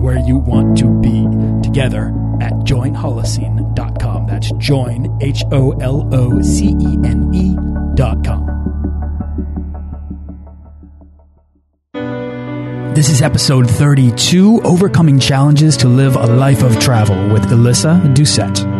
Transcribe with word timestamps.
where 0.00 0.18
you 0.18 0.38
want 0.38 0.78
to 0.78 0.88
be 1.00 1.26
together 1.62 2.08
at 2.40 2.52
joinholocene.com. 2.64 4.26
That's 4.26 4.50
join, 4.52 5.18
H 5.20 5.44
O 5.52 5.72
L 5.72 6.08
O 6.12 6.40
C 6.40 6.68
E 6.68 6.98
N 7.04 7.30
E.com. 7.34 8.60
This 12.94 13.08
is 13.08 13.22
episode 13.22 13.70
32 13.70 14.62
Overcoming 14.62 15.20
Challenges 15.20 15.76
to 15.78 15.88
Live 15.88 16.16
a 16.16 16.26
Life 16.26 16.62
of 16.62 16.78
Travel 16.80 17.32
with 17.32 17.50
Elisa 17.52 18.00
Doucette. 18.14 18.79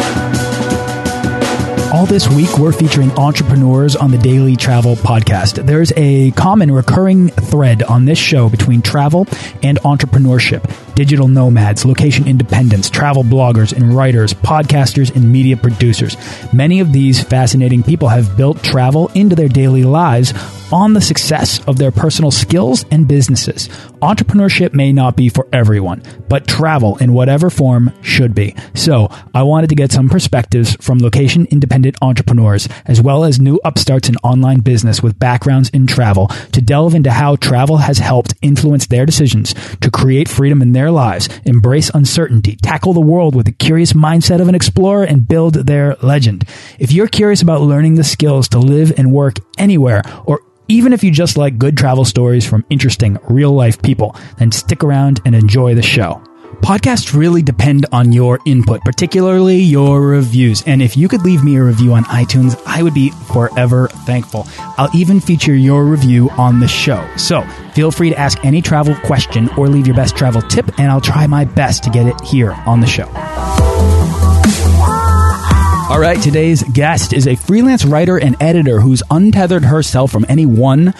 All 1.93 2.05
this 2.05 2.29
week, 2.29 2.57
we're 2.57 2.71
featuring 2.71 3.11
entrepreneurs 3.17 3.97
on 3.97 4.11
the 4.11 4.17
Daily 4.17 4.55
Travel 4.55 4.95
Podcast. 4.95 5.65
There's 5.65 5.91
a 5.97 6.31
common 6.31 6.71
recurring 6.71 7.27
thread 7.27 7.83
on 7.83 8.05
this 8.05 8.17
show 8.17 8.47
between 8.47 8.81
travel 8.81 9.27
and 9.61 9.77
entrepreneurship 9.81 10.73
digital 10.95 11.27
nomads, 11.27 11.83
location 11.83 12.27
independents, 12.27 12.89
travel 12.89 13.23
bloggers 13.23 13.73
and 13.73 13.93
writers, 13.93 14.33
podcasters 14.33 15.13
and 15.15 15.29
media 15.29 15.57
producers. 15.57 16.15
Many 16.53 16.79
of 16.79 16.93
these 16.93 17.21
fascinating 17.21 17.83
people 17.83 18.07
have 18.07 18.37
built 18.37 18.63
travel 18.63 19.09
into 19.13 19.35
their 19.35 19.49
daily 19.49 19.83
lives 19.83 20.33
on 20.71 20.93
the 20.93 21.01
success 21.01 21.59
of 21.67 21.77
their 21.77 21.91
personal 21.91 22.31
skills 22.31 22.85
and 22.89 23.05
businesses. 23.05 23.67
Entrepreneurship 24.01 24.73
may 24.73 24.91
not 24.91 25.15
be 25.15 25.29
for 25.29 25.47
everyone, 25.53 26.01
but 26.27 26.47
travel 26.47 26.97
in 26.97 27.13
whatever 27.13 27.51
form 27.51 27.93
should 28.01 28.33
be. 28.33 28.55
So 28.73 29.09
I 29.35 29.43
wanted 29.43 29.69
to 29.69 29.75
get 29.75 29.91
some 29.91 30.09
perspectives 30.09 30.75
from 30.81 30.97
location 30.97 31.45
independent 31.51 31.97
entrepreneurs, 32.01 32.67
as 32.85 32.99
well 32.99 33.23
as 33.23 33.39
new 33.39 33.59
upstarts 33.63 34.09
in 34.09 34.15
online 34.23 34.61
business 34.61 35.03
with 35.03 35.19
backgrounds 35.19 35.69
in 35.69 35.85
travel 35.85 36.27
to 36.51 36.61
delve 36.61 36.95
into 36.95 37.11
how 37.11 37.35
travel 37.35 37.77
has 37.77 37.99
helped 37.99 38.33
influence 38.41 38.87
their 38.87 39.05
decisions 39.05 39.53
to 39.81 39.91
create 39.91 40.27
freedom 40.27 40.63
in 40.63 40.73
their 40.73 40.89
lives, 40.89 41.29
embrace 41.45 41.91
uncertainty, 41.93 42.55
tackle 42.55 42.93
the 42.93 42.99
world 42.99 43.35
with 43.35 43.45
the 43.45 43.51
curious 43.51 43.93
mindset 43.93 44.41
of 44.41 44.47
an 44.47 44.55
explorer, 44.55 45.03
and 45.03 45.27
build 45.27 45.53
their 45.53 45.95
legend. 46.01 46.43
If 46.79 46.91
you're 46.91 47.07
curious 47.07 47.43
about 47.43 47.61
learning 47.61 47.95
the 47.95 48.03
skills 48.03 48.47
to 48.49 48.57
live 48.57 48.93
and 48.97 49.11
work 49.11 49.35
anywhere 49.59 50.01
or 50.25 50.41
even 50.71 50.93
if 50.93 51.03
you 51.03 51.11
just 51.11 51.37
like 51.37 51.57
good 51.57 51.77
travel 51.77 52.05
stories 52.05 52.47
from 52.47 52.65
interesting 52.69 53.17
real 53.27 53.51
life 53.51 53.81
people, 53.81 54.15
then 54.37 54.53
stick 54.53 54.85
around 54.85 55.19
and 55.25 55.35
enjoy 55.35 55.75
the 55.75 55.81
show. 55.81 56.23
Podcasts 56.61 57.13
really 57.13 57.41
depend 57.41 57.87
on 57.91 58.13
your 58.13 58.39
input, 58.45 58.81
particularly 58.81 59.57
your 59.57 59.99
reviews. 59.99 60.63
And 60.65 60.81
if 60.81 60.95
you 60.95 61.09
could 61.09 61.23
leave 61.23 61.43
me 61.43 61.57
a 61.57 61.63
review 61.63 61.93
on 61.93 62.05
iTunes, 62.05 62.61
I 62.65 62.83
would 62.83 62.93
be 62.93 63.09
forever 63.33 63.89
thankful. 64.05 64.47
I'll 64.77 64.95
even 64.95 65.19
feature 65.19 65.55
your 65.55 65.83
review 65.83 66.29
on 66.31 66.61
the 66.61 66.67
show. 66.69 67.05
So 67.17 67.41
feel 67.73 67.91
free 67.91 68.11
to 68.11 68.17
ask 68.17 68.43
any 68.45 68.61
travel 68.61 68.95
question 69.03 69.49
or 69.57 69.67
leave 69.67 69.87
your 69.87 69.95
best 69.95 70.15
travel 70.15 70.41
tip, 70.41 70.79
and 70.79 70.89
I'll 70.89 71.01
try 71.01 71.27
my 71.27 71.43
best 71.43 71.83
to 71.83 71.89
get 71.89 72.05
it 72.05 72.21
here 72.21 72.53
on 72.65 72.79
the 72.79 72.87
show. 72.87 73.11
All 75.91 75.99
right, 75.99 76.21
today's 76.21 76.63
guest 76.63 77.11
is 77.11 77.27
a 77.27 77.35
freelance 77.35 77.83
writer 77.83 78.17
and 78.17 78.41
editor 78.41 78.79
who's 78.79 79.03
untethered 79.11 79.65
herself 79.65 80.09
from 80.09 80.25
any 80.29 80.45
one 80.45 80.93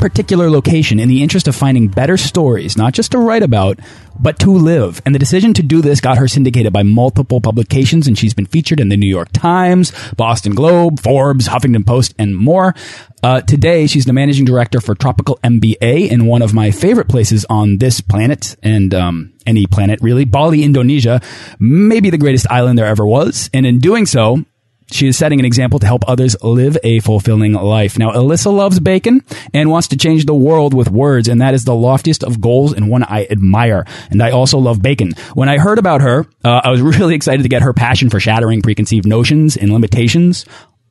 particular 0.00 0.50
location 0.50 0.98
in 0.98 1.08
the 1.08 1.22
interest 1.22 1.46
of 1.46 1.54
finding 1.54 1.86
better 1.86 2.16
stories, 2.16 2.76
not 2.76 2.94
just 2.94 3.12
to 3.12 3.18
write 3.18 3.42
about, 3.42 3.78
but 4.18 4.38
to 4.40 4.50
live. 4.50 5.00
And 5.04 5.14
the 5.14 5.18
decision 5.18 5.54
to 5.54 5.62
do 5.62 5.80
this 5.82 6.00
got 6.00 6.18
her 6.18 6.26
syndicated 6.26 6.72
by 6.72 6.82
multiple 6.82 7.40
publications, 7.40 8.08
and 8.08 8.18
she's 8.18 8.34
been 8.34 8.46
featured 8.46 8.80
in 8.80 8.88
the 8.88 8.96
New 8.96 9.06
York 9.08 9.28
Times, 9.32 9.92
Boston 10.16 10.54
Globe, 10.54 11.00
Forbes, 11.00 11.48
Huffington 11.48 11.86
Post, 11.86 12.14
and 12.18 12.36
more. 12.36 12.74
Uh, 13.22 13.42
today, 13.42 13.86
she's 13.86 14.06
the 14.06 14.12
managing 14.12 14.46
director 14.46 14.80
for 14.80 14.94
Tropical 14.94 15.38
MBA 15.44 16.10
in 16.10 16.26
one 16.26 16.42
of 16.42 16.54
my 16.54 16.70
favorite 16.70 17.08
places 17.08 17.44
on 17.50 17.78
this 17.78 18.00
planet 18.00 18.56
and 18.62 18.94
um, 18.94 19.32
any 19.46 19.66
planet, 19.66 20.00
really, 20.00 20.24
Bali, 20.24 20.64
Indonesia, 20.64 21.20
maybe 21.58 22.08
the 22.08 22.18
greatest 22.18 22.50
island 22.50 22.78
there 22.78 22.86
ever 22.86 23.06
was. 23.06 23.50
And 23.52 23.66
in 23.66 23.78
doing 23.78 24.06
so, 24.06 24.44
she 24.92 25.08
is 25.08 25.16
setting 25.16 25.38
an 25.38 25.44
example 25.44 25.78
to 25.78 25.86
help 25.86 26.08
others 26.08 26.36
live 26.42 26.76
a 26.82 27.00
fulfilling 27.00 27.52
life. 27.52 27.98
Now, 27.98 28.10
Alyssa 28.12 28.52
loves 28.52 28.80
bacon 28.80 29.22
and 29.52 29.70
wants 29.70 29.88
to 29.88 29.96
change 29.96 30.26
the 30.26 30.34
world 30.34 30.74
with 30.74 30.90
words, 30.90 31.28
and 31.28 31.40
that 31.40 31.54
is 31.54 31.64
the 31.64 31.74
loftiest 31.74 32.24
of 32.24 32.40
goals 32.40 32.72
and 32.72 32.90
one 32.90 33.04
I 33.04 33.26
admire. 33.30 33.86
And 34.10 34.22
I 34.22 34.30
also 34.30 34.58
love 34.58 34.82
bacon. 34.82 35.12
When 35.34 35.48
I 35.48 35.58
heard 35.58 35.78
about 35.78 36.00
her, 36.02 36.26
uh, 36.44 36.60
I 36.64 36.70
was 36.70 36.80
really 36.98 37.14
excited 37.14 37.42
to 37.42 37.48
get 37.48 37.62
her 37.62 37.72
passion 37.72 38.10
for 38.10 38.20
shattering 38.20 38.62
preconceived 38.62 39.06
notions 39.06 39.56
and 39.56 39.72
limitations 39.72 40.44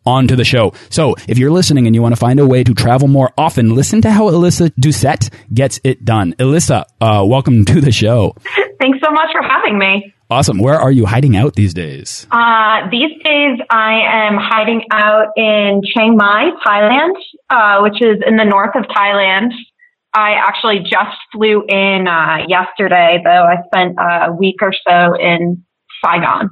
onto 0.05 0.35
the 0.35 0.45
show. 0.45 0.73
So 0.89 1.15
if 1.27 1.37
you're 1.37 1.51
listening 1.51 1.85
and 1.85 1.95
you 1.95 2.01
want 2.01 2.13
to 2.13 2.19
find 2.19 2.39
a 2.39 2.47
way 2.47 2.63
to 2.63 2.73
travel 2.73 3.07
more 3.07 3.31
often, 3.37 3.75
listen 3.75 4.01
to 4.01 4.11
how 4.11 4.29
Alyssa 4.29 4.69
Doucette 4.79 5.29
gets 5.53 5.79
it 5.83 6.03
done. 6.05 6.33
Alyssa, 6.39 6.85
uh, 7.01 7.23
welcome 7.25 7.65
to 7.65 7.81
the 7.81 7.91
show. 7.91 8.35
Thanks 8.79 8.99
so 9.03 9.11
much 9.11 9.29
for 9.31 9.41
having 9.43 9.77
me. 9.77 10.13
Awesome. 10.31 10.59
Where 10.59 10.79
are 10.79 10.91
you 10.91 11.07
hiding 11.07 11.35
out 11.35 11.55
these 11.55 11.73
days? 11.73 12.27
Uh, 12.31 12.87
these 12.91 13.11
days, 13.23 13.59
I 13.71 14.27
am 14.27 14.37
hiding 14.37 14.83
out 14.91 15.29
in 15.35 15.81
Chiang 15.83 16.15
Mai, 16.15 16.51
Thailand, 16.63 17.15
uh, 17.49 17.79
which 17.81 17.99
is 17.99 18.21
in 18.27 18.35
the 18.35 18.45
north 18.45 18.75
of 18.75 18.83
Thailand. 18.83 19.51
I 20.13 20.33
actually 20.33 20.79
just 20.79 21.17
flew 21.31 21.63
in 21.67 22.07
uh, 22.07 22.45
yesterday, 22.47 23.21
though 23.23 23.43
I 23.43 23.57
spent 23.65 23.95
a 23.99 24.31
week 24.31 24.57
or 24.61 24.71
so 24.87 25.15
in 25.15 25.63
Saigon 26.03 26.49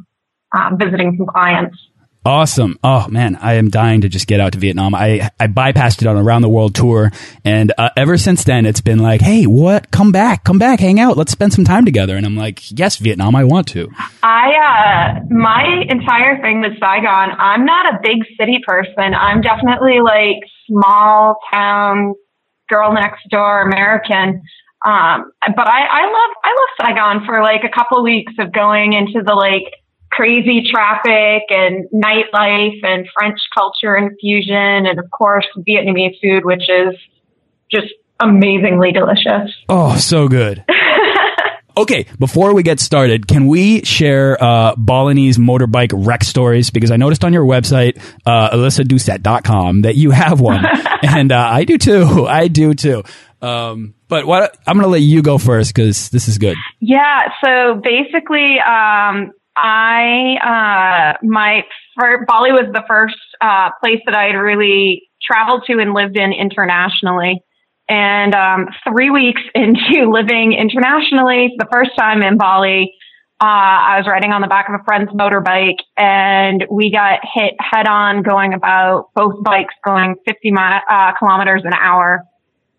um, 0.58 0.78
visiting 0.78 1.16
some 1.18 1.28
clients. 1.28 1.78
Awesome. 2.28 2.78
Oh 2.84 3.08
man, 3.08 3.38
I 3.38 3.54
am 3.54 3.70
dying 3.70 4.02
to 4.02 4.10
just 4.10 4.28
get 4.28 4.42
out 4.42 4.52
to 4.52 4.60
Vietnam. 4.60 4.94
I, 4.94 5.32
I 5.40 5.48
bypassed 5.48 6.02
it 6.02 6.10
on 6.10 6.18
a 6.18 6.22
round 6.22 6.44
the 6.44 6.50
world 6.50 6.76
tour. 6.76 7.10
And 7.46 7.72
uh, 7.78 7.92
ever 7.96 8.18
since 8.18 8.44
then, 8.44 8.66
it's 8.66 8.82
been 8.82 9.00
like, 9.00 9.22
hey, 9.22 9.46
what? 9.46 9.92
Come 9.92 10.12
back, 10.12 10.44
come 10.44 10.60
back, 10.60 10.82
hang 10.82 11.00
out. 11.00 11.16
Let's 11.16 11.32
spend 11.32 11.54
some 11.54 11.64
time 11.64 11.86
together. 11.86 12.18
And 12.18 12.26
I'm 12.26 12.36
like, 12.36 12.70
yes, 12.78 12.98
Vietnam, 12.98 13.34
I 13.34 13.46
want 13.46 13.70
to. 13.70 13.90
I, 14.24 14.50
uh, 14.60 15.20
my 15.30 15.86
entire 15.88 16.42
thing 16.42 16.60
with 16.60 16.74
Saigon, 16.82 17.30
I'm 17.40 17.64
not 17.64 17.94
a 17.94 18.00
big 18.04 18.18
city 18.38 18.60
person. 18.68 19.14
I'm 19.14 19.40
definitely 19.40 20.02
like 20.04 20.44
small 20.68 21.38
town 21.54 22.14
girl 22.68 22.92
next 22.92 23.22
door 23.30 23.62
American. 23.62 24.42
Um, 24.86 25.32
but 25.56 25.68
I, 25.70 25.86
I 25.90 26.04
love, 26.08 26.36
I 26.44 26.50
love 26.50 26.70
Saigon 26.82 27.26
for 27.26 27.42
like 27.42 27.62
a 27.64 27.74
couple 27.74 28.04
weeks 28.04 28.34
of 28.38 28.52
going 28.52 28.92
into 28.92 29.24
the 29.26 29.34
like, 29.34 29.72
crazy 30.12 30.64
traffic 30.72 31.44
and 31.50 31.88
nightlife 31.94 32.80
and 32.84 33.08
French 33.18 33.40
culture 33.58 33.96
infusion 33.96 34.86
and 34.86 35.00
of 35.00 35.10
course 35.12 35.46
Vietnamese 35.58 36.20
food, 36.22 36.46
which 36.46 36.64
is 36.70 36.96
just 37.72 37.94
amazingly 38.20 38.92
delicious. 38.92 39.52
Oh, 39.70 39.98
so 39.98 40.28
good. 40.28 40.64
Okay, 41.78 42.08
before 42.18 42.56
we 42.56 42.64
get 42.64 42.80
started, 42.80 43.28
can 43.28 43.46
we 43.46 43.84
share 43.84 44.44
uh, 44.44 44.74
Balinese 44.76 45.38
motorbike 45.38 45.92
wreck 45.94 46.24
stories? 46.24 46.72
Because 46.72 46.90
I 46.90 46.96
noticed 46.96 47.24
on 47.24 47.34
your 47.34 47.46
website, 47.46 48.02
uh, 48.26 48.50
ElisaDoucette.com, 48.50 49.84
that 49.84 49.94
you 49.96 50.10
have 50.10 50.42
one. 50.42 50.66
and 51.04 51.32
uh, 51.32 51.38
I 51.38 51.66
do 51.66 51.78
too. 51.78 52.26
I 52.26 52.48
do 52.48 52.74
too. 52.74 53.04
Um, 53.44 53.94
but 54.08 54.26
what 54.26 54.58
I'm 54.66 54.78
going 54.78 54.86
to 54.86 54.90
let 54.90 55.02
you 55.02 55.22
go 55.22 55.38
first 55.38 55.76
because 55.76 56.10
this 56.10 56.28
is 56.28 56.40
good. 56.40 56.58
Yeah. 56.80 57.20
So 57.46 57.76
basically, 57.84 58.58
um, 58.60 59.34
I 59.58 61.16
uh, 61.18 61.26
my 61.26 61.64
Bali 62.28 62.52
was 62.52 62.70
the 62.74 62.84
first 62.88 63.16
uh, 63.42 63.72
place 63.84 64.02
that 64.06 64.16
I 64.16 64.28
had 64.28 64.36
really 64.36 65.04
traveled 65.22 65.64
to 65.68 65.80
and 65.80 65.94
lived 65.94 66.18
in 66.18 66.32
internationally. 66.32 67.42
And 67.90 68.36
um, 68.36 68.68
three 68.88 69.10
weeks 69.10 69.42
into 69.56 70.10
living 70.12 70.54
internationally, 70.54 71.56
the 71.58 71.68
first 71.72 71.92
time 71.98 72.22
in 72.22 72.38
Bali, 72.38 72.94
uh, 73.40 73.46
I 73.46 73.98
was 73.98 74.08
riding 74.08 74.32
on 74.32 74.42
the 74.42 74.48
back 74.48 74.68
of 74.68 74.80
a 74.80 74.84
friend's 74.84 75.12
motorbike 75.12 75.78
and 75.96 76.66
we 76.72 76.92
got 76.92 77.20
hit 77.36 77.54
head 77.60 77.88
on 77.88 78.24
going 78.24 78.54
about 78.54 79.10
both 79.16 79.44
bikes 79.44 79.76
going 79.86 80.16
50 80.26 80.52
mi- 80.52 80.58
uh, 80.90 81.12
kilometers 81.20 81.62
an 81.64 81.74
hour. 81.74 82.24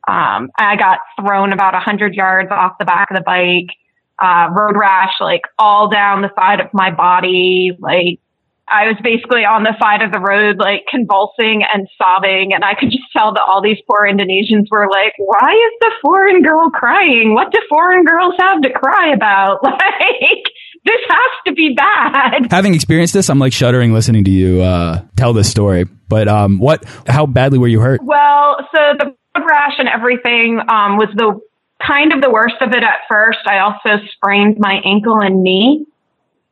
Um, 0.08 0.50
I 0.58 0.74
got 0.76 0.98
thrown 1.20 1.52
about 1.52 1.74
100 1.74 2.14
yards 2.14 2.48
off 2.50 2.72
the 2.78 2.84
back 2.84 3.10
of 3.10 3.16
the 3.16 3.22
bike, 3.22 3.76
uh, 4.20 4.48
road 4.50 4.76
rash 4.76 5.14
like 5.20 5.42
all 5.58 5.88
down 5.88 6.22
the 6.22 6.30
side 6.34 6.60
of 6.60 6.66
my 6.72 6.90
body, 6.90 7.72
like 7.78 8.20
I 8.70 8.86
was 8.86 8.96
basically 9.02 9.44
on 9.44 9.62
the 9.62 9.74
side 9.80 10.02
of 10.02 10.12
the 10.12 10.20
road, 10.20 10.58
like 10.58 10.84
convulsing 10.90 11.62
and 11.64 11.88
sobbing. 11.96 12.52
And 12.52 12.64
I 12.64 12.74
could 12.74 12.90
just 12.90 13.08
tell 13.16 13.32
that 13.32 13.42
all 13.46 13.62
these 13.62 13.78
poor 13.88 14.06
Indonesians 14.06 14.68
were 14.70 14.88
like, 14.88 15.14
why 15.16 15.52
is 15.52 15.72
the 15.80 15.92
foreign 16.02 16.42
girl 16.42 16.70
crying? 16.70 17.34
What 17.34 17.50
do 17.50 17.58
foreign 17.68 18.04
girls 18.04 18.34
have 18.38 18.62
to 18.62 18.70
cry 18.70 19.12
about? 19.12 19.60
Like, 19.78 20.44
this 20.84 21.00
has 21.08 21.42
to 21.46 21.52
be 21.52 21.74
bad. 21.74 22.50
Having 22.50 22.74
experienced 22.74 23.14
this, 23.14 23.30
I'm 23.30 23.38
like 23.38 23.52
shuddering 23.52 23.92
listening 23.92 24.24
to 24.24 24.30
you, 24.30 24.60
uh, 24.60 25.02
tell 25.16 25.32
this 25.32 25.50
story. 25.50 25.84
But, 26.08 26.28
um, 26.28 26.58
what, 26.58 26.84
how 27.06 27.26
badly 27.26 27.58
were 27.58 27.68
you 27.68 27.80
hurt? 27.80 28.02
Well, 28.02 28.56
so 28.74 28.80
the 28.98 29.06
road 29.06 29.46
rash 29.46 29.74
and 29.78 29.88
everything, 29.88 30.60
um, 30.68 30.96
was 30.96 31.08
the 31.14 31.40
kind 31.84 32.12
of 32.12 32.20
the 32.20 32.30
worst 32.30 32.56
of 32.60 32.72
it 32.72 32.82
at 32.82 33.00
first. 33.10 33.38
I 33.46 33.58
also 33.58 34.04
sprained 34.12 34.56
my 34.58 34.80
ankle 34.84 35.20
and 35.20 35.42
knee. 35.42 35.86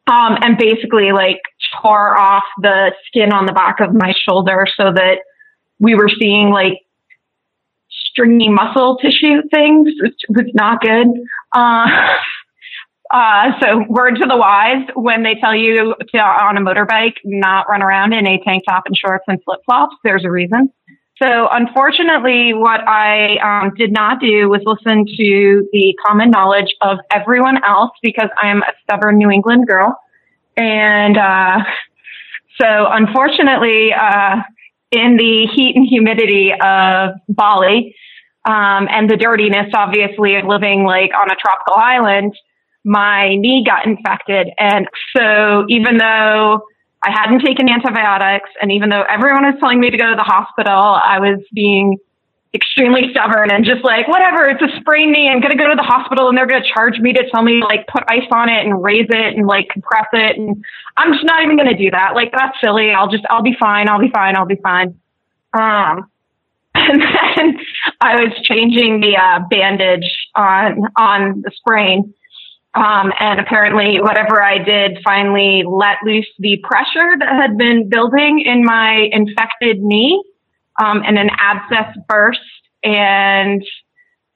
Um, 0.08 0.38
and 0.40 0.56
basically 0.56 1.10
like 1.10 1.40
tore 1.82 2.16
off 2.16 2.44
the 2.62 2.92
skin 3.08 3.32
on 3.32 3.46
the 3.46 3.52
back 3.52 3.80
of 3.80 3.92
my 3.92 4.14
shoulder 4.28 4.64
so 4.76 4.92
that 4.92 5.16
we 5.80 5.96
were 5.96 6.08
seeing 6.08 6.50
like 6.50 6.78
stringy 7.88 8.48
muscle 8.48 8.98
tissue 8.98 9.42
things, 9.52 9.88
which 10.00 10.20
was 10.28 10.46
not 10.54 10.80
good. 10.80 11.08
Uh, 11.52 12.14
uh, 13.10 13.50
so 13.60 13.84
word 13.88 14.16
to 14.20 14.26
the 14.26 14.36
wise, 14.36 14.86
when 14.94 15.22
they 15.22 15.34
tell 15.34 15.54
you 15.54 15.94
to, 16.14 16.18
on 16.18 16.56
a 16.56 16.60
motorbike, 16.60 17.16
not 17.24 17.68
run 17.68 17.82
around 17.82 18.12
in 18.12 18.26
a 18.26 18.40
tank 18.44 18.64
top 18.68 18.84
and 18.86 18.96
shorts 18.96 19.24
and 19.26 19.42
flip 19.44 19.60
flops, 19.66 19.96
there's 20.04 20.24
a 20.24 20.30
reason. 20.30 20.72
So 21.22 21.48
unfortunately, 21.50 22.52
what 22.52 22.86
I 22.86 23.36
um, 23.38 23.74
did 23.74 23.92
not 23.92 24.20
do 24.20 24.48
was 24.50 24.60
listen 24.66 25.06
to 25.06 25.68
the 25.72 25.94
common 26.06 26.30
knowledge 26.30 26.74
of 26.82 26.98
everyone 27.10 27.64
else 27.64 27.92
because 28.02 28.28
I'm 28.40 28.58
a 28.58 28.72
stubborn 28.82 29.16
New 29.16 29.30
England 29.30 29.66
girl. 29.66 29.98
And, 30.56 31.16
uh, 31.16 31.58
so 32.60 32.86
unfortunately, 32.90 33.92
uh, 33.92 34.36
in 34.90 35.16
the 35.16 35.46
heat 35.54 35.76
and 35.76 35.86
humidity 35.86 36.52
of 36.52 37.10
Bali, 37.28 37.94
um, 38.46 38.86
and 38.90 39.10
the 39.10 39.16
dirtiness, 39.16 39.66
obviously, 39.74 40.36
of 40.36 40.46
living 40.46 40.84
like 40.84 41.10
on 41.18 41.30
a 41.30 41.34
tropical 41.34 41.74
island, 41.76 42.32
my 42.84 43.34
knee 43.34 43.64
got 43.66 43.84
infected. 43.84 44.48
And 44.58 44.86
so 45.16 45.66
even 45.68 45.98
though 45.98 46.62
I 47.06 47.10
hadn't 47.12 47.40
taken 47.40 47.68
antibiotics 47.68 48.50
and 48.60 48.72
even 48.72 48.90
though 48.90 49.04
everyone 49.08 49.44
was 49.44 49.54
telling 49.60 49.78
me 49.78 49.90
to 49.90 49.96
go 49.96 50.10
to 50.10 50.16
the 50.16 50.24
hospital, 50.24 50.74
I 50.74 51.20
was 51.20 51.38
being 51.54 51.98
extremely 52.52 53.10
stubborn 53.10 53.52
and 53.52 53.64
just 53.64 53.84
like, 53.84 54.08
whatever, 54.08 54.48
it's 54.48 54.62
a 54.62 54.80
sprained 54.80 55.12
knee. 55.12 55.28
I'm 55.28 55.40
going 55.40 55.56
to 55.56 55.58
go 55.58 55.68
to 55.68 55.76
the 55.76 55.86
hospital 55.86 56.28
and 56.28 56.36
they're 56.36 56.46
going 56.46 56.62
to 56.62 56.68
charge 56.68 56.98
me 56.98 57.12
to 57.12 57.22
tell 57.30 57.42
me 57.42 57.62
like 57.62 57.86
put 57.86 58.02
ice 58.08 58.26
on 58.32 58.48
it 58.48 58.66
and 58.66 58.82
raise 58.82 59.06
it 59.08 59.36
and 59.36 59.46
like 59.46 59.68
compress 59.68 60.08
it. 60.14 60.36
And 60.36 60.64
I'm 60.96 61.12
just 61.12 61.24
not 61.24 61.44
even 61.44 61.56
going 61.56 61.68
to 61.68 61.76
do 61.76 61.92
that. 61.92 62.14
Like 62.14 62.32
that's 62.32 62.58
silly. 62.60 62.90
I'll 62.90 63.08
just, 63.08 63.24
I'll 63.30 63.42
be 63.42 63.54
fine. 63.60 63.88
I'll 63.88 64.00
be 64.00 64.10
fine. 64.10 64.34
I'll 64.34 64.46
be 64.46 64.56
fine. 64.56 64.98
Um, 65.52 66.10
and 66.74 67.00
then 67.00 67.58
I 68.00 68.16
was 68.16 68.32
changing 68.42 69.00
the 69.00 69.16
uh, 69.16 69.46
bandage 69.48 70.10
on, 70.34 70.82
on 70.96 71.42
the 71.42 71.52
sprain. 71.54 72.12
Um, 72.76 73.10
and 73.18 73.40
apparently 73.40 74.00
whatever 74.02 74.42
I 74.42 74.58
did 74.58 74.98
finally 75.02 75.64
let 75.66 75.96
loose 76.04 76.28
the 76.38 76.58
pressure 76.62 77.16
that 77.18 77.28
had 77.28 77.56
been 77.56 77.88
building 77.88 78.42
in 78.44 78.64
my 78.64 79.08
infected 79.12 79.80
knee 79.80 80.22
um, 80.78 81.02
and 81.06 81.18
an 81.18 81.30
abscess 81.38 81.96
burst. 82.06 82.40
And 82.84 83.64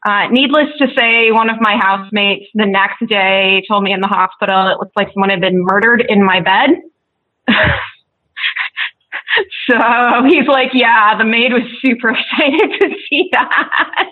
uh, 0.07 0.29
needless 0.31 0.69
to 0.79 0.87
say, 0.97 1.31
one 1.31 1.51
of 1.51 1.57
my 1.61 1.77
housemates 1.77 2.47
the 2.55 2.65
next 2.65 3.07
day 3.09 3.63
told 3.69 3.85
me 3.85 3.93
in 3.93 4.01
the 4.01 4.09
hospital 4.09 4.69
it 4.69 4.79
looked 4.79 4.97
like 4.97 5.09
someone 5.13 5.29
had 5.29 5.43
been 5.43 5.63
murdered 5.63 6.03
in 6.09 6.25
my 6.25 6.41
bed. 6.41 6.71
so 9.69 9.77
he's 10.27 10.47
like, 10.49 10.71
yeah, 10.73 11.19
the 11.19 11.25
maid 11.25 11.53
was 11.53 11.63
super 11.85 12.09
excited 12.17 12.81
to 12.81 12.89
see 13.09 13.29
that. 13.33 14.09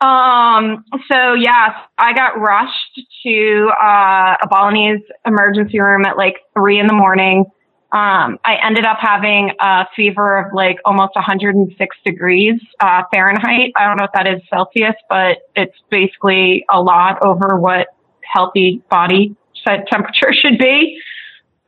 Um, 0.00 0.84
so 1.10 1.34
yeah, 1.34 1.74
I 1.98 2.14
got 2.14 2.40
rushed 2.40 3.00
to 3.24 3.70
uh, 3.80 4.36
a 4.42 4.48
Balinese 4.48 5.02
emergency 5.26 5.78
room 5.80 6.06
at 6.06 6.16
like 6.16 6.36
three 6.54 6.78
in 6.78 6.86
the 6.86 6.94
morning. 6.94 7.44
Um, 7.92 8.38
I 8.44 8.56
ended 8.64 8.84
up 8.86 8.98
having 9.00 9.50
a 9.60 9.84
fever 9.96 10.38
of 10.38 10.54
like 10.54 10.78
almost 10.84 11.16
106 11.16 11.96
degrees 12.04 12.60
uh, 12.80 13.02
Fahrenheit. 13.12 13.72
I 13.76 13.86
don't 13.86 13.96
know 13.96 14.04
if 14.04 14.12
that 14.14 14.28
is 14.28 14.40
Celsius, 14.48 14.94
but 15.08 15.38
it's 15.56 15.76
basically 15.90 16.64
a 16.70 16.80
lot 16.80 17.18
over 17.24 17.58
what 17.58 17.88
healthy 18.22 18.82
body 18.90 19.36
temperature 19.66 20.32
should 20.32 20.58
be. 20.58 20.98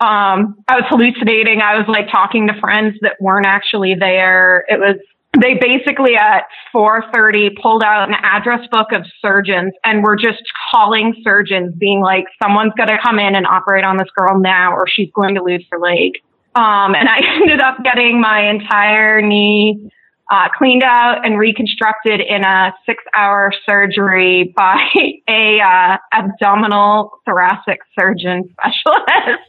Um, 0.00 0.56
I 0.68 0.76
was 0.76 0.84
hallucinating. 0.88 1.60
I 1.60 1.76
was 1.76 1.86
like 1.86 2.10
talking 2.10 2.48
to 2.48 2.58
friends 2.60 2.96
that 3.02 3.20
weren't 3.20 3.46
actually 3.46 3.94
there. 3.94 4.64
It 4.68 4.78
was 4.78 4.96
they 5.40 5.54
basically 5.54 6.14
at 6.14 6.44
4.30 6.74 7.60
pulled 7.60 7.82
out 7.82 8.08
an 8.08 8.14
address 8.22 8.66
book 8.70 8.92
of 8.92 9.06
surgeons 9.20 9.72
and 9.84 10.04
were 10.04 10.16
just 10.16 10.42
calling 10.70 11.14
surgeons 11.24 11.74
being 11.78 12.00
like 12.00 12.24
someone's 12.42 12.72
going 12.76 12.88
to 12.88 12.98
come 13.02 13.18
in 13.18 13.34
and 13.34 13.46
operate 13.46 13.84
on 13.84 13.96
this 13.96 14.08
girl 14.16 14.38
now 14.38 14.74
or 14.74 14.86
she's 14.86 15.08
going 15.14 15.34
to 15.34 15.42
lose 15.42 15.64
her 15.70 15.78
leg. 15.78 16.12
Um, 16.54 16.94
and 16.94 17.08
i 17.08 17.20
ended 17.40 17.60
up 17.60 17.82
getting 17.82 18.20
my 18.20 18.48
entire 18.48 19.22
knee 19.22 19.90
uh, 20.30 20.48
cleaned 20.56 20.82
out 20.82 21.24
and 21.24 21.38
reconstructed 21.38 22.20
in 22.20 22.44
a 22.44 22.74
six 22.84 23.02
hour 23.14 23.52
surgery 23.66 24.52
by 24.54 24.78
a 25.28 25.60
uh, 25.60 25.96
abdominal 26.12 27.20
thoracic 27.24 27.80
surgeon 27.98 28.48
specialist. 28.52 29.40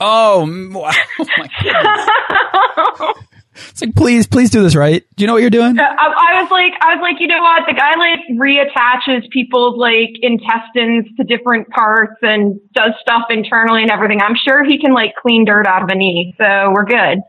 Oh, 0.00 0.42
oh 0.74 1.26
my 1.38 1.48
goodness 1.62 3.26
It's 3.56 3.80
like, 3.80 3.94
please, 3.94 4.26
please 4.26 4.50
do 4.50 4.62
this 4.62 4.76
right. 4.76 5.04
Do 5.16 5.22
you 5.22 5.26
know 5.26 5.32
what 5.32 5.42
you're 5.42 5.50
doing? 5.50 5.78
I, 5.78 5.84
I, 5.84 6.42
was 6.42 6.50
like, 6.50 6.72
I 6.80 6.94
was 6.94 7.02
like, 7.02 7.20
you 7.20 7.26
know 7.26 7.40
what? 7.40 7.62
The 7.66 7.74
guy 7.74 7.96
like 7.96 8.20
reattaches 8.38 9.28
people's 9.30 9.78
like 9.78 10.10
intestines 10.20 11.06
to 11.16 11.24
different 11.24 11.68
parts 11.70 12.16
and 12.22 12.60
does 12.72 12.92
stuff 13.00 13.24
internally 13.30 13.82
and 13.82 13.90
everything. 13.90 14.20
I'm 14.20 14.36
sure 14.36 14.64
he 14.64 14.78
can 14.78 14.92
like 14.92 15.14
clean 15.20 15.44
dirt 15.44 15.66
out 15.66 15.82
of 15.82 15.88
a 15.88 15.94
knee. 15.94 16.34
So 16.38 16.72
we're 16.74 16.84
good. 16.84 17.20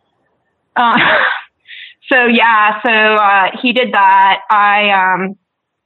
Uh, 0.75 0.97
so 2.12 2.25
yeah, 2.25 2.81
so, 2.83 2.91
uh, 2.91 3.57
he 3.62 3.73
did 3.73 3.94
that. 3.94 4.41
I, 4.50 4.89
um, 4.89 5.38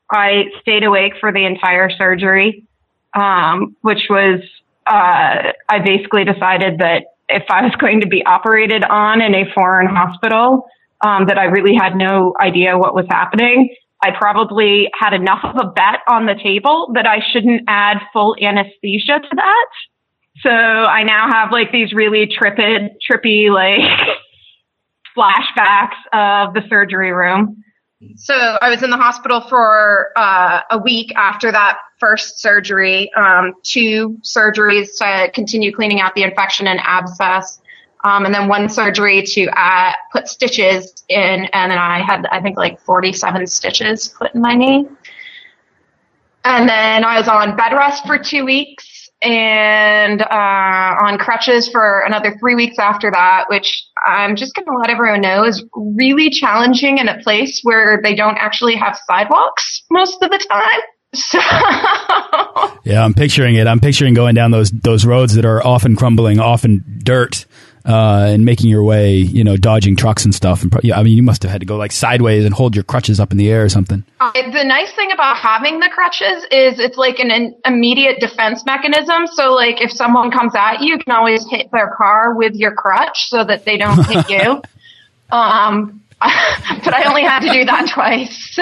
I 0.10 0.46
stayed 0.62 0.84
awake 0.84 1.14
for 1.20 1.32
the 1.32 1.46
entire 1.46 1.90
surgery, 1.90 2.68
um, 3.14 3.76
which 3.82 4.08
was, 4.10 4.42
uh, 4.88 5.54
I 5.70 5.80
basically 5.86 6.26
decided 6.26 6.80
that 6.80 7.04
if 7.34 7.44
I 7.50 7.64
was 7.64 7.76
going 7.80 8.02
to 8.02 8.08
be 8.08 8.26
operated 8.26 8.84
on 8.84 9.22
in 9.22 9.36
a 9.36 9.46
foreign 9.54 9.88
hospital, 9.88 10.66
um, 11.02 11.26
that 11.28 11.38
I 11.38 11.46
really 11.46 11.76
had 11.76 11.96
no 11.96 12.34
idea 12.40 12.78
what 12.78 12.94
was 12.94 13.06
happening. 13.10 13.76
I 14.04 14.12
probably 14.18 14.90
had 15.00 15.14
enough 15.14 15.44
of 15.44 15.56
a 15.58 15.72
bet 15.72 16.00
on 16.08 16.26
the 16.26 16.36
table 16.42 16.92
that 16.96 17.06
I 17.06 17.20
shouldn't 17.32 17.64
add 17.68 17.98
full 18.14 18.36
anesthesia 18.42 19.20
to 19.20 19.36
that. 19.36 19.68
So 20.42 20.50
I 20.50 21.04
now 21.04 21.28
have 21.30 21.52
like 21.52 21.72
these 21.72 21.94
really 21.94 22.28
trippy, 22.28 22.90
trippy, 23.10 23.52
like 23.52 23.82
flashbacks 25.18 26.00
of 26.14 26.54
the 26.54 26.62
surgery 26.70 27.12
room. 27.12 27.64
So 28.16 28.34
I 28.34 28.70
was 28.70 28.82
in 28.82 28.90
the 28.90 28.98
hospital 28.98 29.42
for 29.42 30.10
uh, 30.16 30.62
a 30.72 30.78
week 30.80 31.14
after 31.16 31.52
that 31.52 31.80
first 32.00 32.40
surgery, 32.40 33.14
um, 33.14 33.54
two 33.64 34.18
surgeries 34.24 34.98
to 34.98 35.32
continue 35.32 35.72
cleaning 35.72 36.00
out 36.00 36.16
the 36.16 36.24
infection 36.24 36.68
and 36.68 36.80
abscess, 36.84 37.62
um, 38.04 38.26
and 38.26 38.34
then 38.34 38.48
one 38.48 38.70
surgery 38.70 39.22
to 39.22 39.48
uh, 39.50 39.94
put 40.12 40.28
stitches 40.28 41.04
in. 41.10 41.46
And 41.54 41.72
then 41.72 41.78
I 41.78 42.02
had, 42.02 42.26
I 42.32 42.42
think, 42.42 42.58
like 42.58 42.80
47 42.80 43.46
stitches 43.46 44.08
put 44.08 44.34
in 44.34 44.42
my 44.42 44.56
knee. 44.56 44.88
And 46.44 46.68
then 46.68 47.06
I 47.06 47.20
was 47.20 47.28
on 47.28 47.56
bed 47.56 47.74
rest 47.74 48.08
for 48.08 48.18
two 48.18 48.46
weeks 48.46 48.91
and 49.22 50.22
uh, 50.22 50.26
on 51.06 51.18
crutches 51.18 51.70
for 51.70 52.00
another 52.00 52.36
three 52.40 52.56
weeks 52.56 52.80
after 52.80 53.12
that, 53.12 53.46
which 53.50 53.86
I'm 54.06 54.36
just 54.36 54.56
going 54.56 54.66
to 54.66 54.78
let 54.78 54.90
everyone 54.90 55.22
know 55.22 55.46
is 55.46 55.64
really 55.76 56.30
challenging 56.30 56.98
in 56.98 57.08
a 57.08 57.22
place 57.22 57.62
where 57.64 58.00
they 58.02 58.16
don't 58.16 58.38
actually 58.38 58.76
have 58.76 58.98
sidewalks 59.06 59.84
most 59.92 60.22
of 60.22 60.30
the 60.32 60.38
time. 60.38 60.82
So 61.14 61.40
yeah, 62.86 63.04
I'm 63.04 63.14
picturing 63.14 63.56
it. 63.56 63.68
I'm 63.68 63.82
picturing 63.82 64.14
going 64.14 64.34
down 64.34 64.52
those 64.52 64.72
those 64.72 65.06
roads 65.06 65.36
that 65.36 65.44
are 65.44 65.62
often 65.62 65.98
crumbling, 65.98 66.40
often 66.40 67.02
dirt, 67.04 67.46
uh, 67.86 68.28
and 68.30 68.46
making 68.46 68.70
your 68.70 68.84
way, 68.84 69.16
you 69.18 69.44
know, 69.44 69.58
dodging 69.58 69.96
trucks 69.96 70.24
and 70.26 70.36
stuff. 70.36 70.62
And 70.62 70.74
I 70.94 71.02
mean, 71.02 71.18
you 71.18 71.24
must 71.24 71.42
have 71.44 71.52
had 71.52 71.62
to 71.62 71.66
go 71.66 71.78
like 71.78 71.92
sideways 71.92 72.46
and 72.46 72.54
hold 72.54 72.76
your 72.76 72.84
crutches 72.84 73.20
up 73.20 73.32
in 73.32 73.38
the 73.38 73.50
air 73.50 73.64
or 73.64 73.70
something. 73.70 74.06
Uh, 74.20 74.32
the 74.34 74.64
nice 74.64 74.92
thing 74.94 75.12
about 75.12 75.38
having 75.38 75.80
the 75.80 75.90
crutches 75.90 76.44
is 76.52 76.80
it's 76.80 76.98
like 76.98 77.20
an, 77.20 77.32
an 77.32 77.56
immediate 77.66 78.20
defense 78.20 78.64
mechanism. 78.66 79.26
So 79.28 79.54
like 79.54 79.82
if 79.82 79.92
someone 79.92 80.30
comes 80.30 80.54
at 80.56 80.82
you, 80.82 80.92
you 80.92 80.98
can 80.98 81.16
always 81.16 81.48
hit 81.50 81.72
their 81.72 81.96
car 81.96 82.34
with 82.36 82.54
your 82.56 82.74
crutch 82.74 83.30
so 83.30 83.44
that 83.44 83.66
they 83.66 83.78
don't 83.78 84.06
hit 84.06 84.30
you. 84.30 84.62
Um, 85.34 86.02
but 86.20 86.94
I 86.94 87.06
only 87.08 87.24
had 87.24 87.40
to 87.40 87.54
do 87.54 87.64
that 87.64 87.88
twice. 87.88 88.60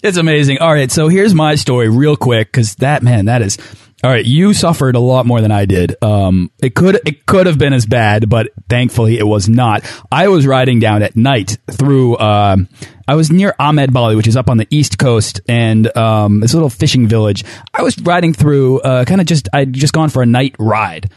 it's 0.02 0.16
amazing. 0.16 0.56
All 0.60 0.72
right, 0.72 0.90
so 0.90 1.08
here's 1.08 1.34
my 1.34 1.54
story 1.54 1.90
real 1.90 2.16
quick 2.16 2.50
because 2.50 2.76
that 2.76 3.02
man, 3.02 3.26
that 3.26 3.42
is 3.42 3.58
all 4.04 4.10
right. 4.10 4.24
You 4.24 4.54
suffered 4.54 4.94
a 4.94 5.00
lot 5.00 5.26
more 5.26 5.40
than 5.40 5.50
I 5.50 5.64
did. 5.64 5.96
Um, 6.02 6.52
it 6.62 6.76
could 6.76 7.00
it 7.04 7.26
could 7.26 7.46
have 7.46 7.58
been 7.58 7.72
as 7.72 7.84
bad, 7.84 8.28
but 8.28 8.50
thankfully 8.68 9.18
it 9.18 9.26
was 9.26 9.48
not. 9.48 9.84
I 10.12 10.28
was 10.28 10.46
riding 10.46 10.78
down 10.78 11.02
at 11.02 11.16
night 11.16 11.58
through. 11.70 12.14
Uh, 12.16 12.58
I 13.08 13.14
was 13.16 13.32
near 13.32 13.54
Amed 13.58 13.92
Bali, 13.92 14.14
which 14.14 14.28
is 14.28 14.36
up 14.36 14.48
on 14.48 14.58
the 14.58 14.68
east 14.70 14.98
coast, 14.98 15.40
and 15.48 15.94
um, 15.96 16.40
this 16.40 16.54
little 16.54 16.70
fishing 16.70 17.08
village. 17.08 17.44
I 17.74 17.82
was 17.82 17.98
riding 17.98 18.34
through, 18.34 18.80
uh, 18.80 19.04
kind 19.04 19.20
of 19.20 19.26
just 19.26 19.48
I'd 19.52 19.72
just 19.72 19.92
gone 19.92 20.10
for 20.10 20.22
a 20.22 20.26
night 20.26 20.54
ride 20.60 21.10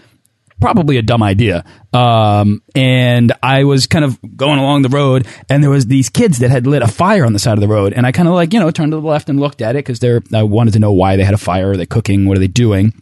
probably 0.62 0.98
a 0.98 1.02
dumb 1.02 1.24
idea. 1.24 1.66
Um, 1.92 2.62
and 2.76 3.34
I 3.44 3.66
was 3.66 3.88
kind 3.88 4.06
of 4.06 4.18
going 4.38 4.60
along 4.60 4.84
the 4.84 4.90
road, 4.90 5.28
and 5.50 5.62
there 5.62 5.70
was 5.70 5.88
these 5.88 6.10
kids 6.10 6.40
that 6.40 6.52
had 6.52 6.68
lit 6.68 6.82
a 6.84 6.88
fire 6.88 7.26
on 7.26 7.34
the 7.34 7.40
side 7.40 7.56
of 7.56 7.60
the 7.60 7.68
road, 7.68 7.92
and 7.94 8.06
I 8.06 8.12
kind 8.14 8.30
of 8.30 8.36
like 8.36 8.54
you 8.54 8.60
know 8.60 8.72
turned 8.72 8.94
to 8.94 8.98
the 8.98 9.06
left 9.06 9.28
and 9.28 9.40
looked 9.40 9.62
at 9.62 9.76
it 9.76 9.80
because 9.80 10.00
they're 10.00 10.22
I 10.34 10.44
wanted 10.44 10.74
to 10.74 10.80
know 10.80 10.94
why 10.94 11.18
they 11.18 11.24
had 11.24 11.34
a 11.34 11.40
fire. 11.40 11.72
Are 11.72 11.78
they 11.78 11.86
cooking? 11.86 12.28
What 12.28 12.38
are 12.38 12.40
they 12.40 12.48
doing? 12.48 12.94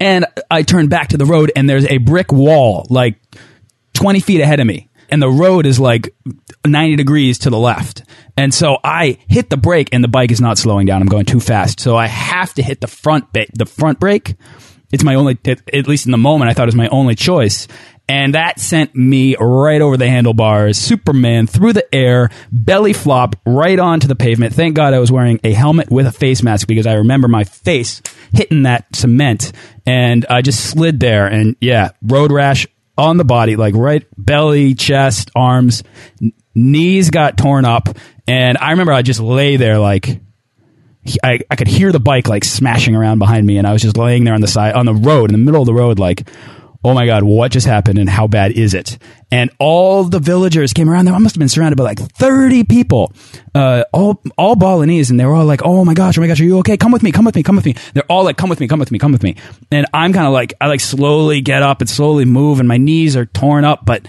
And 0.00 0.26
I 0.50 0.62
turned 0.62 0.90
back 0.90 1.08
to 1.08 1.16
the 1.16 1.26
road, 1.26 1.52
and 1.54 1.68
there's 1.68 1.86
a 1.86 1.98
brick 1.98 2.32
wall 2.32 2.86
like 2.90 3.20
twenty 3.92 4.20
feet 4.20 4.40
ahead 4.40 4.58
of 4.58 4.66
me. 4.66 4.88
And 5.10 5.20
the 5.20 5.28
road 5.28 5.66
is 5.66 5.78
like 5.78 6.12
90 6.66 6.96
degrees 6.96 7.38
to 7.40 7.50
the 7.50 7.58
left. 7.58 8.02
And 8.38 8.52
so 8.52 8.78
I 8.82 9.18
hit 9.28 9.50
the 9.50 9.56
brake 9.58 9.90
and 9.92 10.02
the 10.02 10.08
bike 10.08 10.32
is 10.32 10.40
not 10.40 10.58
slowing 10.58 10.86
down. 10.86 11.02
I'm 11.02 11.08
going 11.08 11.26
too 11.26 11.40
fast. 11.40 11.78
So 11.78 11.94
I 11.96 12.06
have 12.06 12.54
to 12.54 12.62
hit 12.62 12.80
the 12.80 12.86
front 12.86 13.32
the 13.32 13.66
front 13.66 14.00
brake 14.00 14.34
it's 14.92 15.04
my 15.04 15.14
only, 15.14 15.38
at 15.46 15.88
least 15.88 16.06
in 16.06 16.12
the 16.12 16.18
moment, 16.18 16.50
I 16.50 16.54
thought 16.54 16.64
it 16.64 16.66
was 16.66 16.74
my 16.74 16.88
only 16.88 17.14
choice. 17.14 17.66
And 18.06 18.34
that 18.34 18.60
sent 18.60 18.94
me 18.94 19.34
right 19.40 19.80
over 19.80 19.96
the 19.96 20.08
handlebars, 20.08 20.76
Superman 20.76 21.46
through 21.46 21.72
the 21.72 21.94
air, 21.94 22.28
belly 22.52 22.92
flop 22.92 23.36
right 23.46 23.78
onto 23.78 24.06
the 24.06 24.14
pavement. 24.14 24.52
Thank 24.52 24.76
God 24.76 24.92
I 24.92 24.98
was 24.98 25.10
wearing 25.10 25.40
a 25.42 25.52
helmet 25.52 25.90
with 25.90 26.06
a 26.06 26.12
face 26.12 26.42
mask 26.42 26.68
because 26.68 26.86
I 26.86 26.94
remember 26.94 27.28
my 27.28 27.44
face 27.44 28.02
hitting 28.32 28.64
that 28.64 28.94
cement 28.94 29.52
and 29.86 30.26
I 30.28 30.42
just 30.42 30.68
slid 30.68 31.00
there. 31.00 31.26
And 31.26 31.56
yeah, 31.60 31.92
road 32.02 32.30
rash 32.30 32.66
on 32.98 33.16
the 33.16 33.24
body, 33.24 33.56
like 33.56 33.74
right 33.74 34.04
belly, 34.18 34.74
chest, 34.74 35.30
arms, 35.34 35.82
knees 36.54 37.08
got 37.08 37.38
torn 37.38 37.64
up. 37.64 37.88
And 38.26 38.58
I 38.58 38.72
remember 38.72 38.92
I 38.92 39.00
just 39.00 39.20
lay 39.20 39.56
there 39.56 39.78
like, 39.78 40.20
I, 41.22 41.40
I 41.50 41.56
could 41.56 41.68
hear 41.68 41.92
the 41.92 42.00
bike 42.00 42.28
like 42.28 42.44
smashing 42.44 42.94
around 42.94 43.18
behind 43.18 43.46
me 43.46 43.58
and 43.58 43.66
I 43.66 43.72
was 43.72 43.82
just 43.82 43.96
laying 43.96 44.24
there 44.24 44.34
on 44.34 44.40
the 44.40 44.48
side 44.48 44.74
on 44.74 44.86
the 44.86 44.94
road 44.94 45.30
in 45.30 45.32
the 45.32 45.44
middle 45.44 45.60
of 45.60 45.66
the 45.66 45.74
road 45.74 45.98
like 45.98 46.26
oh 46.82 46.92
my 46.94 47.06
god 47.06 47.22
what 47.22 47.50
just 47.52 47.66
happened 47.66 47.98
and 47.98 48.08
how 48.08 48.26
bad 48.26 48.52
is 48.52 48.74
it? 48.74 48.98
And 49.30 49.50
all 49.58 50.04
the 50.04 50.20
villagers 50.20 50.72
came 50.72 50.88
around 50.88 51.06
there. 51.06 51.14
I 51.14 51.18
must 51.18 51.34
have 51.34 51.40
been 51.40 51.48
surrounded 51.48 51.76
by 51.76 51.84
like 51.84 51.98
30 51.98 52.64
people 52.64 53.12
uh, 53.54 53.84
all 53.92 54.22
all 54.38 54.56
Balinese 54.56 55.10
and 55.10 55.18
they 55.18 55.24
were 55.24 55.34
all 55.34 55.46
like 55.46 55.62
oh 55.64 55.84
my 55.84 55.94
gosh 55.94 56.16
oh 56.18 56.20
my 56.20 56.26
gosh 56.26 56.40
are 56.40 56.44
you 56.44 56.58
okay? 56.58 56.76
Come 56.76 56.92
with 56.92 57.02
me 57.02 57.12
come 57.12 57.24
with 57.24 57.34
me 57.34 57.42
come 57.42 57.56
with 57.56 57.64
me. 57.64 57.74
They're 57.92 58.04
all 58.10 58.24
like 58.24 58.36
come 58.36 58.48
with 58.48 58.60
me 58.60 58.68
come 58.68 58.78
with 58.78 58.90
me 58.90 58.98
come 58.98 59.12
with 59.12 59.22
me. 59.22 59.36
And 59.70 59.86
I'm 59.92 60.12
kind 60.12 60.26
of 60.26 60.32
like 60.32 60.54
I 60.60 60.68
like 60.68 60.80
slowly 60.80 61.40
get 61.40 61.62
up 61.62 61.80
and 61.80 61.88
slowly 61.88 62.24
move 62.24 62.60
and 62.60 62.68
my 62.68 62.78
knees 62.78 63.16
are 63.16 63.26
torn 63.26 63.64
up 63.64 63.84
but 63.84 64.06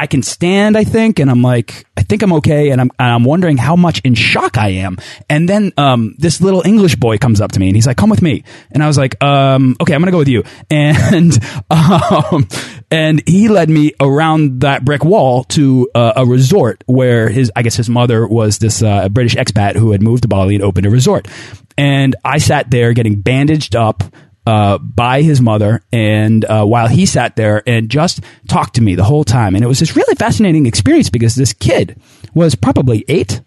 I 0.00 0.06
can 0.06 0.22
stand, 0.22 0.78
I 0.78 0.84
think, 0.84 1.18
and 1.18 1.30
I'm 1.30 1.42
like, 1.42 1.84
I 1.94 2.02
think 2.02 2.22
I'm 2.22 2.32
okay, 2.34 2.70
and 2.70 2.80
I'm 2.80 2.90
and 2.98 3.12
I'm 3.12 3.24
wondering 3.24 3.58
how 3.58 3.76
much 3.76 4.00
in 4.00 4.14
shock 4.14 4.56
I 4.56 4.70
am. 4.70 4.96
And 5.28 5.46
then 5.46 5.74
um, 5.76 6.14
this 6.16 6.40
little 6.40 6.62
English 6.64 6.96
boy 6.96 7.18
comes 7.18 7.38
up 7.38 7.52
to 7.52 7.60
me 7.60 7.66
and 7.66 7.76
he's 7.76 7.86
like, 7.86 7.98
"Come 7.98 8.08
with 8.08 8.22
me," 8.22 8.42
and 8.72 8.82
I 8.82 8.86
was 8.86 8.96
like, 8.96 9.22
um, 9.22 9.76
"Okay, 9.78 9.94
I'm 9.94 10.00
gonna 10.00 10.10
go 10.10 10.18
with 10.18 10.28
you." 10.28 10.42
And 10.70 11.38
um, 11.70 12.48
and 12.90 13.22
he 13.28 13.48
led 13.48 13.68
me 13.68 13.92
around 14.00 14.60
that 14.62 14.84
brick 14.84 15.04
wall 15.04 15.44
to 15.44 15.90
uh, 15.94 16.14
a 16.16 16.24
resort 16.24 16.82
where 16.86 17.28
his, 17.28 17.52
I 17.54 17.62
guess, 17.62 17.76
his 17.76 17.90
mother 17.90 18.26
was 18.26 18.58
this 18.58 18.82
uh, 18.82 19.08
British 19.10 19.34
expat 19.34 19.76
who 19.76 19.92
had 19.92 20.00
moved 20.00 20.22
to 20.22 20.28
Bali 20.28 20.54
and 20.54 20.64
opened 20.64 20.86
a 20.86 20.90
resort. 20.90 21.28
And 21.76 22.16
I 22.24 22.38
sat 22.38 22.70
there 22.70 22.94
getting 22.94 23.20
bandaged 23.20 23.76
up 23.76 24.02
uh, 24.50 24.78
by 24.78 25.22
his 25.22 25.40
mother, 25.40 25.80
and 25.92 26.44
uh, 26.44 26.64
while 26.64 26.88
he 26.88 27.06
sat 27.06 27.36
there 27.36 27.62
and 27.68 27.88
just 27.88 28.18
talked 28.48 28.74
to 28.74 28.82
me 28.82 28.96
the 28.96 29.04
whole 29.04 29.22
time, 29.22 29.54
and 29.54 29.62
it 29.62 29.68
was 29.68 29.78
this 29.78 29.94
really 29.94 30.16
fascinating 30.16 30.66
experience 30.66 31.08
because 31.08 31.36
this 31.36 31.52
kid 31.52 32.00
was 32.34 32.56
probably 32.56 33.04
eight, 33.06 33.42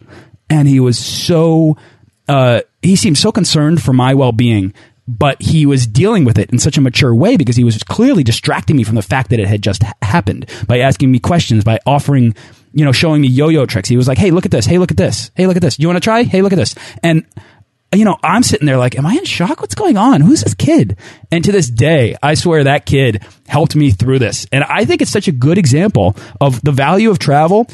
and 0.50 0.66
he 0.66 0.80
was 0.80 0.98
so 0.98 1.76
uh, 2.30 2.62
he 2.82 2.96
seemed 2.96 3.18
so 3.18 3.34
concerned 3.34 3.84
for 3.84 3.92
my 3.92 4.14
well 4.14 4.32
being. 4.32 4.74
But 5.06 5.42
he 5.42 5.66
was 5.66 5.86
dealing 5.86 6.24
with 6.24 6.40
it 6.40 6.50
in 6.52 6.60
such 6.60 6.78
a 6.78 6.82
mature 6.82 7.14
way 7.14 7.36
because 7.36 7.58
he 7.58 7.66
was 7.66 7.84
clearly 7.84 8.24
distracting 8.24 8.78
me 8.78 8.86
from 8.86 8.96
the 8.96 9.02
fact 9.02 9.32
that 9.32 9.40
it 9.42 9.48
had 9.50 9.62
just 9.62 9.84
happened 10.02 10.50
by 10.66 10.80
asking 10.80 11.12
me 11.12 11.20
questions, 11.20 11.66
by 11.66 11.80
offering 11.86 12.34
you 12.72 12.84
know, 12.86 12.94
showing 12.94 13.22
me 13.22 13.28
yo-yo 13.28 13.66
tricks. 13.66 13.90
He 13.90 13.98
was 13.98 14.08
like, 14.08 14.18
"Hey, 14.18 14.32
look 14.32 14.46
at 14.46 14.52
this. 14.52 14.66
Hey, 14.66 14.80
look 14.80 14.92
at 14.92 14.98
this. 14.98 15.32
Hey, 15.36 15.48
look 15.48 15.58
at 15.58 15.62
this. 15.62 15.78
You 15.80 15.88
want 15.88 15.98
to 15.98 16.02
try? 16.02 16.24
Hey, 16.24 16.42
look 16.42 16.54
at 16.54 16.58
this." 16.58 16.76
And 17.04 17.26
you 17.94 18.06
know, 18.06 18.18
I'm 18.24 18.44
sitting 18.44 18.66
there 18.66 18.78
like, 18.78 18.98
am 18.98 19.06
I 19.06 19.14
in 19.14 19.26
shock? 19.26 19.62
What's 19.62 19.76
going 19.76 19.98
on? 19.98 20.22
Who's 20.22 20.44
this 20.44 20.54
kid? 20.54 20.98
And 21.32 21.44
to 21.44 21.52
this 21.52 21.70
day, 21.70 22.16
I 22.22 22.34
swear 22.34 22.64
that 22.64 22.86
kid 22.86 23.24
helped 23.48 23.76
me 23.76 23.92
through 23.92 24.20
this. 24.20 24.48
And 24.52 24.64
I 24.64 24.86
think 24.86 25.02
it's 25.02 25.12
such 25.12 25.28
a 25.28 25.32
good 25.32 25.58
example 25.58 26.16
of 26.40 26.62
the 26.62 26.72
value 26.72 27.10
of 27.10 27.20
travel 27.20 27.68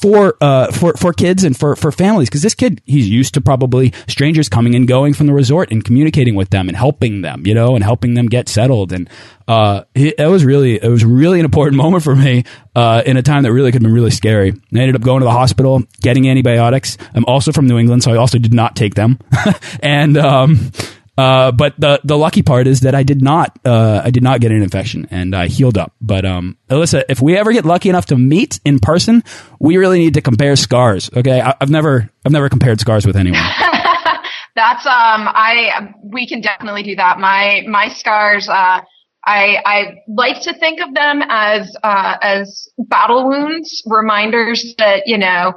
for 0.00 0.36
uh, 0.42 0.70
for 0.72 0.92
for 0.94 1.12
kids 1.12 1.42
and 1.42 1.56
for 1.56 1.74
for 1.74 1.90
families 1.90 2.28
because 2.28 2.42
this 2.42 2.54
kid 2.54 2.82
he's 2.84 3.08
used 3.08 3.32
to 3.34 3.40
probably 3.40 3.92
strangers 4.08 4.48
coming 4.48 4.74
and 4.74 4.86
going 4.86 5.14
from 5.14 5.26
the 5.26 5.32
resort 5.32 5.70
and 5.72 5.84
communicating 5.84 6.34
with 6.34 6.50
them 6.50 6.68
and 6.68 6.76
helping 6.76 7.22
them 7.22 7.46
you 7.46 7.54
know 7.54 7.74
and 7.74 7.82
helping 7.82 8.14
them 8.14 8.26
get 8.26 8.48
settled 8.48 8.92
and 8.92 9.08
uh, 9.48 9.84
it, 9.94 10.14
it 10.18 10.26
was 10.26 10.44
really 10.44 10.74
it 10.82 10.88
was 10.88 11.04
really 11.04 11.38
an 11.38 11.44
important 11.44 11.76
moment 11.82 12.04
for 12.04 12.14
me 12.14 12.44
uh, 12.74 13.02
in 13.06 13.16
a 13.16 13.22
time 13.22 13.42
that 13.44 13.52
really 13.52 13.70
could 13.70 13.80
have 13.80 13.86
been 13.86 13.94
really 13.94 14.10
scary. 14.10 14.50
I 14.50 14.78
ended 14.78 14.96
up 14.96 15.02
going 15.02 15.20
to 15.20 15.24
the 15.24 15.30
hospital, 15.30 15.82
getting 16.02 16.28
antibiotics. 16.28 16.98
I'm 17.14 17.24
also 17.24 17.52
from 17.52 17.66
New 17.66 17.78
England, 17.78 18.02
so 18.02 18.12
I 18.12 18.16
also 18.16 18.38
did 18.38 18.52
not 18.52 18.76
take 18.76 18.94
them, 18.94 19.18
and 19.82 20.18
um, 20.18 20.72
uh, 21.18 21.52
but 21.52 21.74
the 21.78 22.00
the 22.04 22.16
lucky 22.16 22.42
part 22.42 22.66
is 22.66 22.80
that 22.80 22.94
I 22.94 23.02
did 23.02 23.22
not 23.22 23.58
uh, 23.64 24.02
I 24.04 24.10
did 24.10 24.22
not 24.22 24.40
get 24.40 24.52
an 24.52 24.62
infection 24.62 25.08
and 25.10 25.34
I 25.34 25.48
healed 25.48 25.78
up. 25.78 25.92
But 26.00 26.24
um, 26.26 26.58
Alyssa, 26.68 27.04
if 27.08 27.20
we 27.20 27.36
ever 27.36 27.52
get 27.52 27.64
lucky 27.64 27.88
enough 27.88 28.06
to 28.06 28.16
meet 28.16 28.60
in 28.64 28.78
person, 28.78 29.24
we 29.58 29.76
really 29.78 29.98
need 29.98 30.14
to 30.14 30.20
compare 30.20 30.56
scars. 30.56 31.10
Okay, 31.16 31.40
I, 31.40 31.54
have 31.60 31.70
never 31.70 32.10
I've 32.24 32.32
never 32.32 32.48
compared 32.48 32.80
scars 32.80 33.06
with 33.06 33.16
anyone. 33.16 33.40
That's 34.54 34.86
um 34.86 35.28
I 35.28 35.94
we 36.02 36.26
can 36.26 36.40
definitely 36.40 36.82
do 36.82 36.96
that. 36.96 37.18
My 37.18 37.62
my 37.66 37.88
scars. 37.88 38.48
Uh, 38.48 38.80
I, 39.28 39.60
I 39.66 39.94
like 40.06 40.42
to 40.42 40.54
think 40.54 40.80
of 40.80 40.94
them 40.94 41.20
as 41.28 41.74
uh, 41.82 42.16
as 42.22 42.68
battle 42.78 43.28
wounds, 43.28 43.82
reminders 43.84 44.76
that 44.78 45.02
you 45.06 45.18
know 45.18 45.54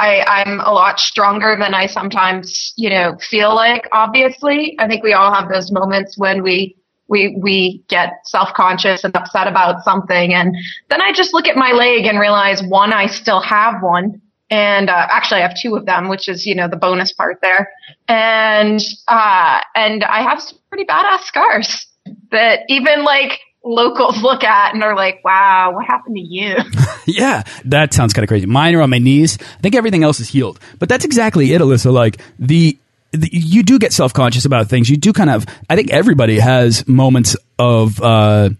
I, 0.00 0.24
I'm 0.26 0.60
a 0.60 0.72
lot 0.72 0.98
stronger 0.98 1.56
than 1.60 1.74
I 1.74 1.86
sometimes, 1.86 2.72
you 2.76 2.88
know, 2.88 3.16
feel 3.18 3.54
like, 3.54 3.86
obviously. 3.92 4.74
I 4.78 4.88
think 4.88 5.04
we 5.04 5.12
all 5.12 5.32
have 5.32 5.50
those 5.50 5.70
moments 5.70 6.16
when 6.16 6.42
we, 6.42 6.76
we, 7.08 7.36
we 7.36 7.84
get 7.88 8.14
self-conscious 8.24 9.04
and 9.04 9.14
upset 9.14 9.46
about 9.46 9.84
something. 9.84 10.32
And 10.32 10.56
then 10.88 11.02
I 11.02 11.12
just 11.12 11.34
look 11.34 11.46
at 11.46 11.56
my 11.56 11.72
leg 11.72 12.06
and 12.06 12.18
realize 12.18 12.62
one, 12.62 12.92
I 12.92 13.06
still 13.06 13.40
have 13.42 13.82
one. 13.82 14.20
And, 14.48 14.88
uh, 14.88 15.06
actually 15.10 15.42
I 15.42 15.48
have 15.48 15.56
two 15.60 15.76
of 15.76 15.84
them, 15.86 16.08
which 16.08 16.28
is, 16.28 16.46
you 16.46 16.54
know, 16.54 16.66
the 16.66 16.76
bonus 16.76 17.12
part 17.12 17.38
there. 17.42 17.70
And, 18.08 18.80
uh, 19.06 19.60
and 19.76 20.02
I 20.02 20.22
have 20.22 20.40
some 20.40 20.58
pretty 20.70 20.86
badass 20.86 21.20
scars 21.20 21.86
that 22.30 22.60
even 22.68 23.04
like 23.04 23.38
locals 23.64 24.18
look 24.22 24.44
at 24.44 24.74
and 24.74 24.82
are 24.82 24.96
like, 24.96 25.24
wow, 25.24 25.72
what 25.74 25.86
happened 25.86 26.16
to 26.16 26.22
you? 26.22 26.56
yeah, 27.06 27.42
that 27.64 27.94
sounds 27.94 28.12
kind 28.12 28.24
of 28.24 28.28
crazy. 28.28 28.46
Mine 28.46 28.74
are 28.74 28.82
on 28.82 28.90
my 28.90 28.98
knees. 28.98 29.38
I 29.40 29.60
think 29.60 29.74
everything 29.74 30.02
else 30.02 30.20
is 30.20 30.28
healed. 30.28 30.58
But 30.78 30.88
that's 30.88 31.04
exactly 31.04 31.52
it, 31.52 31.60
Alyssa. 31.60 31.92
Like, 31.92 32.20
the 32.38 32.78
you 33.12 33.62
do 33.62 33.78
get 33.78 33.92
self 33.92 34.12
conscious 34.12 34.44
about 34.44 34.68
things. 34.68 34.88
You 34.88 34.96
do 34.96 35.12
kind 35.12 35.30
of. 35.30 35.44
I 35.68 35.76
think 35.76 35.90
everybody 35.90 36.38
has 36.38 36.86
moments 36.86 37.36
of 37.58 38.00
uh, 38.00 38.50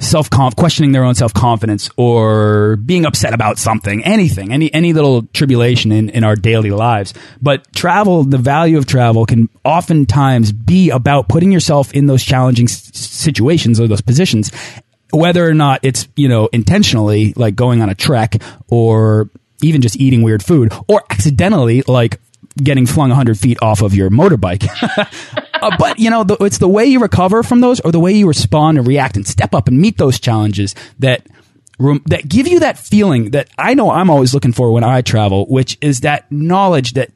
self 0.00 0.30
questioning 0.30 0.92
their 0.92 1.04
own 1.04 1.14
self 1.14 1.34
confidence 1.34 1.90
or 1.96 2.76
being 2.76 3.04
upset 3.04 3.34
about 3.34 3.58
something, 3.58 4.02
anything, 4.04 4.52
any 4.52 4.72
any 4.72 4.92
little 4.92 5.22
tribulation 5.34 5.92
in 5.92 6.08
in 6.08 6.24
our 6.24 6.36
daily 6.36 6.70
lives. 6.70 7.12
But 7.42 7.70
travel, 7.74 8.24
the 8.24 8.38
value 8.38 8.78
of 8.78 8.86
travel, 8.86 9.26
can 9.26 9.48
oftentimes 9.64 10.52
be 10.52 10.90
about 10.90 11.28
putting 11.28 11.52
yourself 11.52 11.92
in 11.92 12.06
those 12.06 12.22
challenging 12.22 12.68
situations 12.68 13.78
or 13.78 13.88
those 13.88 14.00
positions, 14.00 14.50
whether 15.10 15.46
or 15.46 15.54
not 15.54 15.80
it's 15.82 16.08
you 16.16 16.28
know 16.28 16.48
intentionally 16.52 17.34
like 17.36 17.54
going 17.54 17.82
on 17.82 17.90
a 17.90 17.94
trek 17.94 18.36
or 18.68 19.28
even 19.62 19.82
just 19.82 19.96
eating 19.96 20.22
weird 20.22 20.42
food 20.42 20.72
or 20.86 21.02
accidentally 21.10 21.82
like 21.82 22.20
getting 22.62 22.86
flung 22.86 23.10
100 23.10 23.38
feet 23.38 23.58
off 23.62 23.82
of 23.82 23.94
your 23.94 24.10
motorbike. 24.10 24.68
uh, 25.62 25.70
but 25.78 25.98
you 25.98 26.10
know, 26.10 26.24
the, 26.24 26.36
it's 26.40 26.58
the 26.58 26.68
way 26.68 26.86
you 26.86 27.00
recover 27.00 27.42
from 27.42 27.60
those, 27.60 27.80
or 27.80 27.92
the 27.92 28.00
way 28.00 28.12
you 28.12 28.26
respond 28.26 28.78
and 28.78 28.86
react 28.86 29.16
and 29.16 29.26
step 29.26 29.54
up 29.54 29.68
and 29.68 29.80
meet 29.80 29.98
those 29.98 30.20
challenges 30.20 30.74
that 30.98 31.26
that 32.06 32.28
give 32.28 32.48
you 32.48 32.60
that 32.60 32.76
feeling 32.76 33.30
that 33.30 33.48
I 33.56 33.74
know 33.74 33.90
I'm 33.90 34.10
always 34.10 34.34
looking 34.34 34.52
for 34.52 34.72
when 34.72 34.82
I 34.82 35.00
travel, 35.02 35.46
which 35.46 35.78
is 35.80 36.00
that 36.00 36.30
knowledge 36.30 36.94
that 36.94 37.10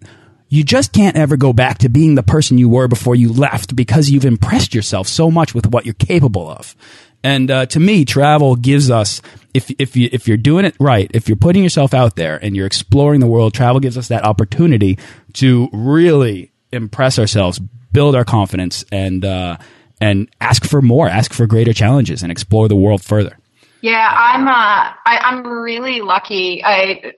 you 0.49 0.63
just 0.63 0.93
can't 0.93 1.17
ever 1.17 1.37
go 1.37 1.53
back 1.53 1.79
to 1.79 1.89
being 1.89 2.15
the 2.15 2.23
person 2.23 2.59
you 2.59 2.69
were 2.69 2.87
before 2.87 3.17
you 3.17 3.33
left 3.33 3.75
because 3.75 4.11
you've 4.11 4.27
impressed 4.27 4.75
yourself 4.75 5.09
so 5.09 5.31
much 5.31 5.55
with 5.55 5.67
what 5.67 5.87
you're 5.87 5.95
capable 5.95 6.49
of. 6.49 6.77
And 7.25 7.51
uh, 7.51 7.67
to 7.67 7.81
me, 7.81 8.05
travel 8.05 8.57
gives 8.57 8.91
us 8.91 9.23
if 9.55 9.71
if 9.79 9.97
you 9.97 10.09
if 10.13 10.27
you're 10.27 10.37
doing 10.37 10.65
it 10.65 10.75
right, 10.81 11.11
if 11.15 11.29
you're 11.29 11.37
putting 11.37 11.63
yourself 11.63 11.95
out 11.95 12.17
there 12.17 12.39
and 12.43 12.57
you're 12.57 12.67
exploring 12.67 13.21
the 13.21 13.27
world, 13.27 13.55
travel 13.55 13.81
gives 13.81 13.97
us 13.97 14.09
that 14.09 14.25
opportunity 14.25 14.99
to 15.35 15.69
really 15.73 16.53
impress 16.73 17.19
ourselves, 17.19 17.59
build 17.93 18.17
our 18.17 18.25
confidence, 18.25 18.85
and 18.91 19.25
uh, 19.25 19.57
and 20.01 20.29
ask 20.41 20.65
for 20.65 20.83
more, 20.83 21.09
ask 21.09 21.33
for 21.33 21.47
greater 21.47 21.73
challenges, 21.73 22.23
and 22.23 22.33
explore 22.33 22.69
the 22.69 22.77
world 22.77 23.03
further. 23.03 23.39
Yeah, 23.83 24.11
I'm 24.15 24.49
uh, 24.49 24.53
I, 24.53 25.19
I'm 25.19 25.47
really 25.47 26.01
lucky. 26.01 26.65
I 26.65 27.13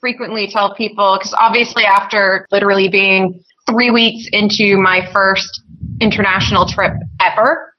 frequently 0.00 0.48
tell 0.48 0.74
people 0.74 1.18
because 1.18 1.34
obviously 1.34 1.84
after 1.84 2.46
literally 2.50 2.88
being 2.88 3.42
three 3.68 3.90
weeks 3.90 4.26
into 4.32 4.78
my 4.78 5.06
first 5.12 5.62
international 6.00 6.66
trip 6.66 6.94
ever, 7.20 7.69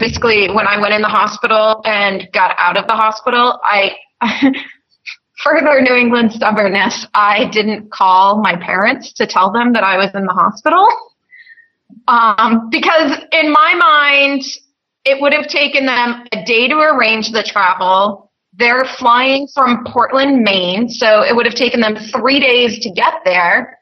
basically 0.00 0.50
when 0.50 0.66
I 0.66 0.80
went 0.80 0.94
in 0.94 1.02
the 1.02 1.08
hospital 1.08 1.82
and 1.84 2.28
got 2.32 2.54
out 2.58 2.76
of 2.76 2.88
the 2.88 2.94
hospital, 2.94 3.60
I 3.62 3.94
further 5.44 5.80
New 5.80 5.94
England 5.94 6.32
stubbornness, 6.32 7.06
I 7.14 7.48
didn't 7.52 7.92
call 7.92 8.42
my 8.42 8.56
parents 8.56 9.12
to 9.14 9.26
tell 9.26 9.52
them 9.52 9.72
that 9.74 9.84
I 9.84 9.96
was 9.96 10.10
in 10.14 10.24
the 10.24 10.32
hospital. 10.32 10.88
Um, 12.08 12.68
because 12.70 13.18
in 13.32 13.52
my 13.52 13.74
mind, 13.74 14.42
it 15.04 15.20
would 15.20 15.32
have 15.32 15.46
taken 15.46 15.86
them 15.86 16.24
a 16.32 16.44
day 16.44 16.68
to 16.68 16.76
arrange 16.76 17.30
the 17.30 17.42
travel, 17.42 18.30
they're 18.52 18.84
flying 18.98 19.48
from 19.54 19.84
Portland, 19.84 20.42
Maine, 20.42 20.88
so 20.88 21.22
it 21.22 21.34
would 21.34 21.46
have 21.46 21.54
taken 21.54 21.80
them 21.80 21.96
three 21.96 22.40
days 22.40 22.78
to 22.80 22.90
get 22.90 23.14
there. 23.24 23.78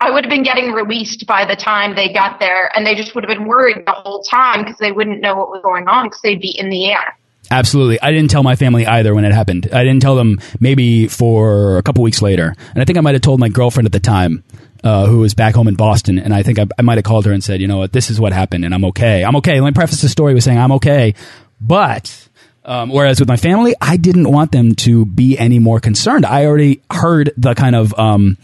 I 0.00 0.10
would 0.10 0.24
have 0.24 0.30
been 0.30 0.42
getting 0.42 0.72
released 0.72 1.26
by 1.26 1.44
the 1.44 1.56
time 1.56 1.94
they 1.94 2.12
got 2.12 2.40
there, 2.40 2.70
and 2.76 2.86
they 2.86 2.94
just 2.94 3.14
would 3.14 3.24
have 3.24 3.36
been 3.36 3.46
worried 3.46 3.86
the 3.86 3.92
whole 3.92 4.22
time 4.22 4.64
because 4.64 4.78
they 4.78 4.92
wouldn't 4.92 5.20
know 5.20 5.36
what 5.36 5.48
was 5.50 5.62
going 5.62 5.88
on 5.88 6.06
because 6.06 6.20
they'd 6.22 6.40
be 6.40 6.50
in 6.58 6.68
the 6.68 6.90
air. 6.90 7.16
Absolutely. 7.50 8.00
I 8.00 8.10
didn't 8.10 8.30
tell 8.30 8.42
my 8.42 8.56
family 8.56 8.86
either 8.86 9.14
when 9.14 9.24
it 9.24 9.32
happened. 9.32 9.68
I 9.72 9.84
didn't 9.84 10.00
tell 10.00 10.16
them 10.16 10.40
maybe 10.60 11.08
for 11.08 11.76
a 11.76 11.82
couple 11.82 12.02
weeks 12.02 12.22
later. 12.22 12.54
And 12.72 12.82
I 12.82 12.84
think 12.84 12.98
I 12.98 13.00
might 13.00 13.14
have 13.14 13.22
told 13.22 13.38
my 13.38 13.48
girlfriend 13.48 13.86
at 13.86 13.92
the 13.92 14.00
time, 14.00 14.42
uh, 14.82 15.06
who 15.06 15.20
was 15.20 15.34
back 15.34 15.54
home 15.54 15.68
in 15.68 15.74
Boston. 15.74 16.18
And 16.18 16.34
I 16.34 16.42
think 16.42 16.58
I, 16.58 16.66
I 16.78 16.82
might 16.82 16.96
have 16.96 17.04
called 17.04 17.26
her 17.26 17.32
and 17.32 17.44
said, 17.44 17.60
you 17.60 17.66
know 17.66 17.78
what, 17.78 17.92
this 17.92 18.10
is 18.10 18.18
what 18.18 18.32
happened 18.32 18.64
and 18.64 18.74
I'm 18.74 18.84
okay. 18.86 19.24
I'm 19.24 19.36
okay. 19.36 19.60
Let 19.60 19.70
me 19.70 19.74
preface 19.74 20.00
the 20.00 20.08
story 20.08 20.34
with 20.34 20.42
saying 20.42 20.58
I'm 20.58 20.72
okay. 20.72 21.14
But 21.60 22.28
um, 22.64 22.88
whereas 22.88 23.20
with 23.20 23.28
my 23.28 23.36
family, 23.36 23.74
I 23.80 23.98
didn't 23.98 24.30
want 24.30 24.52
them 24.52 24.74
to 24.76 25.04
be 25.04 25.38
any 25.38 25.58
more 25.58 25.80
concerned. 25.80 26.24
I 26.24 26.46
already 26.46 26.82
heard 26.90 27.30
the 27.36 27.54
kind 27.54 27.76
of 27.76 27.98
um, 27.98 28.38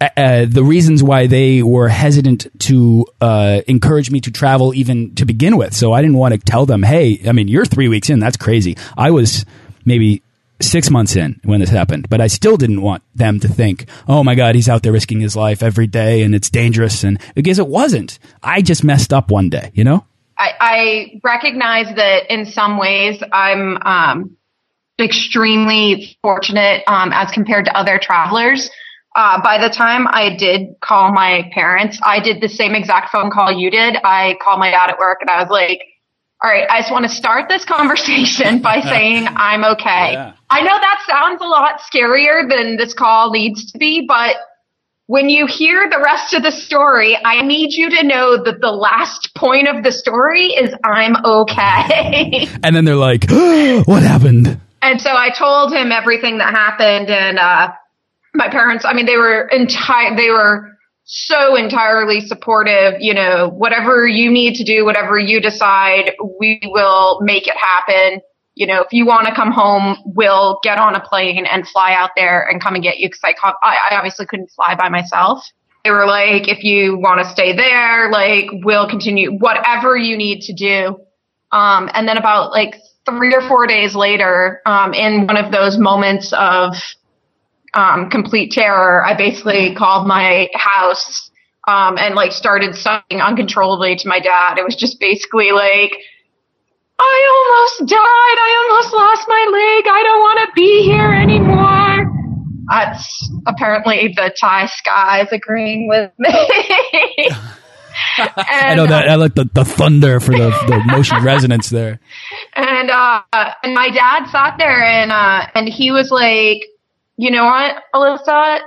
uh, 0.00 0.44
the 0.46 0.62
reasons 0.62 1.02
why 1.02 1.26
they 1.26 1.62
were 1.62 1.88
hesitant 1.88 2.46
to 2.60 3.06
uh, 3.20 3.62
encourage 3.66 4.10
me 4.10 4.20
to 4.20 4.30
travel 4.30 4.74
even 4.74 5.14
to 5.14 5.24
begin 5.24 5.56
with. 5.56 5.74
So 5.74 5.92
I 5.92 6.02
didn't 6.02 6.16
want 6.16 6.34
to 6.34 6.38
tell 6.38 6.66
them, 6.66 6.82
"Hey, 6.82 7.22
I 7.26 7.32
mean, 7.32 7.48
you're 7.48 7.64
three 7.64 7.88
weeks 7.88 8.10
in. 8.10 8.18
That's 8.18 8.36
crazy." 8.36 8.76
I 8.96 9.10
was 9.10 9.46
maybe 9.84 10.22
six 10.60 10.90
months 10.90 11.16
in 11.16 11.40
when 11.44 11.60
this 11.60 11.70
happened, 11.70 12.08
but 12.08 12.20
I 12.20 12.26
still 12.26 12.56
didn't 12.56 12.82
want 12.82 13.02
them 13.14 13.40
to 13.40 13.48
think, 13.48 13.88
"Oh 14.06 14.22
my 14.22 14.34
God, 14.34 14.54
he's 14.54 14.68
out 14.68 14.82
there 14.82 14.92
risking 14.92 15.20
his 15.20 15.34
life 15.34 15.62
every 15.62 15.86
day, 15.86 16.22
and 16.22 16.34
it's 16.34 16.50
dangerous." 16.50 17.02
And 17.02 17.18
because 17.34 17.58
it 17.58 17.68
wasn't, 17.68 18.18
I 18.42 18.60
just 18.60 18.84
messed 18.84 19.14
up 19.14 19.30
one 19.30 19.48
day, 19.48 19.70
you 19.74 19.84
know. 19.84 20.04
I, 20.38 20.52
I 20.60 21.20
recognize 21.24 21.86
that 21.96 22.30
in 22.30 22.44
some 22.44 22.76
ways 22.76 23.22
I'm 23.32 23.78
um, 23.80 24.36
extremely 25.00 26.18
fortunate 26.22 26.82
um, 26.86 27.10
as 27.12 27.30
compared 27.30 27.64
to 27.66 27.76
other 27.76 27.98
travelers. 27.98 28.70
Uh, 29.16 29.40
by 29.40 29.56
the 29.56 29.70
time 29.70 30.06
I 30.06 30.36
did 30.36 30.78
call 30.80 31.10
my 31.10 31.50
parents, 31.54 31.98
I 32.04 32.20
did 32.20 32.42
the 32.42 32.50
same 32.50 32.74
exact 32.74 33.10
phone 33.10 33.30
call 33.30 33.50
you 33.50 33.70
did. 33.70 33.96
I 34.04 34.36
called 34.42 34.60
my 34.60 34.70
dad 34.70 34.90
at 34.90 34.98
work 34.98 35.22
and 35.22 35.30
I 35.30 35.40
was 35.40 35.48
like, 35.48 35.80
all 36.44 36.50
right, 36.50 36.68
I 36.68 36.80
just 36.80 36.92
want 36.92 37.04
to 37.06 37.08
start 37.08 37.48
this 37.48 37.64
conversation 37.76 38.60
by 38.60 38.80
saying 38.82 39.26
I'm 39.26 39.64
okay. 39.64 40.12
Yeah. 40.12 40.34
I 40.50 40.60
know 40.60 40.78
that 40.78 41.02
sounds 41.08 41.40
a 41.40 41.46
lot 41.46 41.80
scarier 41.80 42.46
than 42.46 42.76
this 42.76 42.92
call 42.92 43.30
needs 43.30 43.72
to 43.72 43.78
be, 43.78 44.04
but 44.06 44.36
when 45.06 45.30
you 45.30 45.46
hear 45.46 45.88
the 45.88 46.00
rest 46.04 46.34
of 46.34 46.42
the 46.42 46.52
story, 46.52 47.16
I 47.24 47.40
need 47.40 47.72
you 47.72 47.88
to 47.88 48.02
know 48.02 48.42
that 48.44 48.60
the 48.60 48.70
last 48.70 49.34
point 49.34 49.66
of 49.66 49.82
the 49.82 49.92
story 49.92 50.48
is 50.48 50.74
I'm 50.84 51.16
okay. 51.24 52.48
and 52.62 52.76
then 52.76 52.84
they're 52.84 52.96
like, 52.96 53.24
oh, 53.30 53.82
what 53.86 54.02
happened? 54.02 54.60
And 54.82 55.00
so 55.00 55.10
I 55.10 55.30
told 55.30 55.72
him 55.72 55.90
everything 55.90 56.36
that 56.38 56.52
happened 56.52 57.08
and, 57.08 57.38
uh, 57.38 57.72
my 58.36 58.48
parents, 58.48 58.84
I 58.84 58.92
mean, 58.92 59.06
they 59.06 59.16
were 59.16 59.48
entire, 59.48 60.14
they 60.16 60.30
were 60.30 60.76
so 61.04 61.56
entirely 61.56 62.20
supportive, 62.20 62.94
you 63.00 63.14
know, 63.14 63.48
whatever 63.48 64.06
you 64.06 64.30
need 64.30 64.54
to 64.56 64.64
do, 64.64 64.84
whatever 64.84 65.18
you 65.18 65.40
decide, 65.40 66.12
we 66.38 66.60
will 66.64 67.20
make 67.22 67.46
it 67.46 67.56
happen 67.56 68.20
you 68.56 68.66
know, 68.66 68.80
if 68.80 68.88
you 68.90 69.04
want 69.04 69.28
to 69.28 69.34
come 69.34 69.52
home, 69.52 69.98
we'll 70.06 70.58
get 70.62 70.78
on 70.78 70.94
a 70.94 71.00
plane 71.00 71.44
and 71.44 71.68
fly 71.68 71.92
out 71.92 72.10
there 72.16 72.48
and 72.48 72.60
come 72.60 72.74
and 72.74 72.82
get 72.82 72.98
you. 72.98 73.10
Cause 73.10 73.20
I, 73.22 73.34
I 73.62 73.96
obviously 73.96 74.24
couldn't 74.24 74.50
fly 74.50 74.74
by 74.74 74.88
myself. 74.88 75.44
They 75.84 75.90
were 75.90 76.06
like, 76.06 76.48
if 76.48 76.64
you 76.64 76.96
want 76.96 77.20
to 77.20 77.30
stay 77.30 77.54
there, 77.54 78.10
like 78.10 78.46
we'll 78.64 78.88
continue 78.88 79.36
whatever 79.36 79.94
you 79.96 80.16
need 80.16 80.40
to 80.42 80.54
do. 80.54 80.98
Um, 81.52 81.90
and 81.92 82.08
then 82.08 82.16
about 82.16 82.50
like 82.50 82.76
three 83.04 83.34
or 83.34 83.46
four 83.46 83.66
days 83.66 83.94
later, 83.94 84.62
um, 84.64 84.94
in 84.94 85.26
one 85.26 85.36
of 85.36 85.52
those 85.52 85.78
moments 85.78 86.32
of, 86.32 86.74
um, 87.76 88.08
complete 88.10 88.52
terror, 88.52 89.04
I 89.04 89.14
basically 89.14 89.74
called 89.74 90.08
my 90.08 90.48
house, 90.54 91.30
um, 91.68 91.98
and 91.98 92.14
like 92.14 92.32
started 92.32 92.74
sobbing 92.74 93.20
uncontrollably 93.20 93.96
to 93.96 94.08
my 94.08 94.18
dad. 94.18 94.58
It 94.58 94.64
was 94.64 94.76
just 94.76 94.98
basically 94.98 95.52
like, 95.52 95.92
I 96.98 97.76
almost 97.78 97.90
died. 97.90 97.98
I 97.98 98.66
almost 98.70 98.94
lost 98.94 99.28
my 99.28 99.44
leg. 99.52 99.92
I 99.92 100.02
don't 100.02 100.20
want 100.20 100.48
to 100.48 100.52
be 100.54 100.82
here 100.84 101.12
anymore. 101.12 102.12
That's 102.68 103.30
apparently 103.46 104.14
the 104.16 104.34
Thai 104.40 104.66
skies 104.66 105.28
agreeing 105.30 105.88
with 105.88 106.10
me. 106.18 106.30
and, 108.18 108.32
I 108.38 108.74
know 108.74 108.86
that. 108.86 109.08
I 109.08 109.16
like 109.16 109.34
the, 109.34 109.48
the 109.52 109.64
thunder 109.64 110.18
for 110.18 110.32
the, 110.32 110.50
the 110.66 110.82
motion 110.86 111.22
resonance 111.22 111.68
there. 111.68 112.00
And, 112.54 112.90
uh, 112.90 113.20
and 113.62 113.74
my 113.74 113.90
dad 113.90 114.30
sat 114.30 114.56
there 114.56 114.82
and, 114.82 115.12
uh, 115.12 115.46
and 115.54 115.68
he 115.68 115.92
was 115.92 116.10
like, 116.10 116.62
you 117.16 117.30
know 117.30 117.44
what, 117.44 117.82
Alyssa? 117.94 118.60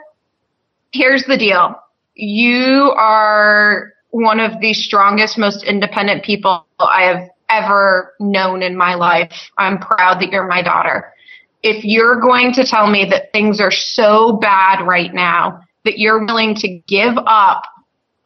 Here's 0.91 1.23
the 1.25 1.37
deal. 1.37 1.75
You 2.15 2.93
are 2.97 3.93
one 4.11 4.39
of 4.39 4.59
the 4.59 4.73
strongest, 4.73 5.37
most 5.37 5.63
independent 5.63 6.23
people 6.23 6.65
I 6.79 7.03
have 7.03 7.29
ever 7.49 8.13
known 8.19 8.63
in 8.63 8.75
my 8.75 8.95
life. 8.95 9.31
I'm 9.57 9.79
proud 9.79 10.21
that 10.21 10.31
you're 10.31 10.47
my 10.47 10.61
daughter. 10.61 11.13
If 11.61 11.83
you're 11.83 12.19
going 12.19 12.53
to 12.53 12.65
tell 12.65 12.89
me 12.89 13.05
that 13.09 13.31
things 13.33 13.59
are 13.59 13.71
so 13.71 14.37
bad 14.37 14.85
right 14.85 15.13
now 15.13 15.61
that 15.85 15.99
you're 15.99 16.25
willing 16.25 16.55
to 16.55 16.67
give 16.87 17.17
up 17.17 17.63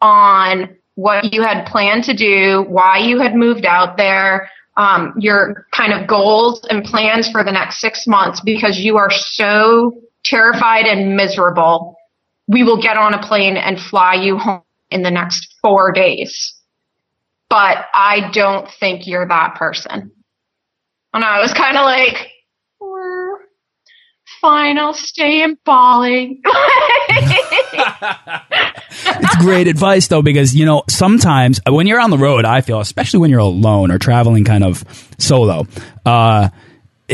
on 0.01 0.75
what 0.95 1.33
you 1.33 1.41
had 1.41 1.65
planned 1.65 2.03
to 2.05 2.13
do, 2.13 2.65
why 2.67 2.99
you 2.99 3.19
had 3.19 3.35
moved 3.35 3.65
out 3.65 3.97
there, 3.97 4.49
um, 4.77 5.13
your 5.17 5.67
kind 5.71 5.93
of 5.93 6.07
goals 6.07 6.65
and 6.69 6.83
plans 6.83 7.29
for 7.29 7.43
the 7.43 7.51
next 7.51 7.79
six 7.79 8.05
months 8.07 8.41
because 8.41 8.79
you 8.79 8.97
are 8.97 9.11
so 9.11 10.01
terrified 10.23 10.85
and 10.85 11.15
miserable, 11.15 11.95
we 12.47 12.63
will 12.63 12.81
get 12.81 12.97
on 12.97 13.13
a 13.13 13.21
plane 13.25 13.57
and 13.57 13.79
fly 13.79 14.15
you 14.15 14.37
home 14.37 14.63
in 14.89 15.01
the 15.01 15.11
next 15.11 15.55
four 15.61 15.91
days 15.91 16.53
but 17.53 17.85
I 17.93 18.31
don't 18.31 18.67
think 18.79 19.05
you're 19.05 19.27
that 19.27 19.53
person. 19.59 20.11
And 21.13 21.23
I 21.23 21.39
was 21.39 21.53
kind 21.53 21.77
of 21.77 21.85
like, 21.85 22.31
fine, 24.41 24.79
I'll 24.79 24.95
stay 24.95 25.43
in 25.43 25.55
Bali. 25.63 26.41
it's 29.05 29.35
great 29.37 29.67
advice 29.67 30.07
though, 30.07 30.23
because, 30.23 30.55
you 30.55 30.65
know, 30.65 30.81
sometimes 30.89 31.61
when 31.67 31.85
you're 31.85 31.99
on 31.99 32.09
the 32.09 32.17
road, 32.17 32.43
I 32.43 32.61
feel, 32.61 32.79
especially 32.79 33.19
when 33.19 33.29
you're 33.29 33.39
alone 33.39 33.91
or 33.91 33.99
traveling 33.99 34.45
kind 34.45 34.63
of 34.63 34.83
solo, 35.19 35.67
uh, 36.07 36.49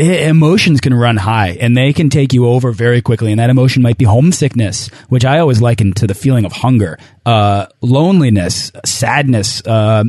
emotions 0.00 0.80
can 0.80 0.94
run 0.94 1.16
high 1.16 1.50
and 1.60 1.76
they 1.76 1.92
can 1.92 2.10
take 2.10 2.32
you 2.32 2.46
over 2.46 2.72
very 2.72 3.02
quickly. 3.02 3.32
And 3.32 3.38
that 3.40 3.50
emotion 3.50 3.82
might 3.82 3.98
be 3.98 4.04
homesickness, 4.04 4.88
which 5.08 5.24
I 5.24 5.38
always 5.38 5.60
liken 5.60 5.92
to 5.94 6.06
the 6.06 6.14
feeling 6.14 6.44
of 6.44 6.52
hunger, 6.52 6.98
uh, 7.26 7.66
loneliness, 7.80 8.72
sadness, 8.84 9.64
uh, 9.66 10.04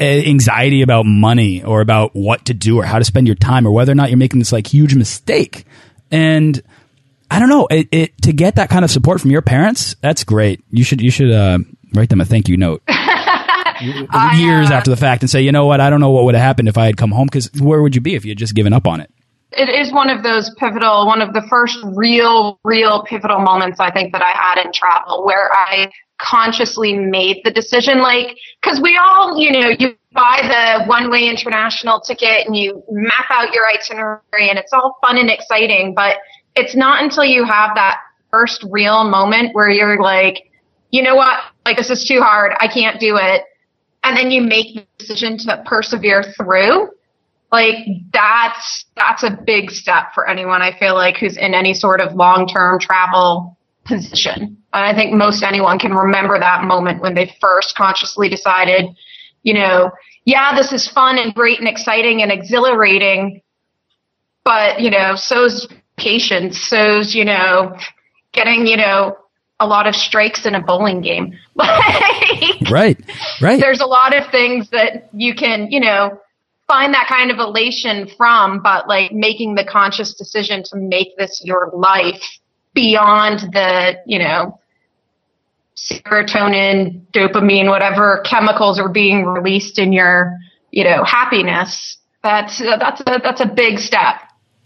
anxiety 0.00 0.82
about 0.82 1.04
money 1.04 1.62
or 1.62 1.80
about 1.80 2.14
what 2.14 2.46
to 2.46 2.54
do 2.54 2.78
or 2.78 2.84
how 2.84 2.98
to 2.98 3.04
spend 3.04 3.26
your 3.26 3.36
time 3.36 3.66
or 3.66 3.70
whether 3.70 3.92
or 3.92 3.94
not 3.94 4.08
you're 4.08 4.18
making 4.18 4.38
this 4.38 4.52
like 4.52 4.66
huge 4.66 4.94
mistake. 4.94 5.64
And 6.10 6.60
I 7.30 7.38
don't 7.38 7.48
know, 7.48 7.66
it, 7.70 7.88
it 7.92 8.22
to 8.22 8.32
get 8.32 8.56
that 8.56 8.70
kind 8.70 8.84
of 8.84 8.90
support 8.90 9.20
from 9.20 9.30
your 9.30 9.42
parents, 9.42 9.94
that's 10.00 10.24
great. 10.24 10.64
You 10.70 10.82
should, 10.82 11.00
you 11.00 11.10
should, 11.10 11.30
uh, 11.30 11.58
write 11.94 12.08
them 12.08 12.20
a 12.20 12.24
thank 12.24 12.48
you 12.48 12.56
note. 12.56 12.82
years 14.36 14.70
uh, 14.70 14.74
after 14.74 14.90
the 14.90 14.96
fact 14.96 15.22
and 15.22 15.30
say, 15.30 15.42
you 15.42 15.52
know 15.52 15.66
what, 15.66 15.80
I 15.80 15.90
don't 15.90 16.00
know 16.00 16.10
what 16.10 16.24
would 16.24 16.34
have 16.34 16.42
happened 16.42 16.68
if 16.68 16.78
I 16.78 16.86
had 16.86 16.96
come 16.96 17.10
home 17.10 17.26
because 17.26 17.50
where 17.60 17.80
would 17.82 17.94
you 17.94 18.00
be 18.00 18.14
if 18.14 18.24
you 18.24 18.30
had 18.30 18.38
just 18.38 18.54
given 18.54 18.72
up 18.72 18.86
on 18.86 19.00
it? 19.00 19.10
It 19.52 19.68
is 19.68 19.92
one 19.92 20.10
of 20.10 20.22
those 20.22 20.54
pivotal, 20.58 21.06
one 21.06 21.20
of 21.20 21.32
the 21.32 21.42
first 21.48 21.78
real, 21.96 22.60
real 22.64 23.02
pivotal 23.02 23.40
moments 23.40 23.80
I 23.80 23.90
think 23.90 24.12
that 24.12 24.22
I 24.22 24.30
had 24.30 24.64
in 24.64 24.72
travel 24.72 25.24
where 25.24 25.52
I 25.52 25.90
consciously 26.18 26.96
made 26.96 27.40
the 27.44 27.50
decision. 27.50 28.00
Like, 28.00 28.36
cause 28.62 28.80
we 28.80 28.96
all, 28.96 29.38
you 29.38 29.50
know, 29.50 29.70
you 29.78 29.96
buy 30.12 30.40
the 30.42 30.84
one 30.86 31.10
way 31.10 31.28
international 31.28 32.00
ticket 32.00 32.46
and 32.46 32.56
you 32.56 32.82
map 32.90 33.26
out 33.30 33.52
your 33.52 33.64
itinerary 33.68 34.50
and 34.50 34.58
it's 34.58 34.72
all 34.72 34.98
fun 35.00 35.18
and 35.18 35.30
exciting, 35.30 35.94
but 35.94 36.18
it's 36.54 36.76
not 36.76 37.02
until 37.02 37.24
you 37.24 37.44
have 37.44 37.74
that 37.74 38.00
first 38.30 38.64
real 38.70 39.04
moment 39.04 39.54
where 39.54 39.68
you're 39.68 40.00
like, 40.00 40.50
you 40.90 41.02
know 41.02 41.14
what? 41.14 41.40
Like, 41.64 41.76
this 41.76 41.90
is 41.90 42.04
too 42.04 42.20
hard. 42.20 42.52
I 42.58 42.68
can't 42.68 43.00
do 43.00 43.16
it. 43.16 43.42
And 44.02 44.16
then 44.16 44.30
you 44.30 44.42
make 44.42 44.74
the 44.74 44.86
decision 44.98 45.38
to 45.38 45.62
persevere 45.66 46.22
through 46.36 46.88
like 47.52 47.74
that's 48.12 48.84
that's 48.96 49.22
a 49.22 49.30
big 49.30 49.70
step 49.70 50.14
for 50.14 50.28
anyone 50.28 50.62
I 50.62 50.76
feel 50.78 50.94
like 50.94 51.16
who's 51.16 51.36
in 51.36 51.54
any 51.54 51.74
sort 51.74 52.00
of 52.00 52.14
long-term 52.14 52.78
travel 52.80 53.56
position. 53.84 54.56
And 54.72 54.84
I 54.84 54.94
think 54.94 55.12
most 55.12 55.42
anyone 55.42 55.78
can 55.78 55.92
remember 55.92 56.38
that 56.38 56.64
moment 56.64 57.02
when 57.02 57.14
they 57.14 57.34
first 57.40 57.74
consciously 57.76 58.28
decided, 58.28 58.86
you 59.42 59.54
know, 59.54 59.90
yeah, 60.24 60.54
this 60.54 60.72
is 60.72 60.86
fun 60.86 61.18
and 61.18 61.34
great 61.34 61.58
and 61.58 61.68
exciting 61.68 62.22
and 62.22 62.30
exhilarating, 62.30 63.42
but 64.44 64.80
you 64.80 64.90
know, 64.90 65.14
so's 65.16 65.66
patience, 65.96 66.60
so's, 66.60 67.14
you 67.14 67.24
know, 67.24 67.76
getting, 68.32 68.66
you 68.66 68.76
know, 68.76 69.16
a 69.58 69.66
lot 69.66 69.86
of 69.86 69.94
strikes 69.94 70.46
in 70.46 70.54
a 70.54 70.62
bowling 70.62 71.02
game. 71.02 71.36
like, 71.54 72.70
right, 72.70 72.98
right. 73.42 73.60
There's 73.60 73.80
a 73.80 73.86
lot 73.86 74.16
of 74.16 74.30
things 74.30 74.70
that 74.70 75.10
you 75.12 75.34
can, 75.34 75.70
you 75.70 75.80
know, 75.80 76.18
find 76.70 76.94
that 76.94 77.08
kind 77.08 77.32
of 77.32 77.38
elation 77.38 78.08
from, 78.16 78.62
but 78.62 78.86
like 78.86 79.10
making 79.10 79.56
the 79.56 79.64
conscious 79.64 80.14
decision 80.14 80.62
to 80.62 80.76
make 80.76 81.16
this 81.18 81.42
your 81.44 81.72
life 81.74 82.22
beyond 82.74 83.40
the, 83.52 83.96
you 84.06 84.20
know, 84.20 84.60
serotonin, 85.76 87.04
dopamine, 87.12 87.68
whatever 87.68 88.22
chemicals 88.24 88.78
are 88.78 88.88
being 88.88 89.24
released 89.24 89.80
in 89.80 89.92
your, 89.92 90.38
you 90.70 90.84
know, 90.84 91.02
happiness. 91.02 91.98
That's 92.22 92.58
that's 92.58 93.00
a, 93.00 93.20
that's 93.20 93.40
a 93.40 93.46
big 93.46 93.80
step. 93.80 94.20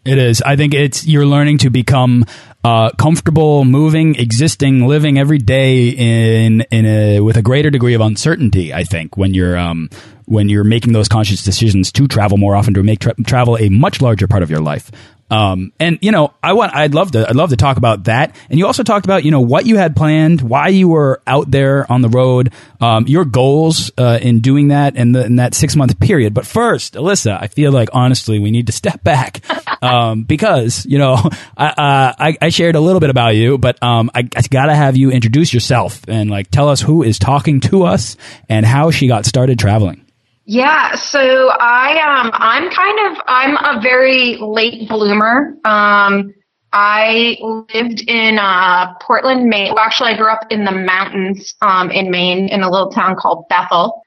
It 0.04 0.18
is. 0.18 0.42
I 0.42 0.56
think 0.56 0.74
it's 0.74 1.06
you're 1.06 1.24
learning 1.24 1.58
to 1.58 1.70
become 1.70 2.26
uh, 2.62 2.90
comfortable, 2.98 3.64
moving, 3.64 4.16
existing, 4.16 4.86
living 4.86 5.18
every 5.18 5.38
day 5.38 5.88
in 5.88 6.60
in 6.70 6.84
a 6.84 7.20
with 7.20 7.38
a 7.38 7.42
greater 7.42 7.70
degree 7.70 7.94
of 7.94 8.02
uncertainty. 8.02 8.74
I 8.74 8.84
think 8.84 9.16
when 9.16 9.32
you're 9.32 9.56
um, 9.56 9.88
when 10.26 10.48
you're 10.48 10.64
making 10.64 10.92
those 10.92 11.08
conscious 11.08 11.42
decisions 11.42 11.92
to 11.92 12.06
travel 12.08 12.38
more 12.38 12.54
often 12.56 12.74
to 12.74 12.82
make 12.82 13.00
tra 13.00 13.14
travel 13.24 13.56
a 13.58 13.68
much 13.68 14.00
larger 14.00 14.26
part 14.26 14.42
of 14.42 14.50
your 14.50 14.60
life. 14.60 14.90
Um, 15.30 15.72
and 15.80 15.98
you 16.02 16.12
know, 16.12 16.34
I 16.42 16.52
want, 16.52 16.74
I'd 16.74 16.94
love 16.94 17.12
to, 17.12 17.28
I'd 17.28 17.34
love 17.34 17.50
to 17.50 17.56
talk 17.56 17.76
about 17.76 18.04
that. 18.04 18.36
And 18.50 18.58
you 18.58 18.66
also 18.66 18.82
talked 18.82 19.06
about, 19.06 19.24
you 19.24 19.30
know, 19.30 19.40
what 19.40 19.66
you 19.66 19.76
had 19.76 19.96
planned, 19.96 20.42
why 20.42 20.68
you 20.68 20.88
were 20.88 21.22
out 21.26 21.50
there 21.50 21.90
on 21.90 22.02
the 22.02 22.08
road, 22.08 22.52
um, 22.80 23.06
your 23.06 23.24
goals 23.24 23.90
uh, 23.96 24.18
in 24.20 24.40
doing 24.40 24.68
that 24.68 24.96
in, 24.96 25.12
the, 25.12 25.24
in 25.24 25.36
that 25.36 25.54
six 25.54 25.74
month 25.76 25.98
period. 25.98 26.34
But 26.34 26.46
first, 26.46 26.94
Alyssa, 26.94 27.38
I 27.40 27.48
feel 27.48 27.72
like 27.72 27.88
honestly 27.92 28.38
we 28.38 28.50
need 28.50 28.66
to 28.66 28.72
step 28.72 29.02
back 29.02 29.40
um, 29.82 30.24
because 30.24 30.84
you 30.86 30.98
know 30.98 31.16
I, 31.56 31.66
uh, 31.66 32.12
I, 32.18 32.36
I 32.42 32.48
shared 32.50 32.76
a 32.76 32.80
little 32.80 33.00
bit 33.00 33.10
about 33.10 33.34
you, 33.34 33.56
but 33.56 33.82
um, 33.82 34.10
I, 34.14 34.28
I 34.36 34.42
got 34.42 34.66
to 34.66 34.74
have 34.74 34.96
you 34.96 35.10
introduce 35.10 35.54
yourself 35.54 36.02
and 36.06 36.30
like 36.30 36.50
tell 36.50 36.68
us 36.68 36.80
who 36.80 37.02
is 37.02 37.18
talking 37.18 37.60
to 37.60 37.84
us 37.84 38.16
and 38.48 38.66
how 38.66 38.90
she 38.90 39.08
got 39.08 39.24
started 39.24 39.58
traveling. 39.58 40.04
Yeah, 40.46 40.94
so 40.96 41.48
I 41.50 41.98
um 42.22 42.30
I'm 42.34 42.70
kind 42.70 43.12
of 43.16 43.22
I'm 43.26 43.56
a 43.56 43.80
very 43.80 44.36
late 44.38 44.88
bloomer. 44.88 45.54
Um 45.64 46.34
I 46.72 47.38
lived 47.40 48.02
in 48.08 48.38
uh 48.38 48.94
Portland, 49.00 49.46
Maine. 49.48 49.72
Well, 49.74 49.80
actually 49.84 50.10
I 50.12 50.16
grew 50.18 50.30
up 50.30 50.46
in 50.50 50.64
the 50.64 50.72
mountains 50.72 51.54
um 51.62 51.90
in 51.90 52.10
Maine 52.10 52.48
in 52.50 52.62
a 52.62 52.70
little 52.70 52.90
town 52.90 53.16
called 53.18 53.46
Bethel. 53.48 54.02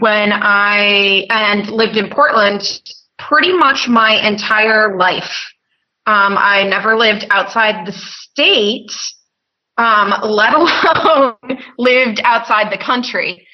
When 0.00 0.32
I 0.32 1.26
and 1.30 1.70
lived 1.70 1.96
in 1.96 2.10
Portland 2.10 2.82
pretty 3.18 3.52
much 3.52 3.88
my 3.88 4.14
entire 4.26 4.96
life. 4.98 5.52
Um 6.06 6.36
I 6.38 6.64
never 6.64 6.96
lived 6.96 7.24
outside 7.30 7.86
the 7.86 7.92
state 7.92 8.90
um 9.76 10.14
let 10.24 10.54
alone 10.54 11.36
lived 11.78 12.20
outside 12.24 12.72
the 12.72 12.78
country. 12.78 13.47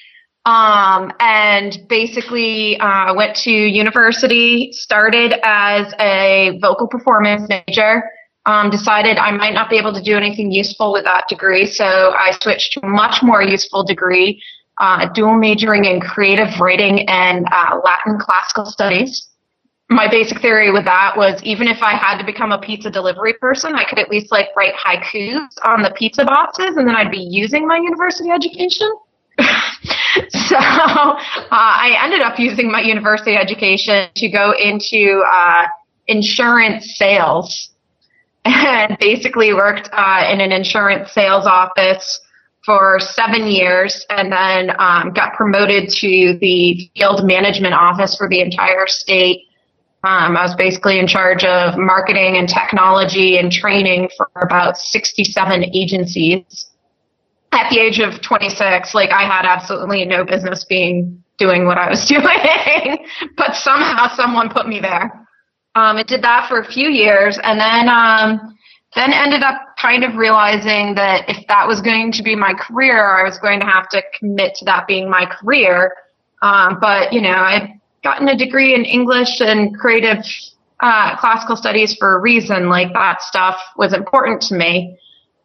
Um, 0.45 1.11
and 1.19 1.79
basically, 1.89 2.79
uh, 2.79 3.15
went 3.15 3.35
to 3.37 3.51
university, 3.51 4.71
started 4.73 5.33
as 5.43 5.91
a 5.99 6.59
vocal 6.61 6.87
performance 6.87 7.49
major, 7.49 8.03
um, 8.45 8.69
decided 8.69 9.17
I 9.17 9.31
might 9.31 9.53
not 9.53 9.71
be 9.71 9.77
able 9.77 9.93
to 9.93 10.01
do 10.01 10.15
anything 10.15 10.51
useful 10.51 10.93
with 10.93 11.03
that 11.05 11.27
degree. 11.27 11.65
So 11.65 11.85
I 11.85 12.37
switched 12.41 12.73
to 12.73 12.85
a 12.85 12.87
much 12.87 13.23
more 13.23 13.41
useful 13.41 13.83
degree, 13.83 14.41
uh, 14.79 15.07
dual 15.13 15.35
majoring 15.35 15.85
in 15.85 15.99
creative 15.99 16.59
writing 16.59 17.09
and 17.09 17.47
uh, 17.51 17.79
Latin 17.83 18.19
classical 18.19 18.65
studies. 18.65 19.27
My 19.89 20.09
basic 20.09 20.41
theory 20.41 20.71
with 20.71 20.85
that 20.85 21.15
was 21.15 21.41
even 21.43 21.67
if 21.67 21.81
I 21.81 21.95
had 21.95 22.17
to 22.17 22.23
become 22.23 22.51
a 22.51 22.59
pizza 22.59 22.89
delivery 22.89 23.33
person, 23.33 23.75
I 23.75 23.83
could 23.83 23.99
at 23.99 24.09
least 24.09 24.31
like 24.31 24.49
write 24.55 24.73
haikus 24.75 25.47
on 25.63 25.81
the 25.81 25.91
pizza 25.95 26.25
boxes 26.25 26.77
and 26.77 26.87
then 26.87 26.95
I'd 26.95 27.11
be 27.11 27.19
using 27.19 27.67
my 27.67 27.77
university 27.77 28.29
education. 28.29 28.91
so 30.29 30.55
uh, 30.55 31.17
I 31.51 31.97
ended 32.03 32.21
up 32.21 32.39
using 32.39 32.71
my 32.71 32.81
university 32.81 33.35
education 33.35 34.09
to 34.15 34.29
go 34.29 34.51
into 34.51 35.23
uh, 35.27 35.65
insurance 36.07 36.97
sales 36.97 37.71
and 38.45 38.97
basically 38.99 39.53
worked 39.53 39.89
uh, 39.91 40.27
in 40.31 40.39
an 40.39 40.51
insurance 40.51 41.11
sales 41.11 41.45
office 41.45 42.21
for 42.63 42.99
seven 42.99 43.47
years 43.47 44.05
and 44.09 44.31
then 44.31 44.71
um, 44.79 45.11
got 45.11 45.33
promoted 45.33 45.89
to 45.89 46.37
the 46.39 46.89
field 46.95 47.25
management 47.25 47.73
office 47.73 48.15
for 48.15 48.27
the 48.29 48.41
entire 48.41 48.87
state. 48.87 49.41
Um, 50.03 50.37
I 50.37 50.43
was 50.43 50.55
basically 50.55 50.99
in 50.99 51.07
charge 51.07 51.43
of 51.43 51.77
marketing 51.77 52.37
and 52.37 52.47
technology 52.47 53.37
and 53.37 53.51
training 53.51 54.09
for 54.15 54.29
about 54.41 54.77
67 54.77 55.65
agencies 55.75 56.67
at 57.55 57.69
the 57.69 57.79
age 57.79 57.99
of 57.99 58.21
26, 58.21 58.93
like 58.93 59.11
I 59.11 59.23
had 59.23 59.45
absolutely 59.45 60.05
no 60.05 60.23
business 60.23 60.65
being 60.65 61.23
doing 61.37 61.65
what 61.65 61.77
I 61.77 61.89
was 61.89 62.05
doing, 62.15 63.05
but 63.37 63.55
somehow 63.55 64.13
someone 64.15 64.49
put 64.49 64.67
me 64.67 64.79
there. 64.79 65.27
Um, 65.75 65.97
it 65.97 66.07
did 66.07 66.21
that 66.23 66.47
for 66.47 66.59
a 66.59 66.65
few 66.65 66.89
years 66.89 67.37
and 67.43 67.59
then, 67.59 67.89
um, 67.89 68.57
then 68.95 69.11
ended 69.11 69.43
up 69.43 69.75
kind 69.79 70.05
of 70.05 70.15
realizing 70.15 70.95
that 70.95 71.29
if 71.29 71.45
that 71.47 71.67
was 71.67 71.81
going 71.81 72.13
to 72.13 72.23
be 72.23 72.35
my 72.35 72.53
career, 72.53 73.03
I 73.05 73.23
was 73.23 73.37
going 73.37 73.59
to 73.59 73.65
have 73.65 73.89
to 73.89 74.01
commit 74.17 74.55
to 74.55 74.65
that 74.65 74.87
being 74.87 75.09
my 75.09 75.25
career. 75.25 75.93
Um, 76.41 76.77
but 76.79 77.11
you 77.11 77.21
know, 77.21 77.35
I'd 77.35 77.79
gotten 78.03 78.29
a 78.29 78.37
degree 78.37 78.73
in 78.73 78.85
English 78.85 79.41
and 79.41 79.77
creative, 79.77 80.23
uh, 80.79 81.17
classical 81.17 81.57
studies 81.57 81.95
for 81.95 82.15
a 82.15 82.21
reason. 82.21 82.69
Like 82.69 82.93
that 82.93 83.21
stuff 83.21 83.59
was 83.75 83.93
important 83.93 84.41
to 84.43 84.55
me. 84.55 84.97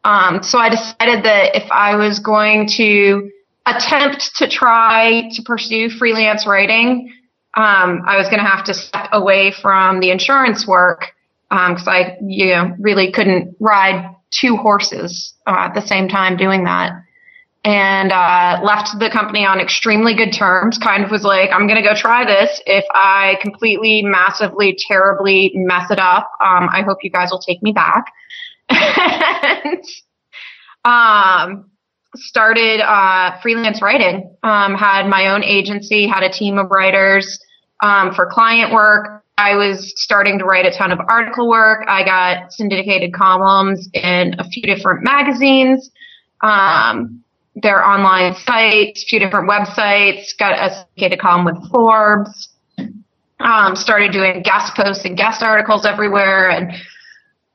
Um, 0.05 0.43
so 0.43 0.59
I 0.59 0.71
decided 0.71 1.25
that 1.25 1.55
if 1.55 1.71
I 1.71 1.97
was 1.97 2.19
going 2.19 2.69
to 2.77 3.31
attempt 3.67 4.37
to 4.37 4.49
try 4.49 5.29
to 5.33 5.43
pursue 5.43 5.91
freelance 5.91 6.47
writing, 6.47 7.13
um, 7.57 8.03
I 8.07 8.17
was 8.17 8.27
going 8.29 8.39
to 8.39 8.49
have 8.49 8.65
to 8.65 8.75
step 8.75 9.09
away 9.13 9.53
from 9.53 10.01
the 10.01 10.11
insurance 10.11 10.67
work 10.67 11.07
because 11.51 11.87
um, 11.87 11.93
I, 11.93 12.17
you 12.23 12.47
know, 12.47 12.77
really 12.79 13.11
couldn't 13.13 13.57
ride 13.59 14.15
two 14.31 14.57
horses 14.57 15.35
uh, 15.47 15.57
at 15.59 15.75
the 15.75 15.83
same 15.87 16.09
time 16.09 16.37
doing 16.37 16.65
that. 16.65 16.93
And 17.63 18.11
uh, 18.11 18.61
left 18.65 18.99
the 18.99 19.11
company 19.11 19.45
on 19.45 19.61
extremely 19.61 20.15
good 20.15 20.33
terms. 20.33 20.79
Kind 20.79 21.05
of 21.05 21.11
was 21.11 21.25
like, 21.25 21.51
I'm 21.51 21.67
going 21.67 21.83
to 21.83 21.87
go 21.87 21.95
try 21.95 22.25
this. 22.25 22.63
If 22.65 22.87
I 22.95 23.37
completely, 23.43 24.01
massively, 24.01 24.79
terribly 24.89 25.53
mess 25.55 25.91
it 25.91 25.99
up, 25.99 26.31
um, 26.43 26.71
I 26.73 26.83
hope 26.87 26.99
you 27.03 27.11
guys 27.11 27.31
will 27.31 27.41
take 27.41 27.63
me 27.63 27.73
back 27.73 28.07
and 28.71 29.85
um, 30.85 31.71
started 32.17 32.81
uh, 32.81 33.41
freelance 33.41 33.83
writing. 33.83 34.35
Um, 34.43 34.75
had 34.75 35.07
my 35.07 35.29
own 35.29 35.45
agency, 35.45 36.07
had 36.07 36.23
a 36.23 36.31
team 36.31 36.59
of 36.59 36.71
writers 36.71 37.39
um, 37.83 38.15
for 38.15 38.27
client 38.27 38.73
work. 38.73 39.25
I 39.39 39.55
was 39.55 39.95
starting 39.97 40.39
to 40.39 40.45
write 40.45 40.67
a 40.67 40.71
ton 40.71 40.93
of 40.93 40.99
article 41.09 41.49
work. 41.49 41.85
I 41.89 42.05
got 42.05 42.53
syndicated 42.53 43.15
columns 43.15 43.89
in 43.95 44.35
a 44.39 44.45
few 44.45 44.63
different 44.63 45.03
magazines, 45.03 45.91
um, 46.43 47.25
their 47.55 47.85
online 47.85 48.35
sites, 48.35 49.03
a 49.03 49.07
few 49.07 49.19
different 49.19 49.49
websites. 49.49 50.37
Got 50.39 50.53
a 50.53 50.75
syndicated 50.75 51.21
column 51.21 51.47
with 51.47 51.57
Forbes. 51.71 52.49
Um, 53.41 53.75
started 53.75 54.13
doing 54.13 54.43
guest 54.43 54.75
posts 54.77 55.07
and 55.07 55.17
guest 55.17 55.43
articles 55.43 55.87
everywhere, 55.87 56.51
and 56.51 56.73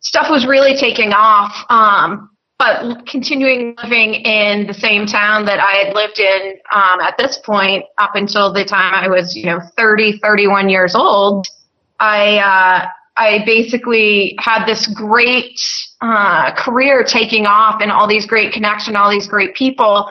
stuff 0.06 0.28
was 0.30 0.46
really 0.46 0.78
taking 0.78 1.12
off. 1.14 1.66
Um, 1.70 2.30
but 2.58 3.06
continuing 3.06 3.76
living 3.84 4.14
in 4.14 4.66
the 4.66 4.74
same 4.74 5.06
town 5.06 5.46
that 5.46 5.60
I 5.60 5.86
had 5.86 5.94
lived 5.94 6.20
in 6.20 6.54
um, 6.72 7.02
at 7.02 7.18
this 7.18 7.38
point 7.40 7.84
up 7.98 8.12
until 8.16 8.54
the 8.54 8.64
time 8.64 8.94
I 8.94 9.10
was, 9.10 9.36
you 9.36 9.46
know, 9.46 9.60
30, 9.76 10.20
31 10.20 10.70
years 10.70 10.96
old, 10.96 11.48
I 12.00 12.38
uh, 12.38 12.88
I 13.18 13.44
basically 13.46 14.36
had 14.40 14.66
this 14.66 14.88
great 14.88 15.60
uh, 16.02 16.54
career 16.56 17.04
taking 17.04 17.46
off 17.46 17.82
and 17.82 17.92
all 17.92 18.08
these 18.08 18.26
great 18.26 18.54
connections, 18.54 18.96
all 18.96 19.10
these 19.10 19.28
great 19.28 19.54
people. 19.56 20.10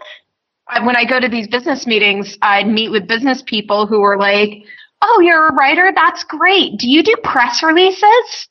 When 0.82 0.96
I 0.96 1.04
go 1.04 1.20
to 1.20 1.28
these 1.28 1.46
business 1.46 1.86
meetings, 1.86 2.36
I'd 2.42 2.66
meet 2.66 2.90
with 2.90 3.06
business 3.06 3.42
people 3.46 3.86
who 3.86 4.00
were 4.00 4.18
like, 4.18 4.64
"Oh, 5.00 5.20
you're 5.20 5.48
a 5.48 5.54
writer? 5.54 5.92
That's 5.94 6.24
great. 6.24 6.78
Do 6.78 6.88
you 6.90 7.02
do 7.02 7.14
press 7.22 7.62
releases?" 7.62 8.48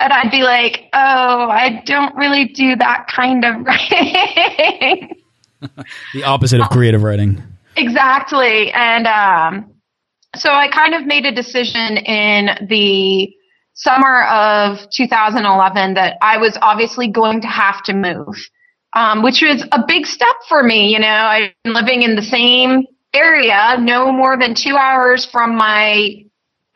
And 0.00 0.12
I'd 0.12 0.30
be 0.30 0.42
like, 0.42 0.84
"Oh, 0.92 1.48
I 1.50 1.82
don't 1.84 2.14
really 2.16 2.46
do 2.46 2.76
that 2.76 3.06
kind 3.08 3.44
of 3.44 3.56
writing." 3.66 5.16
the 6.14 6.24
opposite 6.24 6.60
of 6.60 6.68
creative 6.70 7.02
writing. 7.02 7.42
Exactly, 7.76 8.72
and 8.72 9.06
um, 9.06 9.74
so 10.36 10.50
I 10.50 10.68
kind 10.68 10.94
of 10.94 11.06
made 11.06 11.26
a 11.26 11.32
decision 11.32 11.96
in 11.98 12.66
the 12.68 13.32
summer 13.74 14.22
of 14.24 14.88
2011 14.90 15.94
that 15.94 16.16
I 16.22 16.38
was 16.38 16.58
obviously 16.60 17.08
going 17.08 17.42
to 17.42 17.46
have 17.46 17.82
to 17.84 17.94
move, 17.94 18.36
um, 18.94 19.22
which 19.22 19.42
was 19.42 19.64
a 19.72 19.84
big 19.86 20.06
step 20.06 20.36
for 20.48 20.62
me. 20.62 20.92
You 20.92 20.98
know, 20.98 21.08
I've 21.08 21.52
been 21.64 21.74
living 21.74 22.02
in 22.02 22.16
the 22.16 22.22
same 22.22 22.84
area, 23.14 23.76
no 23.78 24.12
more 24.12 24.38
than 24.38 24.54
two 24.54 24.76
hours 24.76 25.24
from 25.24 25.56
my 25.56 26.24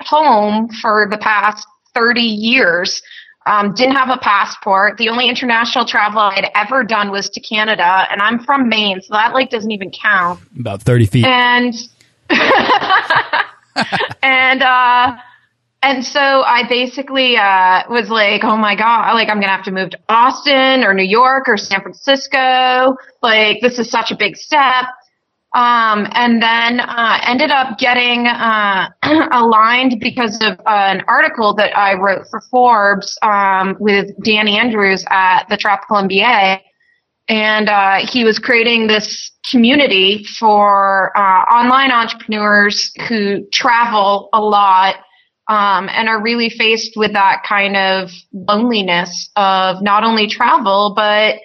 home 0.02 0.68
for 0.80 1.09
the 1.11 1.18
past 1.18 1.66
30 1.94 2.20
years. 2.20 3.03
Um, 3.46 3.74
didn't 3.74 3.96
have 3.96 4.11
a 4.11 4.18
passport. 4.18 4.98
The 4.98 5.09
only 5.09 5.29
international 5.29 5.87
travel 5.87 6.20
I'd 6.20 6.50
ever 6.55 6.85
done 6.85 7.11
was 7.11 7.31
to 7.31 7.40
Canada, 7.40 8.07
and 8.11 8.20
I'm 8.20 8.38
from 8.38 8.68
Maine, 8.68 9.00
so 9.00 9.14
that 9.14 9.33
like 9.33 9.48
doesn't 9.50 9.70
even 9.70 9.90
count. 9.90 10.40
About 10.59 10.83
30 10.83 11.07
feet. 11.07 11.24
And 11.24 11.74
and 14.22 14.62
uh, 14.62 15.16
and 15.83 16.05
so 16.05 16.20
I 16.20 16.68
basically 16.68 17.37
uh, 17.37 17.83
was 17.88 18.11
like, 18.11 18.44
oh 18.44 18.57
my 18.57 18.76
god, 18.76 19.14
like 19.14 19.29
I'm 19.29 19.40
gonna 19.40 19.48
have 19.48 19.64
to 19.64 19.72
move 19.72 19.90
to 19.90 19.98
Austin 20.09 20.85
or 20.85 20.92
New 20.92 21.03
York 21.03 21.48
or 21.48 21.57
San 21.57 21.81
Francisco. 21.81 22.96
Like 23.22 23.61
this 23.62 23.79
is 23.79 23.90
such 23.90 24.11
a 24.11 24.16
big 24.16 24.37
step. 24.37 24.85
Um, 25.52 26.06
and 26.12 26.40
then 26.40 26.78
uh, 26.78 27.18
ended 27.24 27.50
up 27.50 27.76
getting 27.78 28.28
uh, 28.28 28.88
aligned 29.32 29.98
because 29.98 30.36
of 30.36 30.60
uh, 30.60 30.62
an 30.66 31.02
article 31.08 31.54
that 31.54 31.76
I 31.76 31.94
wrote 31.94 32.28
for 32.30 32.40
Forbes 32.52 33.18
um, 33.22 33.76
with 33.80 34.10
Dan 34.22 34.46
Andrews 34.46 35.04
at 35.10 35.48
the 35.48 35.56
Tropical 35.56 35.96
MBA, 35.96 36.60
and 37.28 37.68
uh, 37.68 38.06
he 38.06 38.22
was 38.22 38.38
creating 38.38 38.86
this 38.86 39.32
community 39.50 40.24
for 40.38 41.16
uh, 41.18 41.42
online 41.52 41.90
entrepreneurs 41.90 42.92
who 43.08 43.44
travel 43.52 44.28
a 44.32 44.40
lot. 44.40 44.96
Um, 45.48 45.88
and 45.90 46.08
are 46.08 46.22
really 46.22 46.48
faced 46.48 46.92
with 46.96 47.12
that 47.14 47.42
kind 47.44 47.76
of 47.76 48.12
loneliness 48.32 49.30
of 49.34 49.82
not 49.82 50.04
only 50.04 50.28
travel, 50.28 50.92
but 50.94 51.40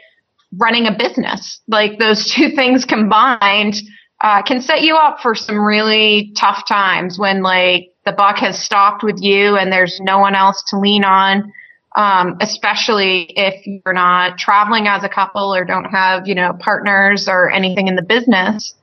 running 0.57 0.87
a 0.87 0.95
business. 0.97 1.59
Like 1.67 1.99
those 1.99 2.31
two 2.31 2.51
things 2.51 2.85
combined 2.85 3.75
uh, 4.23 4.41
can 4.43 4.61
set 4.61 4.81
you 4.81 4.95
up 4.95 5.19
for 5.21 5.35
some 5.35 5.59
really 5.59 6.33
tough 6.37 6.67
times 6.67 7.19
when 7.19 7.41
like 7.41 7.91
the 8.05 8.11
buck 8.11 8.37
has 8.37 8.59
stopped 8.59 9.03
with 9.03 9.17
you 9.19 9.57
and 9.57 9.71
there's 9.71 9.99
no 10.01 10.19
one 10.19 10.35
else 10.35 10.63
to 10.69 10.79
lean 10.79 11.03
on. 11.03 11.51
Um, 11.95 12.35
especially 12.41 13.31
if 13.37 13.65
you're 13.65 13.93
not 13.93 14.37
traveling 14.37 14.85
as 14.85 15.05
a 15.05 15.09
couple 15.09 15.55
or 15.55 15.63
don't 15.63 15.85
have, 15.85 16.27
you 16.27 16.35
know, 16.35 16.51
partners 16.59 17.29
or 17.29 17.49
anything 17.49 17.87
in 17.87 17.95
the 17.95 18.01
business. 18.01 18.73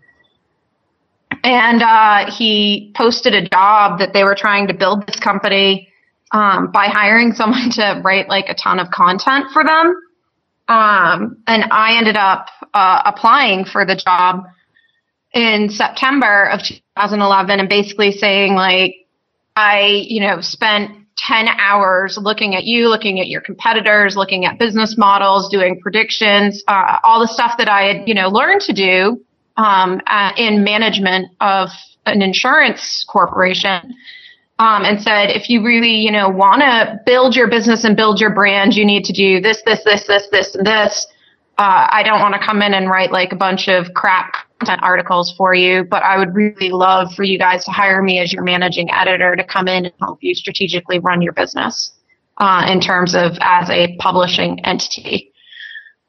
And 1.44 1.82
uh, 1.82 2.30
he 2.30 2.90
posted 2.96 3.34
a 3.34 3.46
job 3.48 3.98
that 3.98 4.14
they 4.14 4.24
were 4.24 4.34
trying 4.34 4.66
to 4.68 4.74
build 4.74 5.06
this 5.06 5.20
company 5.20 5.92
um, 6.32 6.70
by 6.72 6.86
hiring 6.86 7.32
someone 7.32 7.70
to 7.72 8.00
write 8.04 8.28
like 8.28 8.48
a 8.48 8.54
ton 8.54 8.78
of 8.78 8.90
content 8.90 9.46
for 9.52 9.64
them. 9.64 9.94
Um, 10.68 11.42
and 11.46 11.64
I 11.70 11.96
ended 11.96 12.16
up 12.16 12.46
uh, 12.72 13.02
applying 13.04 13.64
for 13.64 13.84
the 13.84 13.96
job 13.96 14.44
in 15.34 15.70
September 15.70 16.44
of 16.44 16.62
2011 16.62 17.60
and 17.60 17.68
basically 17.68 18.12
saying 18.12 18.54
like, 18.54 18.94
I, 19.56 20.04
you 20.08 20.20
know, 20.20 20.40
spent 20.40 20.96
10 21.18 21.48
hours 21.48 22.18
looking 22.20 22.54
at 22.54 22.64
you, 22.64 22.88
looking 22.88 23.20
at 23.20 23.28
your 23.28 23.40
competitors, 23.40 24.16
looking 24.16 24.44
at 24.44 24.58
business 24.58 24.96
models, 24.96 25.50
doing 25.50 25.80
predictions, 25.80 26.62
uh, 26.68 26.98
all 27.02 27.20
the 27.20 27.28
stuff 27.28 27.54
that 27.58 27.68
I 27.68 27.82
had, 27.82 28.08
you 28.08 28.14
know, 28.14 28.28
learned 28.28 28.62
to 28.62 28.72
do, 28.72 29.24
um, 29.56 30.00
uh, 30.06 30.32
in 30.36 30.64
management 30.64 31.28
of 31.40 31.68
an 32.06 32.22
insurance 32.22 33.04
corporation. 33.08 33.94
Um, 34.62 34.84
and 34.84 35.02
said, 35.02 35.30
if 35.30 35.50
you 35.50 35.60
really, 35.64 35.96
you 35.96 36.12
know, 36.12 36.28
want 36.28 36.60
to 36.60 37.00
build 37.04 37.34
your 37.34 37.48
business 37.48 37.82
and 37.82 37.96
build 37.96 38.20
your 38.20 38.32
brand, 38.32 38.76
you 38.76 38.84
need 38.84 39.04
to 39.06 39.12
do 39.12 39.40
this, 39.40 39.60
this, 39.66 39.82
this, 39.82 40.06
this, 40.06 40.28
this, 40.30 40.56
this. 40.62 41.06
Uh, 41.58 41.88
I 41.90 42.04
don't 42.04 42.20
want 42.20 42.34
to 42.34 42.40
come 42.40 42.62
in 42.62 42.72
and 42.72 42.88
write 42.88 43.10
like 43.10 43.32
a 43.32 43.36
bunch 43.36 43.66
of 43.66 43.92
crap 43.94 44.36
content 44.60 44.80
articles 44.84 45.34
for 45.36 45.52
you, 45.52 45.82
but 45.82 46.04
I 46.04 46.16
would 46.16 46.32
really 46.36 46.70
love 46.70 47.12
for 47.12 47.24
you 47.24 47.40
guys 47.40 47.64
to 47.64 47.72
hire 47.72 48.02
me 48.02 48.20
as 48.20 48.32
your 48.32 48.44
managing 48.44 48.88
editor 48.92 49.34
to 49.34 49.42
come 49.42 49.66
in 49.66 49.86
and 49.86 49.94
help 49.98 50.20
you 50.22 50.32
strategically 50.32 51.00
run 51.00 51.22
your 51.22 51.32
business 51.32 51.90
uh, 52.36 52.64
in 52.70 52.80
terms 52.80 53.16
of 53.16 53.32
as 53.40 53.68
a 53.68 53.96
publishing 53.96 54.64
entity. 54.64 55.32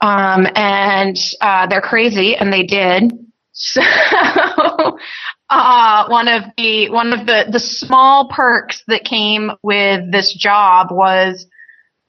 Um, 0.01 0.45
and 0.53 1.17
uh, 1.41 1.65
they're 1.65 1.81
crazy, 1.81 2.35
and 2.35 2.53
they 2.53 2.61
did. 2.61 3.13
So 3.55 3.81
uh, 5.53 6.07
one 6.07 6.27
of 6.27 6.43
the 6.57 6.89
one 6.89 7.13
of 7.13 7.25
the 7.25 7.45
the 7.51 7.59
small 7.59 8.29
perks 8.29 8.83
that 8.87 9.03
came 9.03 9.51
with 9.61 10.11
this 10.11 10.33
job 10.33 10.87
was 10.91 11.45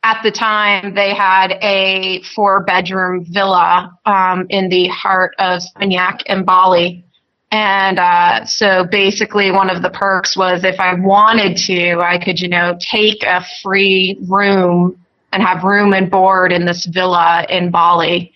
at 0.03 0.23
the 0.23 0.31
time 0.31 0.95
they 0.95 1.15
had 1.15 1.53
a 1.63 2.23
four 2.35 2.63
bedroom 2.65 3.25
villa 3.29 3.99
um, 4.05 4.47
in 4.51 4.69
the 4.69 4.87
heart 4.89 5.35
of 5.39 5.63
Seminyak 5.63 6.23
in 6.27 6.45
Bali. 6.45 7.05
And 7.51 7.99
uh, 7.99 8.45
so 8.45 8.85
basically, 8.85 9.51
one 9.51 9.71
of 9.71 9.81
the 9.81 9.91
perks 9.91 10.37
was 10.37 10.65
if 10.65 10.81
I 10.81 10.95
wanted 10.95 11.57
to, 11.69 12.01
I 12.01 12.19
could, 12.19 12.41
you 12.41 12.49
know, 12.49 12.77
take 12.81 13.23
a 13.23 13.45
free 13.63 14.19
room 14.29 15.01
and 15.33 15.43
have 15.43 15.63
room 15.63 15.95
and 15.95 16.11
board 16.11 16.53
in 16.53 16.67
this 16.67 16.85
villa 16.85 17.47
in 17.49 17.71
Bali. 17.71 18.33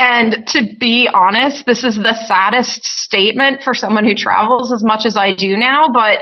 And 0.00 0.46
to 0.48 0.74
be 0.80 1.10
honest, 1.12 1.66
this 1.66 1.84
is 1.84 1.96
the 1.96 2.14
saddest 2.26 2.86
statement 2.86 3.62
for 3.62 3.74
someone 3.74 4.06
who 4.06 4.14
travels 4.14 4.72
as 4.72 4.82
much 4.82 5.04
as 5.04 5.14
I 5.14 5.34
do 5.34 5.58
now, 5.58 5.90
but 5.90 6.20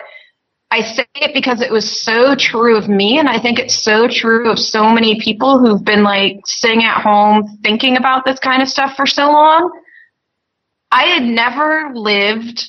I 0.73 0.81
say 0.81 1.07
it 1.15 1.33
because 1.33 1.61
it 1.61 1.71
was 1.71 2.03
so 2.03 2.35
true 2.35 2.77
of 2.77 2.89
me. 2.89 3.21
And 3.21 3.29
I 3.29 3.39
think 3.39 3.61
it's 3.61 3.81
so 3.81 4.09
true 4.09 4.51
of 4.51 4.59
so 4.59 4.91
many 4.91 5.21
people 5.21 5.61
who've 5.61 5.85
been 5.85 6.03
like 6.03 6.41
sitting 6.45 6.83
at 6.83 7.01
home 7.01 7.61
thinking 7.63 7.97
about 7.97 8.25
this 8.25 8.41
kind 8.41 8.63
of 8.63 8.69
stuff 8.69 8.97
for 8.97 9.07
so 9.07 9.31
long. 9.31 9.71
I 10.91 11.05
had 11.05 11.23
never 11.23 11.93
lived 11.95 12.69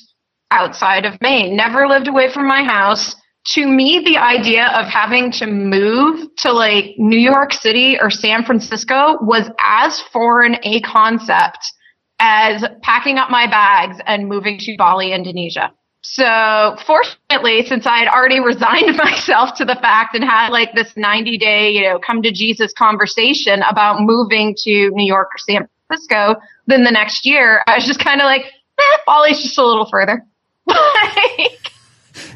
outside 0.52 1.06
of 1.06 1.20
Maine, 1.20 1.56
never 1.56 1.88
lived 1.88 2.06
away 2.06 2.32
from 2.32 2.46
my 2.46 2.62
house. 2.62 3.16
To 3.46 3.66
me, 3.66 4.02
the 4.04 4.18
idea 4.18 4.66
of 4.66 4.86
having 4.86 5.32
to 5.32 5.46
move 5.46 6.34
to 6.36 6.52
like 6.52 6.94
New 6.98 7.18
York 7.18 7.52
City 7.52 7.98
or 7.98 8.10
San 8.10 8.44
Francisco 8.44 9.16
was 9.22 9.50
as 9.58 10.00
foreign 10.12 10.56
a 10.62 10.80
concept 10.82 11.72
as 12.20 12.62
packing 12.82 13.16
up 13.18 13.30
my 13.30 13.46
bags 13.46 13.98
and 14.06 14.28
moving 14.28 14.58
to 14.58 14.76
Bali, 14.76 15.12
Indonesia. 15.12 15.72
So 16.02 16.76
fortunately, 16.86 17.64
since 17.66 17.86
I 17.86 17.98
had 17.98 18.08
already 18.08 18.40
resigned 18.44 18.96
myself 18.96 19.54
to 19.56 19.64
the 19.64 19.76
fact 19.76 20.14
and 20.14 20.24
had 20.24 20.50
like 20.50 20.74
this 20.74 20.92
90 20.96 21.38
day, 21.38 21.70
you 21.70 21.82
know, 21.82 21.98
come 21.98 22.22
to 22.22 22.32
Jesus 22.32 22.72
conversation 22.72 23.62
about 23.62 24.00
moving 24.00 24.54
to 24.64 24.90
New 24.90 25.06
York 25.06 25.28
or 25.34 25.38
San 25.38 25.68
Francisco, 25.86 26.40
then 26.66 26.84
the 26.84 26.90
next 26.90 27.26
year 27.26 27.62
I 27.66 27.74
was 27.76 27.86
just 27.86 28.00
kind 28.00 28.20
of 28.20 28.26
like, 28.26 28.42
eh, 28.78 28.96
Bali's 29.06 29.42
just 29.42 29.58
a 29.58 29.66
little 29.66 29.88
further. 29.90 30.24
like, 30.66 31.72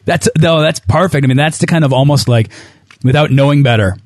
that's 0.04 0.28
no, 0.38 0.60
that's 0.60 0.80
perfect. 0.80 1.24
I 1.24 1.26
mean, 1.26 1.36
that's 1.36 1.58
the 1.58 1.66
kind 1.66 1.84
of 1.84 1.92
almost 1.92 2.28
like 2.28 2.50
without 3.02 3.30
knowing 3.30 3.62
better, 3.62 3.96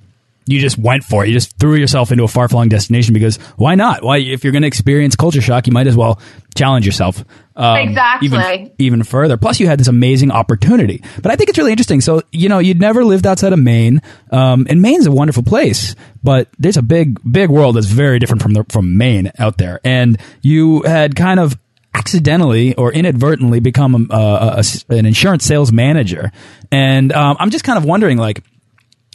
you 0.49 0.61
just 0.61 0.79
went 0.79 1.05
for 1.05 1.25
it. 1.25 1.29
You 1.29 1.35
just 1.35 1.59
threw 1.59 1.75
yourself 1.75 2.11
into 2.11 2.25
a 2.25 2.29
far 2.29 2.49
flung 2.49 2.71
destination 2.71 3.13
because 3.13 3.37
why 3.57 3.75
not? 3.75 4.03
Why, 4.03 4.17
if 4.17 4.45
you're 4.45 4.53
going 4.53 4.63
to 4.63 4.69
experience 4.69 5.15
culture 5.15 5.43
shock, 5.43 5.67
you 5.67 5.75
might 5.75 5.87
as 5.87 5.95
well 5.95 6.21
challenge 6.57 6.87
yourself. 6.87 7.23
Um, 7.55 7.77
exactly. 7.77 8.29
Even, 8.29 8.73
even 8.79 9.03
further. 9.03 9.37
Plus, 9.37 9.61
you 9.61 9.67
had 9.67 9.79
this 9.79 9.89
amazing 9.89 10.31
opportunity. 10.31 11.03
But 11.21 11.33
I 11.33 11.37
think 11.37 11.51
it's 11.51 11.59
really 11.59 11.73
interesting. 11.73 12.01
So, 12.01 12.23
you 12.33 12.49
know, 12.49 12.61
you'd 12.61 12.81
never 12.81 13.05
lived 13.05 13.27
outside 13.27 13.53
of 13.53 13.59
Maine. 13.59 14.01
Um, 14.31 14.67
and 14.71 14.81
Maine's 14.81 15.07
a 15.07 15.13
wonderful 15.13 15.43
place, 15.43 15.95
but 16.23 16.49
there's 16.59 16.79
a 16.79 16.83
big, 16.83 17.21
big 17.31 17.51
world 17.51 17.77
that's 17.77 17.87
very 17.87 18.19
different 18.19 18.41
from 18.41 18.55
the, 18.55 18.65
from 18.71 18.97
Maine 18.97 19.31
out 19.39 19.59
there. 19.59 19.81
And 19.85 20.19
you 20.41 20.81
had 20.83 21.15
kind 21.15 21.41
of 21.41 21.59
accidentally 21.95 22.75
or 22.75 22.93
inadvertently 22.93 23.61
become 23.61 24.09
a, 24.11 24.15
a, 24.15 24.63
a, 24.91 24.95
an 24.95 25.07
insurance 25.07 25.45
sales 25.45 25.73
manager. 25.73 26.31
And 26.71 27.13
um, 27.13 27.37
I'm 27.41 27.51
just 27.51 27.65
kind 27.65 27.79
of 27.79 27.85
wondering, 27.85 28.19
like, 28.19 28.45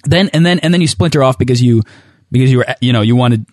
then 0.06 0.30
and 0.34 0.46
then 0.46 0.60
and 0.60 0.74
then 0.74 0.82
you 0.82 0.88
splinter 0.88 1.24
off 1.24 1.38
because 1.38 1.62
you 1.62 1.82
because 2.32 2.52
you 2.52 2.58
were 2.60 2.66
you 2.82 2.94
know 2.94 3.02
you 3.02 3.16
wanted 3.16 3.46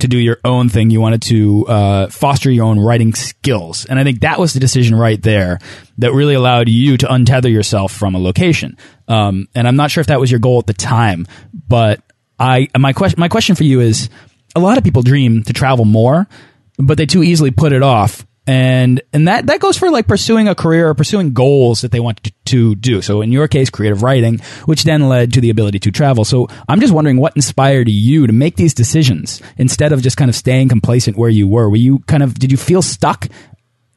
to 0.00 0.08
do 0.08 0.18
your 0.18 0.38
own 0.44 0.68
thing. 0.68 0.90
You 0.90 1.00
wanted 1.00 1.22
to 1.22 1.66
uh, 1.66 2.06
foster 2.08 2.50
your 2.50 2.66
own 2.66 2.78
writing 2.78 3.14
skills, 3.14 3.86
and 3.86 3.98
I 3.98 4.04
think 4.04 4.20
that 4.20 4.38
was 4.38 4.52
the 4.52 4.60
decision 4.60 4.96
right 4.96 5.20
there 5.22 5.58
that 5.98 6.12
really 6.12 6.34
allowed 6.34 6.68
you 6.68 6.96
to 6.98 7.06
untether 7.06 7.50
yourself 7.50 7.92
from 7.92 8.14
a 8.14 8.18
location. 8.18 8.76
Um, 9.08 9.48
and 9.54 9.66
I'm 9.66 9.76
not 9.76 9.90
sure 9.90 10.00
if 10.00 10.08
that 10.08 10.20
was 10.20 10.30
your 10.30 10.40
goal 10.40 10.58
at 10.58 10.66
the 10.66 10.74
time, 10.74 11.26
but 11.68 12.02
I 12.38 12.68
my 12.76 12.92
question 12.92 13.18
my 13.18 13.28
question 13.28 13.56
for 13.56 13.64
you 13.64 13.80
is: 13.80 14.10
a 14.54 14.60
lot 14.60 14.78
of 14.78 14.84
people 14.84 15.02
dream 15.02 15.42
to 15.44 15.52
travel 15.52 15.84
more, 15.84 16.26
but 16.78 16.98
they 16.98 17.06
too 17.06 17.22
easily 17.22 17.50
put 17.50 17.72
it 17.72 17.82
off 17.82 18.26
and 18.46 19.00
and 19.12 19.26
that 19.28 19.46
that 19.46 19.60
goes 19.60 19.78
for 19.78 19.90
like 19.90 20.06
pursuing 20.06 20.48
a 20.48 20.54
career 20.54 20.88
or 20.88 20.94
pursuing 20.94 21.32
goals 21.32 21.80
that 21.80 21.92
they 21.92 22.00
want 22.00 22.22
to, 22.24 22.32
to, 22.46 22.74
do. 22.74 23.00
So 23.00 23.22
in 23.22 23.32
your 23.32 23.48
case 23.48 23.70
creative 23.70 24.02
writing 24.02 24.40
which 24.66 24.84
then 24.84 25.08
led 25.08 25.32
to 25.32 25.40
the 25.40 25.50
ability 25.50 25.78
to 25.80 25.90
travel. 25.90 26.24
So 26.24 26.48
i'm 26.68 26.80
just 26.80 26.92
wondering 26.92 27.16
what 27.16 27.34
inspired 27.36 27.88
you 27.88 28.26
to 28.26 28.32
make 28.32 28.56
these 28.56 28.74
decisions 28.74 29.40
instead 29.56 29.92
of 29.92 30.02
just 30.02 30.16
kind 30.16 30.28
of 30.28 30.34
staying 30.34 30.68
complacent 30.68 31.16
where 31.16 31.30
you 31.30 31.48
were. 31.48 31.70
Were 31.70 31.76
you 31.76 32.00
kind 32.00 32.22
of 32.22 32.34
did 32.34 32.50
you 32.50 32.58
feel 32.58 32.82
stuck 32.82 33.28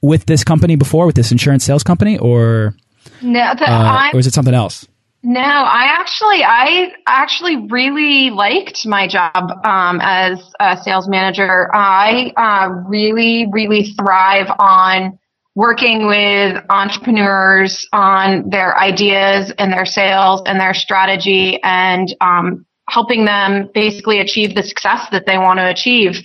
with 0.01 0.25
this 0.25 0.43
company 0.43 0.75
before 0.75 1.05
with 1.05 1.15
this 1.15 1.31
insurance 1.31 1.63
sales 1.63 1.83
company 1.83 2.17
or 2.17 2.75
no 3.21 3.39
uh, 3.39 4.09
or 4.13 4.19
is 4.19 4.27
it 4.27 4.33
something 4.33 4.53
else 4.53 4.87
no, 5.23 5.41
I 5.41 5.85
actually, 5.89 6.43
I 6.43 6.93
actually 7.05 7.67
really 7.67 8.29
liked 8.29 8.85
my 8.85 9.07
job 9.07 9.51
um, 9.65 9.99
as 10.01 10.39
a 10.59 10.77
sales 10.77 11.07
manager. 11.07 11.73
I 11.75 12.31
uh, 12.37 12.69
really, 12.87 13.47
really 13.51 13.93
thrive 13.93 14.47
on 14.59 15.17
working 15.55 16.05
with 16.05 16.63
entrepreneurs 16.69 17.87
on 17.91 18.47
their 18.47 18.77
ideas 18.77 19.51
and 19.57 19.73
their 19.73 19.87
sales 19.87 20.43
and 20.45 20.59
their 20.59 20.75
strategy 20.75 21.59
and 21.63 22.15
um, 22.21 22.63
helping 22.89 23.25
them 23.25 23.67
basically 23.73 24.19
achieve 24.19 24.53
the 24.53 24.61
success 24.61 25.07
that 25.11 25.25
they 25.25 25.39
want 25.39 25.57
to 25.57 25.67
achieve. 25.67 26.21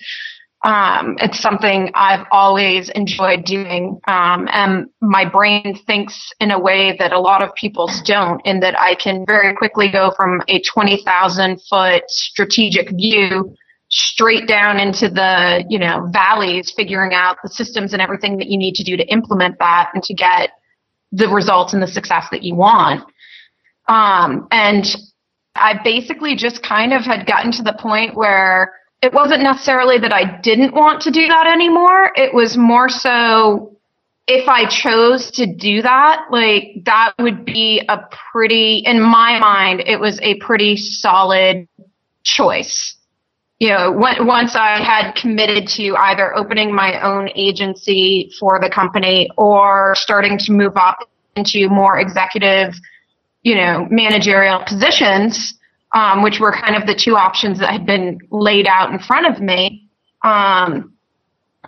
Um, 0.64 1.16
it's 1.18 1.40
something 1.40 1.90
I've 1.94 2.25
always 2.31 2.88
enjoyed 2.90 3.44
doing. 3.44 3.98
Um, 4.07 4.48
and 4.53 4.87
my 5.01 5.29
brain 5.29 5.77
thinks 5.87 6.33
in 6.38 6.53
a 6.53 6.59
way 6.59 6.96
that 6.98 7.12
a 7.12 7.18
lot 7.18 7.42
of 7.42 7.53
people's 7.57 8.01
don't, 8.03 8.40
in 8.46 8.61
that 8.61 8.79
I 8.79 8.94
can 8.94 9.25
very 9.27 9.55
quickly 9.57 9.90
go 9.90 10.12
from 10.16 10.40
a 10.46 10.62
20,000 10.62 11.61
foot 11.68 12.05
strategic 12.07 12.90
view 12.90 13.57
straight 13.88 14.46
down 14.46 14.79
into 14.79 15.09
the, 15.09 15.64
you 15.68 15.79
know, 15.79 16.09
valleys, 16.12 16.72
figuring 16.75 17.12
out 17.12 17.38
the 17.42 17.48
systems 17.48 17.92
and 17.92 18.01
everything 18.01 18.38
that 18.38 18.46
you 18.46 18.57
need 18.57 18.75
to 18.75 18.85
do 18.85 18.96
to 18.96 19.05
implement 19.07 19.59
that 19.59 19.90
and 19.94 20.03
to 20.05 20.14
get 20.14 20.51
the 21.11 21.29
results 21.29 21.72
and 21.72 21.83
the 21.83 21.88
success 21.88 22.27
that 22.31 22.42
you 22.42 22.55
want. 22.55 23.05
Um, 23.88 24.46
and 24.51 24.87
I 25.55 25.81
basically 25.83 26.37
just 26.37 26.62
kind 26.62 26.92
of 26.92 27.03
had 27.03 27.27
gotten 27.27 27.53
to 27.53 27.62
the 27.62 27.77
point 27.79 28.14
where 28.14 28.72
it 29.03 29.12
wasn't 29.12 29.43
necessarily 29.43 29.99
that 29.99 30.12
I 30.12 30.41
didn't 30.41 30.75
want 30.75 31.03
to 31.03 31.11
do 31.11 31.27
that 31.27 31.47
anymore. 31.49 32.12
It 32.15 32.33
was 32.33 32.57
more 32.57 32.88
so 32.88 33.77
if 34.29 34.49
I 34.49 34.69
chose 34.69 35.33
to 35.33 35.47
do 35.47 35.83
that, 35.83 36.27
like 36.31 36.85
that 36.85 37.15
would 37.19 37.45
be 37.45 37.83
a 37.88 37.99
pretty, 38.31 38.79
in 38.79 39.01
my 39.01 39.38
mind, 39.41 39.83
it 39.85 39.99
was 39.99 40.21
a 40.21 40.37
pretty 40.37 40.77
solid 40.77 41.69
choice. 42.23 42.97
You 43.59 43.71
know, 43.71 43.93
once 43.93 44.57
I 44.57 44.83
had 44.83 45.12
committed 45.12 45.69
to 45.69 45.95
either 45.97 46.37
opening 46.37 46.75
my 46.75 47.01
own 47.01 47.29
agency 47.35 48.33
for 48.38 48.61
the 48.61 48.71
company 48.71 49.29
or 49.37 49.95
starting 49.97 50.38
to 50.38 50.53
move 50.53 50.77
up 50.77 50.99
into 51.37 51.69
more 51.69 51.99
executive, 51.99 52.75
you 53.43 53.55
know, 53.55 53.87
managerial 53.91 54.65
positions, 54.65 55.55
um, 55.93 56.23
which 56.23 56.41
were 56.41 56.53
kind 56.53 56.77
of 56.77 56.87
the 56.87 56.95
two 56.95 57.17
options 57.17 57.59
that 57.59 57.71
had 57.71 57.87
been 57.87 58.19
laid 58.31 58.67
out 58.67 58.91
in 58.93 58.99
front 58.99 59.27
of 59.27 59.43
me, 59.43 59.89
um, 60.23 60.95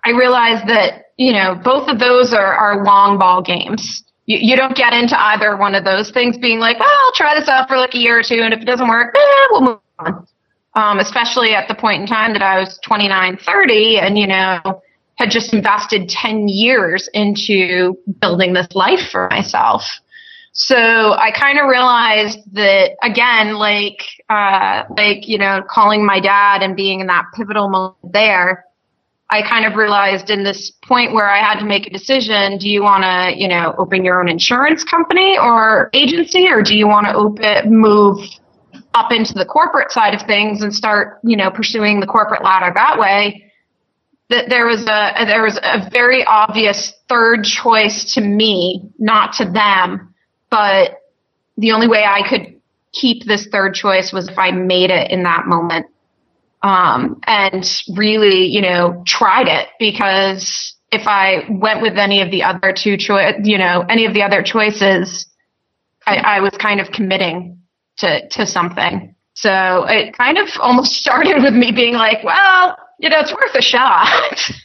I 0.05 0.11
realized 0.11 0.69
that, 0.69 1.07
you 1.17 1.33
know, 1.33 1.55
both 1.55 1.89
of 1.89 1.99
those 1.99 2.33
are, 2.33 2.55
are 2.55 2.85
long 2.85 3.19
ball 3.19 3.43
games. 3.43 4.03
You, 4.27 4.39
you, 4.41 4.57
don't 4.57 4.77
get 4.77 4.93
into 4.93 5.21
either 5.21 5.57
one 5.57 5.75
of 5.75 5.85
those 5.85 6.11
things 6.11 6.39
being 6.39 6.59
like, 6.59 6.79
well, 6.79 6.89
I'll 6.89 7.13
try 7.13 7.39
this 7.39 7.49
out 7.49 7.69
for 7.69 7.77
like 7.77 7.95
a 7.95 7.99
year 7.99 8.19
or 8.19 8.23
two, 8.23 8.41
and 8.43 8.55
if 8.55 8.61
it 8.61 8.65
doesn't 8.65 8.89
work, 8.89 9.15
eh, 9.17 9.47
we'll 9.51 9.61
move 9.61 9.79
on. 9.99 10.27
Um, 10.77 10.99
especially 10.99 11.55
at 11.55 11.69
the 11.69 11.75
point 11.75 12.01
in 12.01 12.07
time 12.09 12.33
that 12.33 12.43
I 12.43 12.59
was 12.59 12.81
29, 12.85 13.37
30, 13.37 13.99
and, 13.99 14.19
you 14.19 14.27
know, 14.27 14.83
had 15.17 15.31
just 15.31 15.55
invested 15.55 16.09
10 16.09 16.49
years 16.49 17.09
into 17.15 17.97
building 18.21 18.55
this 18.55 18.67
life 18.75 19.09
for 19.11 19.29
myself. 19.31 19.85
So 20.57 20.77
I 20.77 21.33
kind 21.33 21.59
of 21.59 21.67
realized 21.67 22.39
that 22.53 22.93
again, 23.03 23.57
like, 23.57 24.05
uh, 24.31 24.85
like, 24.97 25.27
you 25.27 25.37
know, 25.37 25.65
calling 25.69 26.07
my 26.07 26.21
dad 26.21 26.63
and 26.63 26.77
being 26.77 27.01
in 27.01 27.09
that 27.09 27.25
pivotal 27.35 27.69
moment 27.69 27.97
there, 28.13 28.65
I 29.31 29.43
kind 29.43 29.67
of 29.67 29.75
realized 29.75 30.31
in 30.31 30.45
this 30.45 30.71
point 30.71 31.13
where 31.13 31.29
I 31.29 31.39
had 31.39 31.59
to 31.59 31.65
make 31.65 31.89
a 31.89 31.91
decision, 31.91 32.57
do 32.59 32.69
you 32.69 32.85
want 32.85 33.03
to, 33.03 33.37
you 33.37 33.49
know, 33.49 33.75
open 33.79 34.05
your 34.05 34.21
own 34.21 34.29
insurance 34.29 34.85
company 34.85 35.37
or 35.37 35.91
agency 35.93 36.47
or 36.49 36.63
do 36.63 36.77
you 36.77 36.87
want 36.87 37.07
to 37.07 37.15
open, 37.15 37.77
move 37.77 38.19
up 38.95 39.11
into 39.11 39.35
the 39.35 39.45
corporate 39.45 39.91
side 39.91 40.15
of 40.15 40.23
things 40.25 40.63
and 40.63 40.73
start, 40.73 41.19
you 41.25 41.37
know, 41.37 41.51
pursuing 41.51 41.99
the 41.99 42.07
corporate 42.07 42.45
ladder 42.45 42.73
that 42.73 42.97
way? 42.97 43.51
That 44.31 44.51
there 44.51 44.67
was 44.67 44.83
a, 44.83 45.25
there 45.27 45.43
was 45.43 45.59
a 45.61 45.91
very 45.91 46.25
obvious 46.25 46.93
third 47.09 47.43
choice 47.43 48.15
to 48.15 48.21
me, 48.21 48.89
not 49.01 49.33
to 49.39 49.51
them 49.51 50.14
but 50.55 51.03
the 51.57 51.73
only 51.73 51.89
way 51.89 52.05
I 52.05 52.23
could 52.29 52.61
keep 52.93 53.25
this 53.25 53.49
third 53.49 53.75
choice 53.75 54.13
was 54.13 54.29
if 54.29 54.39
I 54.39 54.53
made 54.53 54.91
it 54.91 55.11
in 55.11 55.25
that 55.25 55.47
moment. 55.47 55.87
Um, 56.63 57.21
and 57.27 57.69
really, 57.97 58.47
you 58.47 58.63
know, 58.63 59.03
tried 59.05 59.49
it 59.49 59.69
because 59.81 60.77
if 60.93 61.09
I 61.09 61.45
went 61.51 61.83
with 61.83 61.99
any 61.99 62.23
of 62.23 62.31
the 62.31 62.45
other 62.45 62.73
two 62.73 62.97
choice, 62.97 63.35
you 63.43 63.59
know, 63.59 63.85
any 63.89 64.07
of 64.07 64.15
the 64.15 64.23
other 64.23 64.45
choices, 64.45 65.27
I, 66.07 66.19
I 66.19 66.41
was 66.41 66.53
kind 66.53 66.81
of 66.81 66.93
committing 66.93 67.59
to, 67.99 68.29
to 68.29 68.47
something. 68.47 69.13
So 69.35 69.87
it 69.89 70.17
kind 70.17 70.39
of 70.39 70.49
almost 70.61 70.93
started 71.03 71.43
with 71.43 71.55
me 71.55 71.73
being 71.73 71.95
like, 71.95 72.23
well, 72.23 72.77
you 73.01 73.11
know, 73.11 73.19
it's 73.19 73.33
worth 73.33 73.57
a 73.57 73.63
shot. 73.63 74.53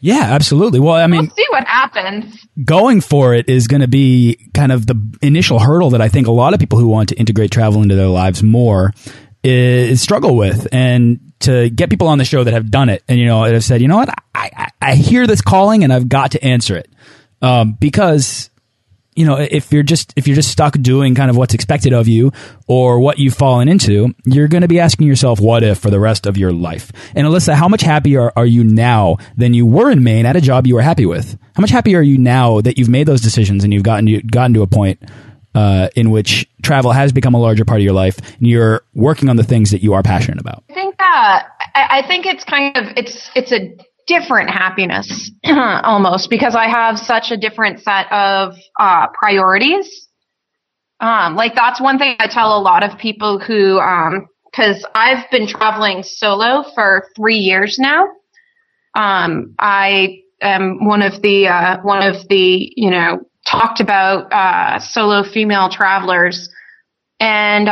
Yeah, 0.00 0.22
absolutely. 0.22 0.78
Well, 0.78 0.94
I 0.94 1.06
mean, 1.06 1.22
we'll 1.22 1.30
see 1.30 1.46
what 1.50 1.66
happens. 1.66 2.46
Going 2.64 3.00
for 3.00 3.34
it 3.34 3.48
is 3.48 3.66
going 3.66 3.80
to 3.80 3.88
be 3.88 4.38
kind 4.54 4.70
of 4.70 4.86
the 4.86 5.00
initial 5.22 5.58
hurdle 5.58 5.90
that 5.90 6.00
I 6.00 6.08
think 6.08 6.26
a 6.26 6.32
lot 6.32 6.54
of 6.54 6.60
people 6.60 6.78
who 6.78 6.88
want 6.88 7.08
to 7.10 7.14
integrate 7.16 7.50
travel 7.50 7.82
into 7.82 7.94
their 7.94 8.08
lives 8.08 8.42
more 8.42 8.92
is 9.42 10.02
struggle 10.02 10.36
with. 10.36 10.68
And 10.72 11.32
to 11.40 11.70
get 11.70 11.90
people 11.90 12.08
on 12.08 12.18
the 12.18 12.24
show 12.24 12.44
that 12.44 12.52
have 12.52 12.70
done 12.70 12.88
it 12.88 13.02
and, 13.08 13.18
you 13.18 13.26
know, 13.26 13.44
have 13.44 13.64
said, 13.64 13.80
you 13.80 13.88
know 13.88 13.96
what, 13.96 14.10
I, 14.34 14.50
I, 14.56 14.68
I 14.82 14.94
hear 14.94 15.26
this 15.26 15.40
calling 15.40 15.82
and 15.82 15.92
I've 15.92 16.08
got 16.08 16.32
to 16.32 16.44
answer 16.44 16.76
it. 16.76 16.90
Um, 17.42 17.72
because 17.72 18.50
you 19.16 19.24
know, 19.24 19.36
if 19.36 19.72
you're 19.72 19.82
just 19.82 20.12
if 20.14 20.28
you're 20.28 20.36
just 20.36 20.50
stuck 20.50 20.74
doing 20.80 21.14
kind 21.14 21.30
of 21.30 21.36
what's 21.36 21.54
expected 21.54 21.92
of 21.92 22.06
you 22.06 22.32
or 22.66 23.00
what 23.00 23.18
you've 23.18 23.34
fallen 23.34 23.66
into, 23.66 24.14
you're 24.24 24.46
going 24.46 24.60
to 24.60 24.68
be 24.68 24.78
asking 24.78 25.06
yourself 25.06 25.40
what 25.40 25.64
if 25.64 25.78
for 25.78 25.90
the 25.90 25.98
rest 25.98 26.26
of 26.26 26.36
your 26.36 26.52
life. 26.52 26.92
And 27.14 27.26
Elisa, 27.26 27.56
how 27.56 27.66
much 27.66 27.80
happier 27.80 28.30
are 28.36 28.46
you 28.46 28.62
now 28.62 29.16
than 29.36 29.54
you 29.54 29.64
were 29.64 29.90
in 29.90 30.04
Maine 30.04 30.26
at 30.26 30.36
a 30.36 30.40
job 30.40 30.66
you 30.66 30.74
were 30.74 30.82
happy 30.82 31.06
with? 31.06 31.38
How 31.54 31.62
much 31.62 31.70
happier 31.70 31.98
are 31.98 32.02
you 32.02 32.18
now 32.18 32.60
that 32.60 32.76
you've 32.76 32.90
made 32.90 33.06
those 33.08 33.22
decisions 33.22 33.64
and 33.64 33.72
you've 33.72 33.82
gotten 33.82 34.06
you 34.06 34.22
gotten 34.22 34.52
to 34.54 34.62
a 34.62 34.66
point 34.66 35.02
uh, 35.54 35.88
in 35.96 36.10
which 36.10 36.46
travel 36.62 36.92
has 36.92 37.12
become 37.12 37.34
a 37.34 37.40
larger 37.40 37.64
part 37.64 37.80
of 37.80 37.84
your 37.84 37.94
life 37.94 38.18
and 38.36 38.46
you're 38.46 38.82
working 38.92 39.30
on 39.30 39.36
the 39.36 39.44
things 39.44 39.70
that 39.70 39.82
you 39.82 39.94
are 39.94 40.02
passionate 40.02 40.40
about? 40.40 40.62
I 40.68 40.74
think 40.74 40.98
that 40.98 41.48
I 41.74 41.98
I 41.98 42.06
think 42.06 42.26
it's 42.26 42.44
kind 42.44 42.76
of 42.76 42.92
it's 42.96 43.30
it's 43.34 43.52
a 43.52 43.74
different 44.06 44.50
happiness 44.50 45.30
almost 45.44 46.30
because 46.30 46.54
I 46.54 46.68
have 46.68 46.98
such 46.98 47.30
a 47.30 47.36
different 47.36 47.80
set 47.80 48.10
of 48.12 48.54
uh, 48.78 49.08
priorities. 49.08 50.08
Um, 51.00 51.36
like 51.36 51.54
that's 51.54 51.80
one 51.80 51.98
thing 51.98 52.16
I 52.18 52.26
tell 52.26 52.56
a 52.56 52.60
lot 52.60 52.82
of 52.82 52.98
people 52.98 53.38
who, 53.38 53.78
um, 53.78 54.28
cause 54.54 54.84
I've 54.94 55.30
been 55.30 55.46
traveling 55.46 56.02
solo 56.02 56.64
for 56.74 57.08
three 57.14 57.36
years 57.36 57.78
now. 57.78 58.06
Um, 58.94 59.54
I 59.58 60.22
am 60.40 60.86
one 60.86 61.02
of 61.02 61.20
the, 61.20 61.48
uh, 61.48 61.78
one 61.82 62.06
of 62.06 62.26
the, 62.28 62.72
you 62.76 62.90
know, 62.90 63.20
talked 63.46 63.80
about, 63.80 64.32
uh, 64.32 64.78
solo 64.78 65.22
female 65.22 65.68
travelers. 65.68 66.48
And, 67.20 67.68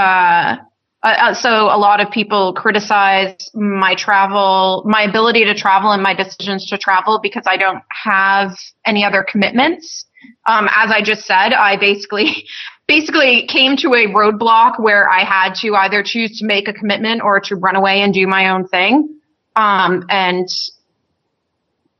uh, 1.04 1.16
uh, 1.20 1.34
so 1.34 1.66
a 1.66 1.76
lot 1.76 2.00
of 2.00 2.10
people 2.10 2.54
criticize 2.54 3.36
my 3.52 3.94
travel, 3.94 4.82
my 4.86 5.02
ability 5.02 5.44
to 5.44 5.54
travel 5.54 5.92
and 5.92 6.02
my 6.02 6.14
decisions 6.14 6.66
to 6.66 6.78
travel 6.78 7.20
because 7.22 7.44
I 7.46 7.58
don't 7.58 7.82
have 7.90 8.56
any 8.86 9.04
other 9.04 9.22
commitments. 9.22 10.06
Um, 10.46 10.66
as 10.74 10.90
I 10.90 11.02
just 11.02 11.26
said, 11.26 11.52
I 11.52 11.76
basically, 11.76 12.46
basically 12.88 13.46
came 13.46 13.76
to 13.78 13.88
a 13.88 14.06
roadblock 14.06 14.80
where 14.80 15.08
I 15.10 15.24
had 15.24 15.54
to 15.56 15.74
either 15.74 16.02
choose 16.02 16.38
to 16.38 16.46
make 16.46 16.68
a 16.68 16.72
commitment 16.72 17.20
or 17.22 17.38
to 17.40 17.56
run 17.56 17.76
away 17.76 18.00
and 18.00 18.14
do 18.14 18.26
my 18.26 18.48
own 18.48 18.66
thing. 18.66 19.20
Um, 19.56 20.06
and 20.08 20.48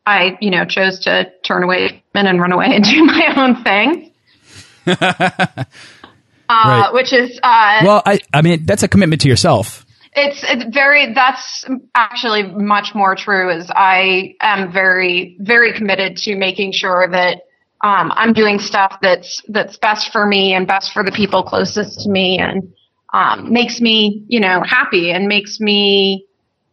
I, 0.07 0.39
you 0.41 0.51
know, 0.51 0.65
chose 0.65 1.01
to 1.01 1.31
turn 1.45 1.63
away 1.63 2.03
and 2.15 2.41
run 2.41 2.53
away 2.53 2.69
and 2.71 2.83
do 2.83 3.05
my 3.05 3.35
own 3.37 3.63
thing. 3.63 4.13
Uh, 6.55 6.69
right. 6.69 6.93
which 6.93 7.13
is 7.13 7.41
uh, 7.43 7.83
well, 7.85 8.03
I 8.07 8.21
I 8.33 8.43
mean 8.43 8.65
that's 8.65 8.83
a 8.83 8.89
commitment 8.89 9.23
to 9.23 9.29
yourself. 9.29 9.85
It's, 10.17 10.45
it's 10.45 10.73
very, 10.73 11.13
that's 11.13 11.65
actually 11.95 12.45
much 12.45 12.95
more 12.95 13.17
true 13.17 13.51
is 13.51 13.69
I 13.75 14.37
am 14.41 14.73
very, 14.73 15.37
very 15.41 15.73
committed 15.73 16.17
to 16.19 16.37
making 16.37 16.71
sure 16.73 17.09
that 17.11 17.39
um, 17.83 18.13
I'm 18.15 18.33
doing 18.33 18.61
stuff 18.61 18.99
that's, 19.03 19.43
that's 19.49 19.77
best 19.77 20.13
for 20.13 20.25
me 20.25 20.55
and 20.55 20.69
best 20.69 20.93
for 20.93 21.03
the 21.03 21.11
people 21.11 21.43
closest 21.43 22.03
to 22.03 22.11
me 22.11 22.39
and, 22.39 22.73
um, 23.13 23.53
makes 23.53 23.81
me, 23.81 24.25
you 24.29 24.39
know, 24.39 24.63
happy 24.63 25.11
and 25.11 25.27
makes 25.27 25.59
me, 25.59 26.27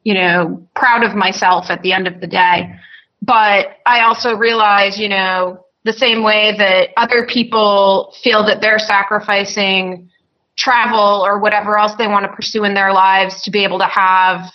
you 0.03 0.13
know, 0.13 0.67
proud 0.75 1.03
of 1.03 1.15
myself 1.15 1.71
at 1.71 1.82
the 1.82 1.93
end 1.93 2.07
of 2.07 2.21
the 2.21 2.27
day. 2.27 2.75
But 3.23 3.77
I 3.88 4.01
also 4.01 4.36
realize, 4.36 4.99
you 4.99 5.09
know, 5.09 5.65
the 5.84 5.93
same 5.93 6.23
way 6.23 6.55
that 6.57 6.89
other 6.97 7.25
people 7.25 8.13
feel 8.21 8.45
that 8.45 8.61
they're 8.61 8.79
sacrificing 8.79 10.09
travel 10.55 11.25
or 11.25 11.39
whatever 11.39 11.77
else 11.77 11.95
they 11.95 12.07
want 12.07 12.25
to 12.25 12.32
pursue 12.34 12.63
in 12.63 12.73
their 12.73 12.93
lives 12.93 13.41
to 13.43 13.51
be 13.51 13.63
able 13.63 13.79
to 13.79 13.86
have 13.86 14.51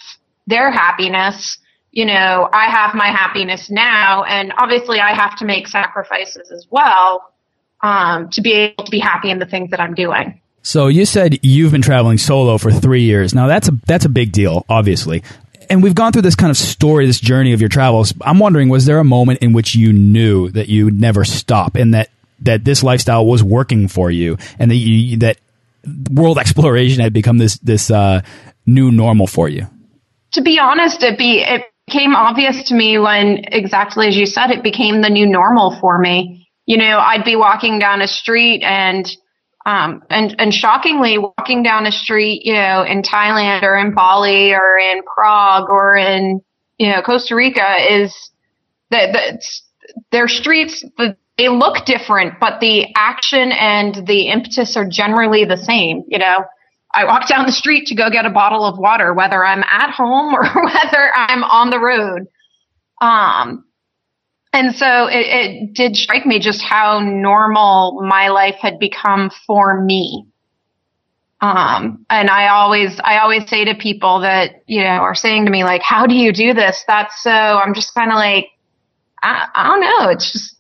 their 0.47 0.71
happiness. 0.71 1.59
You 1.91 2.05
know, 2.05 2.49
I 2.53 2.71
have 2.71 2.95
my 2.95 3.09
happiness 3.09 3.71
now, 3.71 4.23
and 4.25 4.53
obviously 4.59 5.01
I 5.01 5.15
have 5.15 5.37
to 5.39 5.45
make 5.45 5.67
sacrifices 5.67 6.51
as 6.53 6.67
well 6.71 7.33
um, 7.81 8.29
to 8.31 8.41
be 8.43 8.53
able 8.53 8.85
to 8.85 8.91
be 8.91 8.99
happy 8.99 9.31
in 9.31 9.39
the 9.39 9.47
things 9.47 9.71
that 9.71 9.81
I'm 9.81 9.95
doing. 9.95 10.41
So 10.63 10.89
you 10.89 11.07
said 11.07 11.45
you've 11.45 11.71
been 11.71 11.83
traveling 11.83 12.19
solo 12.19 12.59
for 12.59 12.73
three 12.73 13.03
years. 13.03 13.35
Now 13.35 13.47
that's 13.47 13.69
a 13.69 13.73
that's 13.87 14.05
a 14.05 14.09
big 14.09 14.33
deal, 14.33 14.67
obviously. 14.69 15.23
And 15.69 15.83
we've 15.83 15.95
gone 15.95 16.13
through 16.13 16.23
this 16.23 16.35
kind 16.35 16.51
of 16.51 16.57
story, 16.57 17.07
this 17.07 17.21
journey 17.21 17.53
of 17.53 17.61
your 17.61 17.69
travels. 17.69 18.15
I'm 18.21 18.39
wondering, 18.39 18.69
was 18.69 18.87
there 18.87 18.99
a 18.99 19.05
moment 19.05 19.41
in 19.41 19.53
which 19.53 19.75
you 19.75 19.93
knew 19.93 20.51
that 20.51 20.69
you 20.69 20.87
would 20.87 21.01
never 21.01 21.25
stop, 21.25 21.77
and 21.77 21.95
that 21.95 22.11
that 22.41 22.65
this 22.65 22.83
lifestyle 22.83 23.27
was 23.27 23.43
working 23.43 23.89
for 23.89 24.11
you, 24.11 24.37
and 24.59 24.71
that 24.71 24.77
you, 24.77 25.17
that 25.19 25.39
world 26.11 26.39
exploration 26.41 27.01
had 27.01 27.13
become 27.13 27.39
this 27.39 27.59
this 27.59 27.91
uh, 27.91 28.23
new 28.67 28.91
normal 28.91 29.27
for 29.27 29.49
you? 29.49 29.67
To 30.33 30.43
be 30.43 30.59
honest, 30.59 31.03
it 31.03 31.19
be 31.19 31.43
it 31.43 31.65
became 31.87 32.15
obvious 32.15 32.69
to 32.69 32.75
me 32.75 32.99
when 32.99 33.45
exactly 33.47 34.09
as 34.09 34.17
you 34.17 34.27
said, 34.27 34.51
it 34.51 34.63
became 34.63 35.01
the 35.01 35.11
new 35.11 35.27
normal 35.27 35.79
for 35.81 35.99
me. 35.99 36.49
You 36.67 36.79
know, 36.79 36.99
I'd 36.99 37.25
be 37.25 37.37
walking 37.37 37.79
down 37.79 38.03
a 38.03 38.09
street 38.09 38.63
and 38.63 39.09
um, 39.67 40.05
and 40.11 40.35
and 40.39 40.55
shockingly, 40.55 41.19
walking 41.19 41.65
down 41.65 41.87
a 41.87 41.93
street, 41.93 42.43
you 42.45 42.55
know, 42.55 42.85
in 42.85 43.03
Thailand 43.03 43.65
or 43.65 43.77
in 43.77 43.95
Bali 43.95 44.55
or 44.55 44.79
in 44.79 45.03
Prague 45.03 45.69
or 45.69 45.97
in 45.97 46.41
you 46.79 46.89
know 46.89 47.03
Costa 47.03 47.35
Rica 47.35 47.75
is 47.91 48.31
that 48.91 49.13
the, 49.13 49.43
their 50.13 50.29
streets 50.29 50.85
they 51.37 51.49
look 51.49 51.85
different, 51.85 52.35
but 52.41 52.61
the 52.61 52.87
action 52.95 53.51
and 53.53 54.07
the 54.07 54.29
impetus 54.29 54.77
are 54.77 54.89
generally 54.89 55.45
the 55.45 55.57
same. 55.57 56.05
You 56.07 56.19
know, 56.19 56.45
I 56.95 57.05
walk 57.05 57.29
down 57.29 57.45
the 57.45 57.53
street 57.53 57.87
to 57.89 57.97
go 57.97 58.09
get 58.09 58.25
a 58.25 58.31
bottle 58.31 58.65
of 58.65 58.79
water, 58.79 59.13
whether 59.13 59.45
I'm 59.45 59.65
at 59.65 59.91
home 59.91 60.33
or 60.35 60.45
whether 60.45 61.13
I'm 61.15 61.43
on 61.43 61.71
the 61.71 61.81
road. 61.81 62.29
Um, 63.01 63.66
and 64.53 64.75
so 64.75 65.07
it, 65.07 65.27
it 65.27 65.75
did 65.75 65.97
strike 65.97 66.25
me 66.25 66.39
just 66.39 66.63
how 66.63 67.01
normal 67.01 68.03
my 68.03 68.29
life 68.29 68.57
had 68.61 68.79
become 68.79 69.31
for 69.47 69.83
me. 69.83 70.27
Um, 71.41 72.07
and 72.09 72.31
I 72.31 72.49
always, 72.49 72.99
I 73.05 73.19
always 73.19 73.49
say 73.49 73.67
to 73.67 73.75
people 73.75 74.21
that, 74.21 74.63
you 74.67 74.83
know, 74.83 74.89
are 74.89 75.15
saying 75.15 75.45
to 75.45 75.51
me, 75.51 75.65
like, 75.65 75.83
how 75.83 76.07
do 76.07 76.15
you 76.15 76.33
do 76.33 76.55
this? 76.55 76.83
That's 76.87 77.23
so, 77.23 77.31
I'm 77.31 77.75
just 77.75 77.95
kind 77.95 78.11
of 78.11 78.17
like, 78.17 78.47
I, 79.23 79.47
I 79.55 79.65
don't 79.67 79.81
know. 79.81 80.11
It's 80.11 80.33
just, 80.33 80.57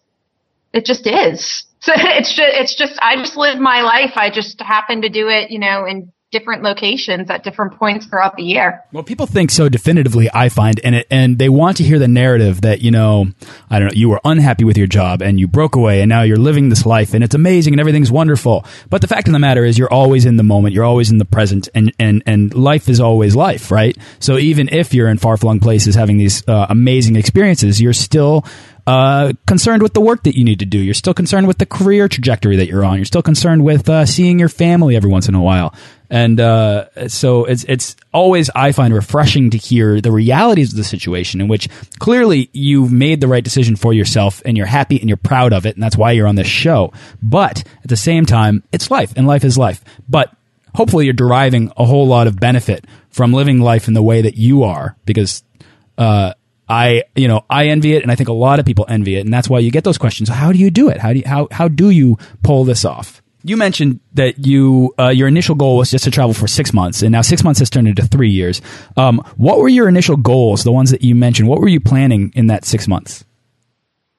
it 0.72 0.84
just 0.84 1.06
is. 1.06 1.64
So 1.86 1.92
it's 1.94 2.34
just, 2.34 2.52
it's 2.56 2.74
just, 2.74 2.98
I 3.00 3.14
just 3.14 3.36
live 3.36 3.60
my 3.60 3.82
life. 3.82 4.14
I 4.16 4.28
just 4.28 4.60
happen 4.60 5.02
to 5.02 5.08
do 5.08 5.28
it, 5.28 5.52
you 5.52 5.60
know, 5.60 5.86
in 5.86 6.10
different 6.32 6.62
locations 6.62 7.30
at 7.30 7.44
different 7.44 7.78
points 7.78 8.06
throughout 8.06 8.36
the 8.36 8.42
year. 8.42 8.82
Well, 8.92 9.04
people 9.04 9.26
think 9.26 9.50
so 9.50 9.68
definitively, 9.68 10.28
I 10.32 10.48
find, 10.48 10.80
and 10.82 10.96
it, 10.96 11.06
and 11.10 11.38
they 11.38 11.48
want 11.48 11.76
to 11.76 11.84
hear 11.84 11.98
the 11.98 12.08
narrative 12.08 12.62
that 12.62 12.80
you 12.80 12.90
know, 12.90 13.26
I 13.70 13.78
don't 13.78 13.88
know, 13.88 13.94
you 13.94 14.08
were 14.08 14.20
unhappy 14.24 14.64
with 14.64 14.76
your 14.76 14.88
job 14.88 15.22
and 15.22 15.38
you 15.38 15.46
broke 15.46 15.76
away, 15.76 16.00
and 16.00 16.08
now 16.08 16.22
you're 16.22 16.36
living 16.36 16.68
this 16.68 16.84
life, 16.84 17.14
and 17.14 17.22
it's 17.22 17.34
amazing 17.34 17.74
and 17.74 17.80
everything's 17.80 18.10
wonderful. 18.10 18.64
But 18.90 19.02
the 19.02 19.06
fact 19.06 19.28
of 19.28 19.32
the 19.32 19.38
matter 19.38 19.64
is, 19.64 19.78
you're 19.78 19.92
always 19.92 20.24
in 20.24 20.36
the 20.36 20.42
moment, 20.42 20.74
you're 20.74 20.84
always 20.84 21.10
in 21.10 21.18
the 21.18 21.24
present, 21.24 21.68
and 21.74 21.92
and 21.98 22.22
and 22.26 22.52
life 22.54 22.88
is 22.88 23.00
always 23.00 23.36
life, 23.36 23.70
right? 23.70 23.96
So 24.18 24.36
even 24.36 24.68
if 24.72 24.94
you're 24.94 25.08
in 25.08 25.18
far 25.18 25.36
flung 25.36 25.60
places 25.60 25.94
having 25.94 26.18
these 26.18 26.46
uh, 26.48 26.66
amazing 26.68 27.16
experiences, 27.16 27.80
you're 27.80 27.92
still 27.92 28.44
uh, 28.86 29.32
concerned 29.46 29.82
with 29.82 29.94
the 29.94 30.00
work 30.00 30.22
that 30.22 30.36
you 30.36 30.44
need 30.44 30.60
to 30.60 30.64
do. 30.64 30.78
You're 30.78 30.94
still 30.94 31.14
concerned 31.14 31.48
with 31.48 31.58
the 31.58 31.66
career 31.66 32.08
trajectory 32.08 32.56
that 32.56 32.68
you're 32.68 32.84
on. 32.84 32.96
You're 32.96 33.04
still 33.04 33.22
concerned 33.22 33.64
with 33.64 33.88
uh, 33.88 34.06
seeing 34.06 34.38
your 34.38 34.48
family 34.48 34.94
every 34.94 35.10
once 35.10 35.28
in 35.28 35.34
a 35.34 35.42
while. 35.42 35.74
And 36.08 36.38
uh, 36.40 37.08
so 37.08 37.44
it's 37.44 37.64
it's 37.64 37.96
always 38.12 38.50
I 38.54 38.72
find 38.72 38.94
refreshing 38.94 39.50
to 39.50 39.58
hear 39.58 40.00
the 40.00 40.12
realities 40.12 40.72
of 40.72 40.76
the 40.76 40.84
situation 40.84 41.40
in 41.40 41.48
which 41.48 41.68
clearly 41.98 42.48
you've 42.52 42.92
made 42.92 43.20
the 43.20 43.28
right 43.28 43.42
decision 43.44 43.76
for 43.76 43.92
yourself 43.92 44.42
and 44.44 44.56
you're 44.56 44.66
happy 44.66 45.00
and 45.00 45.08
you're 45.08 45.16
proud 45.16 45.52
of 45.52 45.66
it 45.66 45.74
and 45.74 45.82
that's 45.82 45.96
why 45.96 46.12
you're 46.12 46.28
on 46.28 46.36
this 46.36 46.46
show. 46.46 46.92
But 47.22 47.64
at 47.82 47.88
the 47.88 47.96
same 47.96 48.26
time, 48.26 48.62
it's 48.72 48.90
life 48.90 49.12
and 49.16 49.26
life 49.26 49.44
is 49.44 49.58
life. 49.58 49.82
But 50.08 50.32
hopefully 50.74 51.06
you're 51.06 51.14
deriving 51.14 51.72
a 51.76 51.84
whole 51.84 52.06
lot 52.06 52.26
of 52.26 52.38
benefit 52.38 52.84
from 53.10 53.32
living 53.32 53.60
life 53.60 53.88
in 53.88 53.94
the 53.94 54.02
way 54.02 54.22
that 54.22 54.36
you 54.36 54.62
are 54.62 54.96
because 55.06 55.42
uh, 55.98 56.34
I, 56.68 57.04
you 57.14 57.28
know, 57.28 57.44
I 57.48 57.68
envy 57.68 57.94
it, 57.94 58.02
and 58.02 58.10
I 58.10 58.16
think 58.16 58.28
a 58.28 58.34
lot 58.34 58.58
of 58.58 58.66
people 58.66 58.86
envy 58.88 59.16
it, 59.16 59.24
and 59.24 59.32
that's 59.32 59.48
why 59.48 59.60
you 59.60 59.70
get 59.70 59.84
those 59.84 59.98
questions. 59.98 60.28
How 60.28 60.52
do 60.52 60.58
you 60.58 60.70
do 60.70 60.88
it? 60.88 60.98
How 60.98 61.12
do 61.12 61.20
you, 61.20 61.24
how 61.26 61.48
how 61.50 61.68
do 61.68 61.90
you 61.90 62.18
pull 62.42 62.64
this 62.64 62.84
off? 62.84 63.22
You 63.46 63.56
mentioned 63.56 64.00
that 64.14 64.44
you 64.44 64.92
uh, 64.98 65.10
your 65.10 65.28
initial 65.28 65.54
goal 65.54 65.76
was 65.76 65.92
just 65.92 66.02
to 66.04 66.10
travel 66.10 66.34
for 66.34 66.48
six 66.48 66.72
months, 66.72 67.02
and 67.02 67.12
now 67.12 67.22
six 67.22 67.44
months 67.44 67.60
has 67.60 67.70
turned 67.70 67.86
into 67.86 68.02
three 68.04 68.30
years. 68.30 68.60
Um, 68.96 69.18
what 69.36 69.58
were 69.58 69.68
your 69.68 69.88
initial 69.88 70.16
goals? 70.16 70.64
The 70.64 70.72
ones 70.72 70.90
that 70.90 71.02
you 71.02 71.14
mentioned. 71.14 71.48
What 71.48 71.60
were 71.60 71.68
you 71.68 71.78
planning 71.78 72.32
in 72.34 72.48
that 72.48 72.64
six 72.64 72.88
months? 72.88 73.24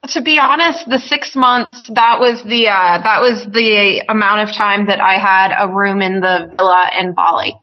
To 0.08 0.22
be 0.22 0.38
honest, 0.38 0.88
the 0.88 0.98
six 0.98 1.36
months 1.36 1.90
that 1.94 2.20
was 2.20 2.42
the 2.44 2.68
uh, 2.68 3.02
that 3.02 3.20
was 3.20 3.44
the 3.52 4.02
amount 4.08 4.48
of 4.48 4.56
time 4.56 4.86
that 4.86 5.00
I 5.00 5.18
had 5.18 5.54
a 5.58 5.68
room 5.68 6.00
in 6.00 6.20
the 6.20 6.50
villa 6.56 6.90
in 6.98 7.12
Bali. 7.12 7.54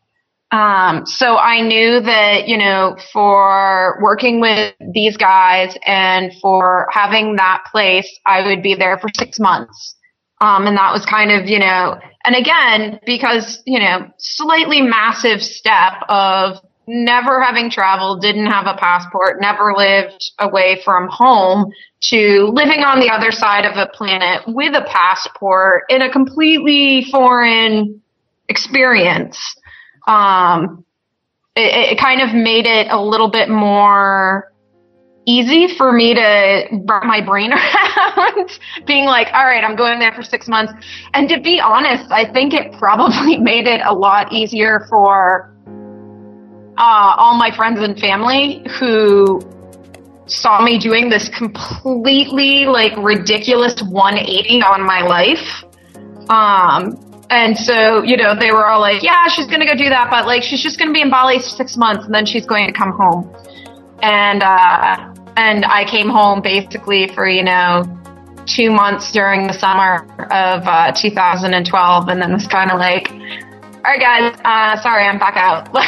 Um, 0.52 1.06
so 1.08 1.38
I 1.38 1.62
knew 1.62 2.00
that, 2.02 2.48
you 2.48 2.58
know, 2.58 2.96
for 3.12 4.00
working 4.02 4.40
with 4.40 4.76
these 4.94 5.18
guys 5.18 5.76
and 5.86 6.32
for 6.42 6.88
having 6.92 7.38
that 7.38 7.66
place, 7.72 8.08
I 8.26 8.48
would 8.48 8.62
be 8.62 8.76
there 8.76 9.00
for 9.00 9.10
six 9.18 9.40
months. 9.40 9.96
Um, 10.42 10.68
and 10.68 10.78
that 10.78 10.92
was 10.92 11.06
kind 11.06 11.32
of, 11.32 11.48
you 11.48 11.60
know, 11.60 12.00
and 12.26 12.36
again, 12.36 13.00
because, 13.06 13.62
you 13.66 13.80
know, 13.80 14.12
slightly 14.18 14.82
massive 14.82 15.42
step 15.42 15.94
of 16.10 16.58
never 16.88 17.42
having 17.42 17.70
traveled, 17.70 18.22
didn't 18.22 18.48
have 18.48 18.68
a 18.68 18.78
passport, 18.78 19.42
never 19.42 19.74
lived 19.76 20.32
away 20.40 20.82
from 20.84 21.08
home 21.10 21.72
to 22.02 22.52
living 22.54 22.84
on 22.84 23.00
the 23.00 23.10
other 23.10 23.32
side 23.32 23.66
of 23.66 23.78
a 23.78 23.88
planet 23.88 24.44
with 24.48 24.76
a 24.76 24.86
passport 24.88 25.84
in 25.90 26.02
a 26.02 26.12
completely 26.12 27.06
foreign 27.10 28.02
experience 28.50 29.56
um, 30.08 30.86
it, 31.56 31.94
it 31.94 32.00
kind 32.00 32.22
of 32.22 32.34
made 32.34 32.66
it 32.66 32.88
a 32.90 33.02
little 33.02 33.30
bit 33.30 33.50
more 33.50 34.52
easy 35.26 35.76
for 35.76 35.92
me 35.92 36.14
to 36.14 36.68
wrap 36.88 37.04
my 37.04 37.22
brain 37.22 37.52
around 37.54 38.52
being 38.86 39.06
like, 39.06 39.28
all 39.34 39.46
right, 39.46 39.64
I'm 39.64 39.76
going 39.76 40.00
there 40.00 40.14
for 40.14 40.24
six 40.24 40.48
months. 40.48 40.74
And 41.14 41.28
to 41.30 41.40
be 41.40 41.60
honest, 41.60 42.12
I 42.12 42.32
think 42.32 42.54
it 42.54 42.74
probably 42.74 43.38
made 43.52 43.68
it 43.68 43.82
a 43.84 43.94
lot 43.94 44.32
easier 44.32 44.86
for 44.90 45.52
uh, 46.78 47.16
all 47.18 47.38
my 47.38 47.56
friends 47.56 47.80
and 47.80 47.98
family 48.00 48.66
who 48.80 49.42
saw 50.28 50.62
me 50.62 50.80
doing 50.80 51.10
this 51.10 51.30
completely 51.30 52.66
like 52.66 52.96
ridiculous 52.98 53.82
180 53.82 54.62
on 54.64 54.84
my 54.86 55.02
life. 55.02 55.64
Um, 56.30 57.02
and 57.30 57.58
so, 57.58 58.04
you 58.04 58.18
know, 58.18 58.36
they 58.38 58.52
were 58.52 58.66
all 58.68 58.80
like, 58.80 59.02
yeah, 59.04 59.28
she's 59.28 59.48
going 59.48 59.60
to 59.60 59.66
go 59.66 59.76
do 59.76 59.90
that, 59.90 60.10
but 60.10 60.26
like, 60.26 60.44
she's 60.44 60.62
just 60.62 60.78
going 60.78 60.90
to 60.90 60.94
be 60.94 61.02
in 61.02 61.10
Bali 61.10 61.38
for 61.38 61.44
six 61.44 61.78
months 61.78 62.06
and 62.06 62.14
then 62.14 62.26
she's 62.26 62.46
going 62.46 62.68
to 62.68 62.74
come 62.74 62.92
home. 62.92 63.32
And, 64.02 64.44
uh, 64.44 65.14
and 65.38 65.66
I 65.66 65.86
came 65.90 66.10
home 66.10 66.42
basically 66.42 67.08
for, 67.10 67.28
you 67.28 67.44
know, 67.44 67.84
two 68.46 68.72
months 68.72 69.12
during 69.12 69.48
the 69.48 69.54
summer 69.54 70.06
of, 70.32 70.68
uh, 70.68 70.92
2012 70.92 72.08
and 72.10 72.22
then 72.22 72.34
was 72.34 72.48
kind 72.48 72.72
of 72.72 72.80
like, 72.80 73.12
all 73.12 73.92
right, 73.92 74.00
guys, 74.00 74.40
uh, 74.44 74.82
sorry, 74.82 75.06
I'm 75.06 75.20
back 75.20 75.38
out. 75.38 75.70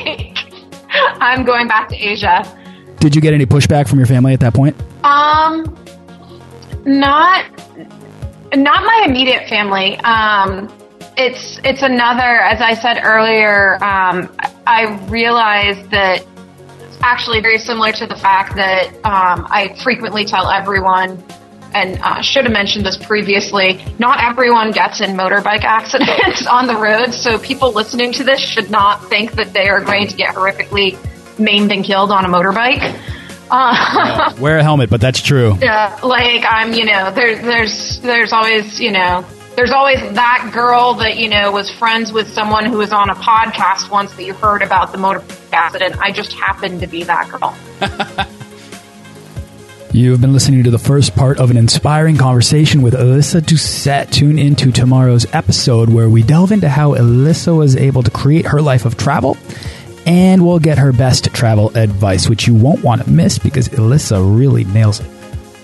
Like, 0.00 0.38
I'm 1.20 1.44
going 1.44 1.68
back 1.68 1.88
to 1.90 1.96
Asia. 1.96 2.42
Did 2.98 3.14
you 3.14 3.20
get 3.20 3.32
any 3.32 3.46
pushback 3.46 3.88
from 3.88 3.98
your 3.98 4.06
family 4.06 4.32
at 4.32 4.40
that 4.40 4.54
point? 4.54 4.76
Um, 5.04 5.76
not 6.84 7.44
not 8.54 8.84
my 8.84 9.04
immediate 9.06 9.48
family. 9.48 9.96
Um, 9.98 10.68
it's 11.16 11.60
it's 11.64 11.82
another, 11.82 12.40
as 12.40 12.60
I 12.60 12.74
said 12.74 13.00
earlier. 13.04 13.74
Um, 13.82 14.34
I 14.66 14.98
realized 15.08 15.90
that 15.90 16.24
actually 17.02 17.40
very 17.40 17.58
similar 17.58 17.92
to 17.92 18.06
the 18.06 18.16
fact 18.16 18.56
that 18.56 18.88
um, 19.04 19.46
I 19.50 19.74
frequently 19.82 20.24
tell 20.24 20.50
everyone 20.50 21.22
and 21.72 21.98
uh, 22.02 22.20
should 22.22 22.44
have 22.44 22.52
mentioned 22.52 22.84
this 22.84 22.96
previously. 22.96 23.80
Not 23.98 24.22
everyone 24.22 24.72
gets 24.72 25.00
in 25.00 25.10
motorbike 25.10 25.64
accidents 25.64 26.46
on 26.46 26.66
the 26.66 26.76
road, 26.76 27.12
so 27.12 27.38
people 27.38 27.72
listening 27.72 28.12
to 28.12 28.24
this 28.24 28.40
should 28.40 28.70
not 28.70 29.08
think 29.08 29.32
that 29.32 29.52
they 29.52 29.68
are 29.68 29.80
going 29.80 30.08
to 30.08 30.16
get 30.16 30.34
horrifically 30.34 30.98
maimed 31.38 31.72
and 31.72 31.84
killed 31.84 32.10
on 32.10 32.24
a 32.24 32.28
motorbike. 32.28 32.98
Uh, 33.50 34.34
wear 34.40 34.58
a 34.58 34.62
helmet, 34.62 34.90
but 34.90 35.00
that's 35.00 35.20
true. 35.20 35.56
Yeah, 35.60 35.98
like 36.02 36.44
I'm, 36.48 36.72
you 36.72 36.84
know, 36.84 37.10
there, 37.12 37.40
there's 37.40 38.00
there's 38.00 38.32
always, 38.32 38.80
you 38.80 38.92
know, 38.92 39.24
there's 39.60 39.72
always 39.72 40.00
that 40.14 40.52
girl 40.54 40.94
that 40.94 41.18
you 41.18 41.28
know 41.28 41.52
was 41.52 41.70
friends 41.70 42.10
with 42.14 42.26
someone 42.32 42.64
who 42.64 42.78
was 42.78 42.94
on 42.94 43.10
a 43.10 43.14
podcast 43.14 43.90
once 43.90 44.10
that 44.14 44.24
you 44.24 44.32
heard 44.32 44.62
about 44.62 44.90
the 44.90 44.96
motorbike 44.96 45.52
accident. 45.52 45.98
I 46.00 46.12
just 46.12 46.32
happened 46.32 46.80
to 46.80 46.86
be 46.86 47.02
that 47.04 47.28
girl. 47.28 47.54
You 49.92 50.12
have 50.12 50.20
been 50.20 50.32
listening 50.32 50.62
to 50.62 50.70
the 50.70 50.78
first 50.78 51.16
part 51.16 51.40
of 51.40 51.50
an 51.50 51.56
inspiring 51.56 52.16
conversation 52.16 52.80
with 52.80 52.94
Elisa 52.94 53.40
Doucette. 53.40 54.12
Tune 54.12 54.38
into 54.38 54.70
tomorrow's 54.70 55.26
episode 55.34 55.90
where 55.90 56.08
we 56.08 56.22
delve 56.22 56.52
into 56.52 56.68
how 56.68 56.94
Elisa 56.94 57.52
was 57.52 57.74
able 57.74 58.04
to 58.04 58.10
create 58.12 58.46
her 58.46 58.62
life 58.62 58.84
of 58.84 58.96
travel 58.96 59.36
and 60.06 60.46
we'll 60.46 60.60
get 60.60 60.78
her 60.78 60.92
best 60.92 61.34
travel 61.34 61.76
advice, 61.76 62.28
which 62.28 62.46
you 62.46 62.54
won't 62.54 62.84
want 62.84 63.02
to 63.02 63.10
miss 63.10 63.40
because 63.40 63.66
Elisa 63.72 64.22
really 64.22 64.62
nails 64.62 65.00
it. 65.00 65.19